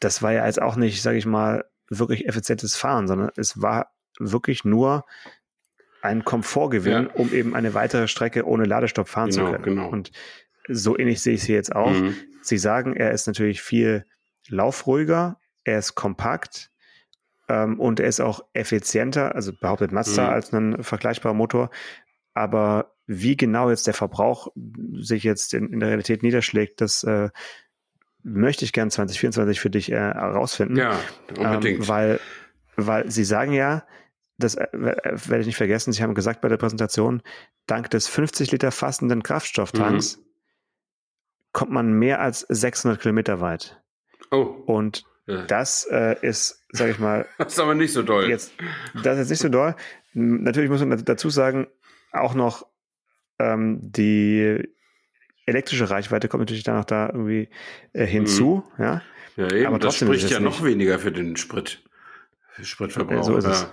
Das 0.00 0.20
war 0.20 0.32
ja 0.32 0.44
jetzt 0.46 0.60
auch 0.60 0.76
nicht, 0.76 1.00
sage 1.00 1.18
ich 1.18 1.26
mal, 1.26 1.64
wirklich 1.88 2.26
effizientes 2.26 2.76
Fahren, 2.76 3.06
sondern 3.06 3.30
es 3.36 3.62
war 3.62 3.92
wirklich 4.18 4.64
nur 4.64 5.04
einen 6.02 6.24
Komfortgewinn, 6.24 7.04
ja. 7.04 7.10
um 7.14 7.32
eben 7.32 7.54
eine 7.54 7.74
weitere 7.74 8.08
Strecke 8.08 8.44
ohne 8.46 8.64
Ladestopp 8.64 9.08
fahren 9.08 9.30
genau, 9.30 9.46
zu 9.46 9.52
können. 9.52 9.64
Genau. 9.64 9.88
Und 9.88 10.10
so 10.68 10.98
ähnlich 10.98 11.22
sehe 11.22 11.34
ich 11.34 11.40
es 11.40 11.46
hier 11.46 11.56
jetzt 11.56 11.74
auch. 11.74 11.90
Mhm. 11.90 12.14
Sie 12.42 12.58
sagen, 12.58 12.94
er 12.94 13.12
ist 13.12 13.26
natürlich 13.26 13.62
viel 13.62 14.04
laufruhiger, 14.48 15.40
er 15.64 15.78
ist 15.78 15.94
kompakt 15.94 16.70
ähm, 17.48 17.78
und 17.78 18.00
er 18.00 18.08
ist 18.08 18.20
auch 18.20 18.44
effizienter, 18.52 19.34
also 19.34 19.52
behauptet 19.52 19.92
Mazda 19.92 20.26
mhm. 20.26 20.32
als 20.32 20.52
ein 20.52 20.82
vergleichbarer 20.82 21.34
Motor. 21.34 21.70
Aber 22.34 22.94
wie 23.06 23.36
genau 23.36 23.70
jetzt 23.70 23.86
der 23.86 23.94
Verbrauch 23.94 24.48
sich 24.94 25.22
jetzt 25.22 25.54
in, 25.54 25.72
in 25.72 25.80
der 25.80 25.90
Realität 25.90 26.22
niederschlägt, 26.22 26.80
das 26.80 27.04
äh, 27.04 27.30
möchte 28.24 28.64
ich 28.64 28.72
gern 28.72 28.90
2024 28.90 29.60
für 29.60 29.70
dich 29.70 29.92
äh, 29.92 29.96
herausfinden. 29.96 30.76
Ja, 30.76 30.98
unbedingt. 31.38 31.80
Ähm, 31.80 31.88
weil, 31.88 32.20
weil 32.76 33.10
sie 33.10 33.24
sagen 33.24 33.52
ja, 33.52 33.84
das 34.42 34.54
äh, 34.54 34.64
äh, 34.72 35.18
werde 35.26 35.40
ich 35.40 35.46
nicht 35.46 35.56
vergessen, 35.56 35.92
Sie 35.92 36.02
haben 36.02 36.14
gesagt 36.14 36.40
bei 36.40 36.48
der 36.48 36.56
Präsentation, 36.56 37.22
dank 37.66 37.90
des 37.90 38.08
50 38.08 38.52
Liter 38.52 38.70
fassenden 38.70 39.22
Kraftstofftanks 39.22 40.18
mhm. 40.18 40.22
kommt 41.52 41.70
man 41.72 41.92
mehr 41.92 42.20
als 42.20 42.40
600 42.48 43.00
Kilometer 43.00 43.40
weit. 43.40 43.80
Oh. 44.30 44.62
Und 44.66 45.04
ja. 45.26 45.42
das 45.42 45.86
äh, 45.90 46.16
ist, 46.22 46.64
sage 46.70 46.92
ich 46.92 46.98
mal. 46.98 47.26
das 47.38 47.54
ist 47.54 47.58
aber 47.58 47.74
nicht 47.74 47.92
so 47.92 48.02
doll. 48.02 48.28
Jetzt, 48.28 48.52
das 49.02 49.14
ist 49.14 49.18
jetzt 49.18 49.30
nicht 49.30 49.42
so 49.42 49.48
doll. 49.48 49.74
Natürlich 50.14 50.70
muss 50.70 50.84
man 50.84 51.04
dazu 51.04 51.30
sagen, 51.30 51.66
auch 52.12 52.34
noch 52.34 52.66
ähm, 53.38 53.78
die 53.80 54.68
elektrische 55.46 55.90
Reichweite 55.90 56.28
kommt 56.28 56.42
natürlich 56.42 56.64
dann 56.64 56.76
noch 56.76 56.84
da 56.84 57.06
irgendwie 57.06 57.48
äh, 57.92 58.06
hinzu. 58.06 58.64
Mhm. 58.76 58.84
Ja, 58.84 59.02
ja 59.36 59.52
eben, 59.52 59.66
aber 59.66 59.78
das 59.78 59.96
spricht 59.96 60.30
ja 60.30 60.40
noch 60.40 60.62
weniger 60.62 60.98
für 60.98 61.12
den 61.12 61.36
Sprit. 61.36 61.82
Spritverbrauch. 62.60 63.24
So 63.24 63.36
ist 63.36 63.46
es. 63.46 63.66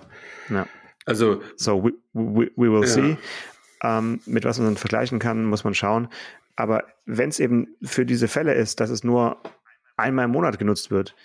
Ja. 0.49 0.67
Also, 1.05 1.41
so 1.55 1.83
we, 1.83 1.93
we, 2.13 2.51
we 2.55 2.71
will 2.71 2.81
ja. 2.81 2.87
see. 2.87 3.17
Ähm, 3.81 4.19
mit 4.25 4.45
was 4.45 4.57
man 4.57 4.67
dann 4.67 4.77
vergleichen 4.77 5.19
kann, 5.19 5.45
muss 5.45 5.63
man 5.63 5.73
schauen. 5.73 6.09
Aber 6.55 6.83
wenn 7.05 7.29
es 7.29 7.39
eben 7.39 7.67
für 7.81 8.05
diese 8.05 8.27
Fälle 8.27 8.53
ist, 8.53 8.81
dass 8.81 8.89
es 8.89 9.03
nur 9.03 9.41
einmal 9.95 10.25
im 10.25 10.31
Monat 10.31 10.59
genutzt 10.59 10.91
wird, 10.91 11.15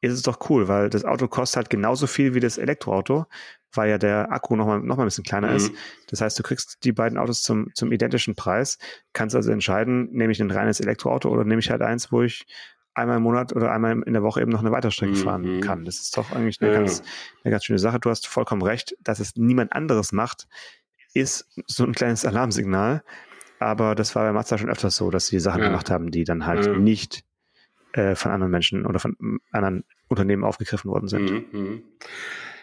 ist 0.00 0.12
es 0.12 0.22
doch 0.22 0.50
cool, 0.50 0.66
weil 0.68 0.90
das 0.90 1.04
Auto 1.04 1.28
kostet 1.28 1.56
halt 1.56 1.70
genauso 1.70 2.06
viel 2.06 2.34
wie 2.34 2.40
das 2.40 2.58
Elektroauto, 2.58 3.26
weil 3.72 3.90
ja 3.90 3.98
der 3.98 4.32
Akku 4.32 4.56
nochmal 4.56 4.80
noch 4.80 4.96
mal 4.96 5.04
ein 5.04 5.06
bisschen 5.06 5.24
kleiner 5.24 5.50
mhm. 5.50 5.56
ist. 5.56 5.72
Das 6.08 6.20
heißt, 6.20 6.38
du 6.38 6.42
kriegst 6.42 6.78
die 6.84 6.92
beiden 6.92 7.18
Autos 7.18 7.42
zum, 7.42 7.72
zum 7.74 7.92
identischen 7.92 8.34
Preis, 8.34 8.78
kannst 9.12 9.36
also 9.36 9.52
entscheiden, 9.52 10.08
nehme 10.12 10.32
ich 10.32 10.40
ein 10.40 10.50
reines 10.50 10.80
Elektroauto 10.80 11.28
oder 11.28 11.44
nehme 11.44 11.60
ich 11.60 11.70
halt 11.70 11.82
eins, 11.82 12.10
wo 12.10 12.22
ich 12.22 12.46
einmal 13.00 13.16
im 13.16 13.22
Monat 13.22 13.54
oder 13.54 13.72
einmal 13.72 14.02
in 14.02 14.12
der 14.12 14.22
Woche 14.22 14.40
eben 14.40 14.50
noch 14.50 14.60
eine 14.60 14.70
Weiterstrecke 14.70 15.12
mhm. 15.12 15.16
fahren 15.16 15.60
kann. 15.60 15.84
Das 15.84 15.98
ist 15.98 16.16
doch 16.16 16.32
eigentlich 16.32 16.60
eine, 16.60 16.72
ja. 16.72 16.78
ganz, 16.78 17.02
eine 17.42 17.50
ganz 17.50 17.64
schöne 17.64 17.78
Sache. 17.78 17.98
Du 17.98 18.10
hast 18.10 18.26
vollkommen 18.26 18.62
recht, 18.62 18.96
dass 19.00 19.18
es 19.18 19.36
niemand 19.36 19.72
anderes 19.72 20.12
macht, 20.12 20.46
ist 21.14 21.48
so 21.66 21.84
ein 21.84 21.92
kleines 21.92 22.24
Alarmsignal. 22.24 23.02
Aber 23.58 23.94
das 23.94 24.14
war 24.14 24.24
bei 24.24 24.32
Mazda 24.32 24.56
schon 24.56 24.70
öfters 24.70 24.96
so, 24.96 25.10
dass 25.10 25.26
sie 25.26 25.38
Sachen 25.38 25.60
ja. 25.60 25.68
gemacht 25.68 25.90
haben, 25.90 26.10
die 26.10 26.24
dann 26.24 26.46
halt 26.46 26.66
ja. 26.66 26.72
nicht 26.72 27.24
äh, 27.92 28.14
von 28.14 28.32
anderen 28.32 28.50
Menschen 28.50 28.86
oder 28.86 29.00
von 29.00 29.40
anderen 29.50 29.84
Unternehmen 30.08 30.44
aufgegriffen 30.44 30.90
worden 30.90 31.08
sind. 31.08 31.30
Mhm. 31.30 31.46
mhm. 31.52 31.82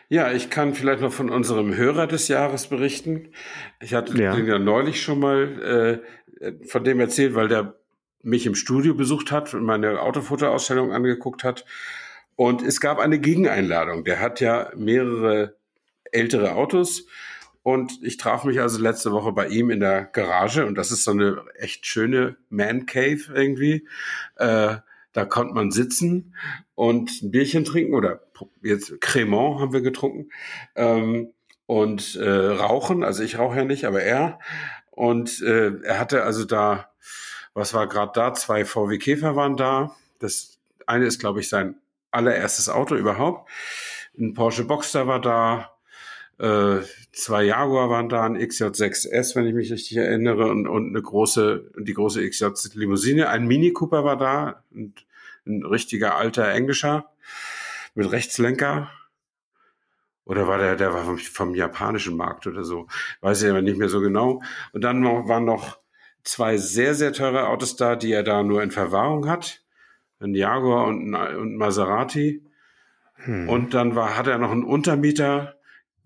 Ja, 0.09 0.31
ich 0.31 0.49
kann 0.49 0.73
vielleicht 0.73 1.01
noch 1.01 1.11
von 1.11 1.29
unserem 1.29 1.75
Hörer 1.75 2.07
des 2.07 2.29
Jahres 2.29 2.67
berichten. 2.67 3.33
Ich 3.81 3.93
hatte 3.93 4.17
ja. 4.17 4.33
den 4.33 4.47
ja 4.47 4.57
neulich 4.57 5.01
schon 5.01 5.19
mal 5.19 6.01
äh, 6.41 6.65
von 6.65 6.85
dem 6.85 7.01
erzählt, 7.01 7.35
weil 7.35 7.49
der 7.49 7.75
mich 8.27 8.45
im 8.45 8.55
Studio 8.55 8.93
besucht 8.93 9.31
hat 9.31 9.53
und 9.53 9.63
meine 9.63 10.01
Autofotoausstellung 10.01 10.91
angeguckt 10.91 11.43
hat. 11.43 11.65
Und 12.35 12.61
es 12.61 12.81
gab 12.81 12.99
eine 12.99 13.19
Gegeneinladung. 13.19 14.03
Der 14.03 14.19
hat 14.19 14.41
ja 14.41 14.69
mehrere 14.75 15.55
ältere 16.11 16.53
Autos. 16.53 17.07
Und 17.63 17.99
ich 18.03 18.17
traf 18.17 18.43
mich 18.43 18.59
also 18.59 18.79
letzte 18.79 19.11
Woche 19.11 19.31
bei 19.31 19.47
ihm 19.47 19.69
in 19.69 19.79
der 19.79 20.03
Garage. 20.03 20.65
Und 20.65 20.75
das 20.75 20.91
ist 20.91 21.05
so 21.05 21.11
eine 21.11 21.43
echt 21.55 21.85
schöne 21.85 22.37
Man 22.49 22.85
Cave 22.85 23.21
irgendwie. 23.33 23.87
Äh, 24.35 24.75
da 25.13 25.25
konnte 25.25 25.53
man 25.53 25.71
sitzen 25.71 26.35
und 26.75 27.23
ein 27.23 27.31
Bierchen 27.31 27.63
trinken 27.63 27.95
oder 27.95 28.21
jetzt 28.61 29.01
Cremant 29.01 29.59
haben 29.59 29.73
wir 29.73 29.81
getrunken 29.81 30.29
ähm, 30.75 31.33
und 31.65 32.15
äh, 32.17 32.29
rauchen. 32.29 33.03
Also 33.03 33.23
ich 33.23 33.39
rauche 33.39 33.57
ja 33.57 33.63
nicht, 33.63 33.85
aber 33.85 34.03
er. 34.03 34.37
Und 34.91 35.41
äh, 35.41 35.71
er 35.83 35.99
hatte 35.99 36.23
also 36.23 36.45
da, 36.45 36.91
was 37.57 37.73
war 37.73 37.87
gerade 37.87 38.11
da? 38.13 38.33
Zwei 38.35 38.65
VW 38.65 38.99
Käfer 38.99 39.35
waren 39.35 39.57
da. 39.57 39.95
Das 40.19 40.59
eine 40.85 41.05
ist, 41.05 41.17
glaube 41.17 41.39
ich, 41.39 41.49
sein 41.49 41.75
allererstes 42.11 42.69
Auto 42.69 42.95
überhaupt. 42.95 43.49
Ein 44.17 44.35
Porsche 44.35 44.63
Boxster 44.63 45.07
war 45.07 45.19
da. 45.19 45.71
Äh, 46.37 46.85
zwei 47.13 47.45
Jaguar 47.45 47.89
waren 47.89 48.09
da, 48.09 48.23
ein 48.25 48.37
XJ6S, 48.37 49.35
wenn 49.35 49.47
ich 49.47 49.55
mich 49.55 49.71
richtig 49.71 49.97
erinnere, 49.97 50.51
und, 50.51 50.67
und 50.67 50.89
eine 50.89 51.01
große, 51.01 51.71
die 51.79 51.95
große 51.95 52.29
XJ 52.29 52.75
Limousine. 52.75 53.29
Ein 53.29 53.47
Mini 53.47 53.73
Cooper 53.73 54.03
war 54.03 54.17
da, 54.17 54.63
und 54.69 55.07
ein 55.47 55.65
richtiger 55.65 56.15
alter 56.15 56.47
englischer 56.49 57.09
mit 57.95 58.11
Rechtslenker. 58.11 58.91
Oder 60.25 60.47
war 60.47 60.59
der, 60.59 60.75
der 60.75 60.93
war 60.93 61.05
vom, 61.05 61.17
vom 61.17 61.55
japanischen 61.55 62.15
Markt 62.15 62.45
oder 62.45 62.63
so. 62.63 62.85
Weiß 63.21 63.41
ich 63.41 63.49
aber 63.49 63.63
nicht 63.63 63.79
mehr 63.79 63.89
so 63.89 63.99
genau. 63.99 64.43
Und 64.73 64.83
dann 64.83 64.99
noch, 64.99 65.27
waren 65.27 65.45
noch 65.45 65.79
zwei 66.27 66.57
sehr, 66.57 66.93
sehr 66.93 67.13
teure 67.13 67.47
Autos 67.47 67.75
da, 67.75 67.95
die 67.95 68.11
er 68.11 68.23
da 68.23 68.43
nur 68.43 68.61
in 68.61 68.71
Verwahrung 68.71 69.27
hat. 69.29 69.63
Ein 70.19 70.33
Jaguar 70.33 70.87
und 70.87 71.13
ein, 71.13 71.35
und 71.37 71.55
Maserati. 71.55 72.43
Hm. 73.15 73.49
Und 73.49 73.73
dann 73.73 73.95
war, 73.95 74.17
hat 74.17 74.27
er 74.27 74.37
noch 74.37 74.51
einen 74.51 74.63
Untermieter. 74.63 75.55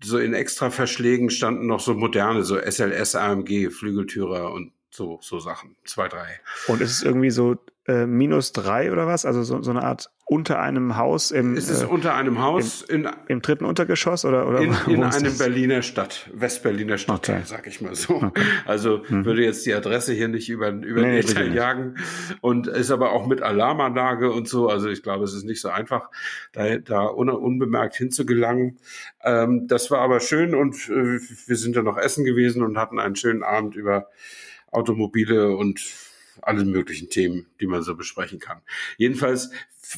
So 0.02 0.18
in 0.18 0.34
extra 0.34 0.70
Verschlägen 0.70 1.30
standen 1.30 1.66
noch 1.66 1.80
so 1.80 1.94
moderne, 1.94 2.42
so 2.42 2.58
SLS 2.58 3.14
AMG, 3.14 3.70
Flügeltürer 3.70 4.52
und 4.52 4.72
so, 4.90 5.18
so 5.22 5.38
Sachen. 5.38 5.76
Zwei, 5.84 6.08
drei. 6.08 6.40
Und 6.66 6.80
ist 6.80 6.90
es 6.90 7.02
irgendwie 7.02 7.30
so 7.30 7.56
äh, 7.86 8.06
minus 8.06 8.52
drei 8.52 8.92
oder 8.92 9.06
was? 9.06 9.26
Also 9.26 9.42
so, 9.42 9.62
so 9.62 9.70
eine 9.70 9.82
Art 9.82 10.10
unter 10.24 10.60
einem 10.60 10.96
Haus 10.96 11.30
im. 11.30 11.56
Ist 11.56 11.68
es 11.68 11.82
äh, 11.82 11.86
unter 11.86 12.14
einem 12.14 12.40
Haus 12.40 12.82
im, 12.82 13.04
in, 13.04 13.10
im 13.28 13.42
dritten 13.42 13.64
Untergeschoss 13.64 14.24
oder 14.24 14.48
oder 14.48 14.60
in, 14.60 14.74
in 14.86 15.02
einem? 15.02 15.36
Berliner 15.36 15.82
Stadt, 15.82 16.30
Westberliner 16.32 16.96
Stadt, 16.96 17.28
okay. 17.28 17.42
sag 17.44 17.66
ich 17.66 17.80
mal 17.80 17.94
so. 17.94 18.14
Okay. 18.14 18.40
Also 18.64 19.02
mhm. 19.08 19.24
würde 19.24 19.42
jetzt 19.44 19.66
die 19.66 19.74
Adresse 19.74 20.12
hier 20.12 20.28
nicht 20.28 20.48
über 20.48 20.70
über 20.70 21.02
nee, 21.02 21.20
den 21.20 21.30
Ether 21.30 21.44
jagen 21.48 21.96
und 22.40 22.66
ist 22.66 22.90
aber 22.90 23.12
auch 23.12 23.26
mit 23.26 23.42
Alarmanlage 23.42 24.30
und 24.30 24.48
so. 24.48 24.68
Also 24.68 24.88
ich 24.88 25.02
glaube, 25.02 25.24
es 25.24 25.34
ist 25.34 25.44
nicht 25.44 25.60
so 25.60 25.68
einfach, 25.68 26.08
da, 26.52 26.78
da 26.78 27.08
un, 27.08 27.28
unbemerkt 27.28 27.96
hinzugelangen. 27.96 28.78
Ähm, 29.24 29.66
das 29.66 29.90
war 29.90 30.00
aber 30.00 30.20
schön 30.20 30.54
und 30.54 30.88
äh, 30.88 31.18
wir 31.46 31.56
sind 31.56 31.76
ja 31.76 31.82
noch 31.82 31.98
essen 31.98 32.24
gewesen 32.24 32.62
und 32.62 32.78
hatten 32.78 33.00
einen 33.00 33.16
schönen 33.16 33.42
Abend 33.42 33.74
über 33.74 34.08
Automobile 34.70 35.56
und 35.56 35.80
alle 36.42 36.64
möglichen 36.64 37.08
Themen, 37.08 37.46
die 37.60 37.66
man 37.66 37.82
so 37.82 37.96
besprechen 37.96 38.38
kann. 38.38 38.60
Jedenfalls 38.96 39.50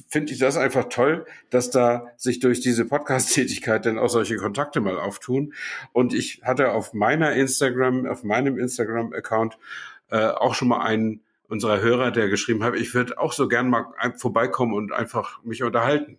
finde 0.09 0.33
ich 0.33 0.39
das 0.39 0.57
einfach 0.57 0.89
toll, 0.89 1.27
dass 1.51 1.71
da 1.71 2.07
sich 2.17 2.41
durch 2.41 2.61
diese 2.61 2.85
Podcast-Tätigkeit 2.85 3.87
dann 3.87 3.99
auch 3.99 4.09
solche 4.09 4.37
Kontakte 4.37 4.81
mal 4.81 4.99
auftun. 4.99 5.55
Und 5.93 6.15
ich 6.15 6.43
hatte 6.43 6.73
auf 6.73 6.95
meiner 6.95 7.33
Instagram, 7.33 8.07
auf 8.07 8.25
meinem 8.25 8.59
Instagram-Account 8.59 9.59
äh, 10.11 10.27
auch 10.27 10.55
schon 10.55 10.69
mal 10.69 10.85
einen 10.85 11.21
unserer 11.49 11.81
Hörer, 11.81 12.11
der 12.11 12.29
geschrieben 12.29 12.65
hat, 12.65 12.75
ich 12.75 12.95
würde 12.95 13.19
auch 13.19 13.33
so 13.33 13.49
gern 13.49 13.69
mal 13.69 13.85
vorbeikommen 14.17 14.73
und 14.73 14.93
einfach 14.93 15.43
mich 15.45 15.63
unterhalten. 15.63 16.19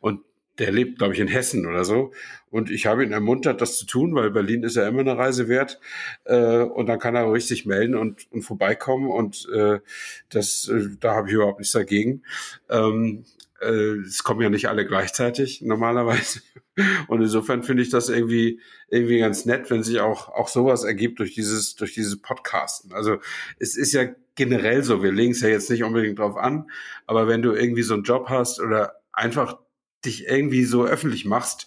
Und 0.00 0.20
der 0.58 0.70
lebt, 0.70 0.98
glaube 0.98 1.14
ich, 1.14 1.20
in 1.20 1.28
Hessen 1.28 1.66
oder 1.66 1.84
so. 1.84 2.12
Und 2.50 2.70
ich 2.70 2.86
habe 2.86 3.04
ihn 3.04 3.12
ermuntert, 3.12 3.60
das 3.60 3.78
zu 3.78 3.86
tun, 3.86 4.14
weil 4.14 4.30
Berlin 4.30 4.62
ist 4.62 4.76
ja 4.76 4.86
immer 4.86 5.00
eine 5.00 5.16
Reise 5.16 5.48
wert. 5.48 5.80
Äh, 6.24 6.62
und 6.62 6.86
dann 6.86 7.00
kann 7.00 7.16
er 7.16 7.32
richtig 7.32 7.66
melden 7.66 7.96
und, 7.96 8.30
und 8.30 8.42
vorbeikommen. 8.42 9.10
Und 9.10 9.48
äh, 9.52 9.80
das, 10.28 10.68
äh, 10.68 10.90
da 11.00 11.14
habe 11.14 11.28
ich 11.28 11.34
überhaupt 11.34 11.58
nichts 11.58 11.72
dagegen. 11.72 12.22
Ähm, 12.68 13.24
äh, 13.60 13.98
es 14.06 14.22
kommen 14.22 14.40
ja 14.42 14.50
nicht 14.50 14.68
alle 14.68 14.86
gleichzeitig 14.86 15.62
normalerweise. 15.62 16.40
Und 17.08 17.22
insofern 17.22 17.62
finde 17.62 17.82
ich 17.82 17.90
das 17.90 18.08
irgendwie, 18.08 18.60
irgendwie 18.88 19.18
ganz 19.18 19.44
nett, 19.44 19.70
wenn 19.70 19.82
sich 19.82 20.00
auch, 20.00 20.28
auch 20.28 20.48
sowas 20.48 20.84
ergibt 20.84 21.20
durch 21.20 21.34
dieses, 21.34 21.76
durch 21.76 21.94
dieses 21.94 22.20
Podcasten. 22.20 22.92
Also 22.92 23.18
es 23.58 23.76
ist 23.76 23.92
ja 23.92 24.06
generell 24.34 24.82
so, 24.82 25.02
wir 25.02 25.12
legen 25.12 25.32
es 25.32 25.40
ja 25.40 25.48
jetzt 25.48 25.70
nicht 25.70 25.84
unbedingt 25.84 26.18
drauf 26.18 26.36
an, 26.36 26.68
aber 27.06 27.28
wenn 27.28 27.42
du 27.42 27.52
irgendwie 27.52 27.82
so 27.82 27.94
einen 27.94 28.02
Job 28.02 28.28
hast 28.28 28.60
oder 28.60 29.00
einfach 29.12 29.58
dich 30.04 30.26
irgendwie 30.26 30.64
so 30.64 30.84
öffentlich 30.84 31.24
machst, 31.24 31.66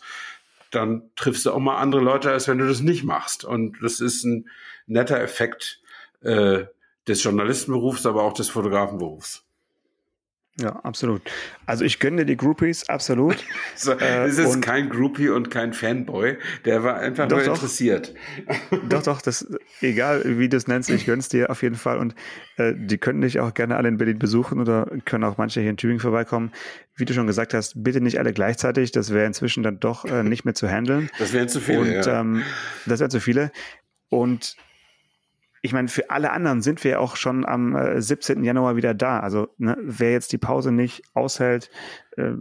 dann 0.71 1.09
triffst 1.15 1.45
du 1.45 1.51
auch 1.51 1.59
mal 1.59 1.77
andere 1.77 2.01
Leute, 2.01 2.31
als 2.31 2.47
wenn 2.47 2.57
du 2.57 2.67
das 2.67 2.81
nicht 2.81 3.03
machst. 3.03 3.45
Und 3.45 3.77
das 3.81 3.99
ist 3.99 4.23
ein 4.23 4.49
netter 4.85 5.19
Effekt 5.19 5.81
äh, 6.21 6.65
des 7.07 7.23
Journalistenberufs, 7.23 8.05
aber 8.05 8.23
auch 8.23 8.33
des 8.33 8.49
Fotografenberufs. 8.49 9.46
Ja, 10.59 10.71
absolut. 10.77 11.21
Also 11.67 11.85
ich 11.85 11.99
gönne 11.99 12.25
die 12.25 12.35
Groupies, 12.35 12.89
absolut. 12.89 13.45
so, 13.75 13.91
äh, 13.91 14.25
es 14.25 14.39
ist 14.39 14.59
kein 14.61 14.89
Groupie 14.89 15.29
und 15.29 15.51
kein 15.51 15.71
Fanboy, 15.71 16.37
der 16.65 16.83
war 16.83 16.97
einfach 16.97 17.27
doch, 17.27 17.37
nur 17.37 17.45
interessiert. 17.45 18.15
Doch, 18.89 19.03
doch, 19.03 19.21
das, 19.21 19.47
egal 19.81 20.23
wie 20.25 20.49
du 20.49 20.57
es 20.57 20.67
nennst, 20.67 20.89
ich 20.89 21.05
gönn's 21.05 21.29
dir 21.29 21.49
auf 21.49 21.61
jeden 21.61 21.75
Fall. 21.75 21.97
Und 21.97 22.15
äh, 22.57 22.73
die 22.75 22.97
können 22.97 23.21
dich 23.21 23.39
auch 23.39 23.53
gerne 23.53 23.75
alle 23.75 23.87
in 23.87 23.97
Berlin 23.97 24.17
besuchen 24.17 24.59
oder 24.59 24.89
können 25.05 25.23
auch 25.23 25.37
manche 25.37 25.61
hier 25.61 25.69
in 25.69 25.77
Tübingen 25.77 25.99
vorbeikommen. 25.99 26.51
Wie 26.95 27.05
du 27.05 27.13
schon 27.13 27.27
gesagt 27.27 27.53
hast, 27.53 27.83
bitte 27.83 28.01
nicht 28.01 28.19
alle 28.19 28.33
gleichzeitig, 28.33 28.91
das 28.91 29.13
wäre 29.13 29.25
inzwischen 29.25 29.63
dann 29.63 29.79
doch 29.79 30.05
äh, 30.05 30.23
nicht 30.23 30.45
mehr 30.45 30.53
zu 30.53 30.67
handeln. 30.67 31.09
Das 31.19 31.33
wären 31.33 31.49
zu 31.49 31.59
viele. 31.59 31.79
Und 31.79 32.05
ja. 32.05 32.21
ähm, 32.21 32.43
das 32.85 32.99
wären 32.99 33.11
zu 33.11 33.19
viele. 33.19 33.51
Und 34.09 34.55
ich 35.67 35.73
meine, 35.73 35.89
für 35.89 36.09
alle 36.09 36.31
anderen 36.31 36.61
sind 36.61 36.81
wir 36.85 37.01
auch 37.01 37.17
schon 37.17 37.45
am 37.45 37.75
äh, 37.75 38.01
17. 38.01 38.41
Januar 38.41 38.77
wieder 38.77 38.93
da. 38.93 39.19
Also 39.19 39.49
ne, 39.57 39.77
wer 39.81 40.13
jetzt 40.13 40.31
die 40.31 40.37
Pause 40.37 40.71
nicht 40.71 41.03
aushält, 41.13 41.69
äh, 42.15 42.31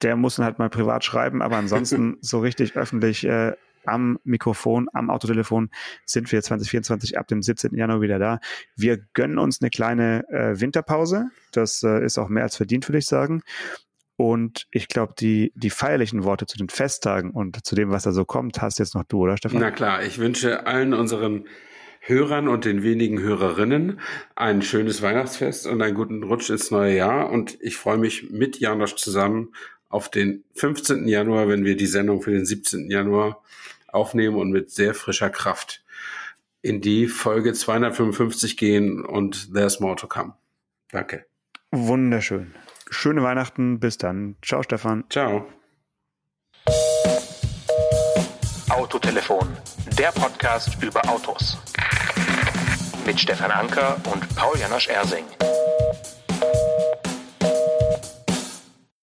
der 0.00 0.14
muss 0.14 0.36
dann 0.36 0.44
halt 0.44 0.60
mal 0.60 0.70
privat 0.70 1.04
schreiben. 1.04 1.42
Aber 1.42 1.56
ansonsten 1.56 2.18
so 2.20 2.38
richtig 2.38 2.76
öffentlich 2.76 3.24
äh, 3.24 3.54
am 3.84 4.20
Mikrofon, 4.22 4.88
am 4.92 5.10
Autotelefon 5.10 5.70
sind 6.04 6.30
wir 6.30 6.40
2024 6.40 7.18
ab 7.18 7.26
dem 7.26 7.42
17. 7.42 7.74
Januar 7.74 8.00
wieder 8.00 8.20
da. 8.20 8.38
Wir 8.76 8.98
gönnen 9.12 9.38
uns 9.38 9.60
eine 9.60 9.70
kleine 9.70 10.24
äh, 10.28 10.60
Winterpause. 10.60 11.30
Das 11.50 11.82
äh, 11.82 12.04
ist 12.04 12.16
auch 12.16 12.28
mehr 12.28 12.44
als 12.44 12.56
verdient, 12.56 12.88
würde 12.88 12.98
ich 12.98 13.06
sagen. 13.06 13.42
Und 14.14 14.68
ich 14.70 14.86
glaube, 14.86 15.14
die, 15.18 15.52
die 15.56 15.70
feierlichen 15.70 16.22
Worte 16.22 16.46
zu 16.46 16.58
den 16.58 16.68
Festtagen 16.68 17.32
und 17.32 17.66
zu 17.66 17.74
dem, 17.74 17.90
was 17.90 18.04
da 18.04 18.12
so 18.12 18.24
kommt, 18.24 18.62
hast 18.62 18.78
jetzt 18.78 18.94
noch 18.94 19.04
du, 19.04 19.18
oder 19.18 19.36
Stefan? 19.36 19.60
Na 19.60 19.72
klar, 19.72 20.04
ich 20.04 20.18
wünsche 20.18 20.64
allen 20.64 20.94
unseren 20.94 21.44
Hörern 22.00 22.48
und 22.48 22.64
den 22.64 22.82
wenigen 22.82 23.20
Hörerinnen 23.20 24.00
ein 24.34 24.62
schönes 24.62 25.02
Weihnachtsfest 25.02 25.66
und 25.66 25.82
einen 25.82 25.94
guten 25.94 26.22
Rutsch 26.22 26.50
ins 26.50 26.70
neue 26.70 26.96
Jahr. 26.96 27.30
Und 27.30 27.58
ich 27.60 27.76
freue 27.76 27.98
mich 27.98 28.30
mit 28.30 28.58
Janosch 28.58 28.96
zusammen 28.96 29.52
auf 29.88 30.10
den 30.10 30.44
15. 30.54 31.08
Januar, 31.08 31.48
wenn 31.48 31.64
wir 31.64 31.76
die 31.76 31.86
Sendung 31.86 32.22
für 32.22 32.30
den 32.30 32.46
17. 32.46 32.90
Januar 32.90 33.42
aufnehmen 33.88 34.36
und 34.36 34.50
mit 34.50 34.70
sehr 34.70 34.94
frischer 34.94 35.30
Kraft 35.30 35.82
in 36.62 36.80
die 36.80 37.06
Folge 37.06 37.52
255 37.52 38.56
gehen 38.56 39.04
und 39.04 39.52
there's 39.54 39.80
more 39.80 39.96
to 39.96 40.06
come. 40.06 40.34
Danke. 40.90 41.24
Wunderschön. 41.70 42.54
Schöne 42.90 43.22
Weihnachten. 43.22 43.80
Bis 43.80 43.98
dann. 43.98 44.36
Ciao, 44.42 44.62
Stefan. 44.62 45.04
Ciao. 45.10 45.46
Autotelefon, 48.70 49.56
der 49.98 50.12
Podcast 50.12 50.76
über 50.82 51.00
Autos. 51.08 51.56
Mit 53.06 53.18
Stefan 53.18 53.50
Anker 53.50 53.96
und 54.12 54.36
Paul 54.36 54.58
Janosch 54.58 54.88
Ersing. 54.88 55.24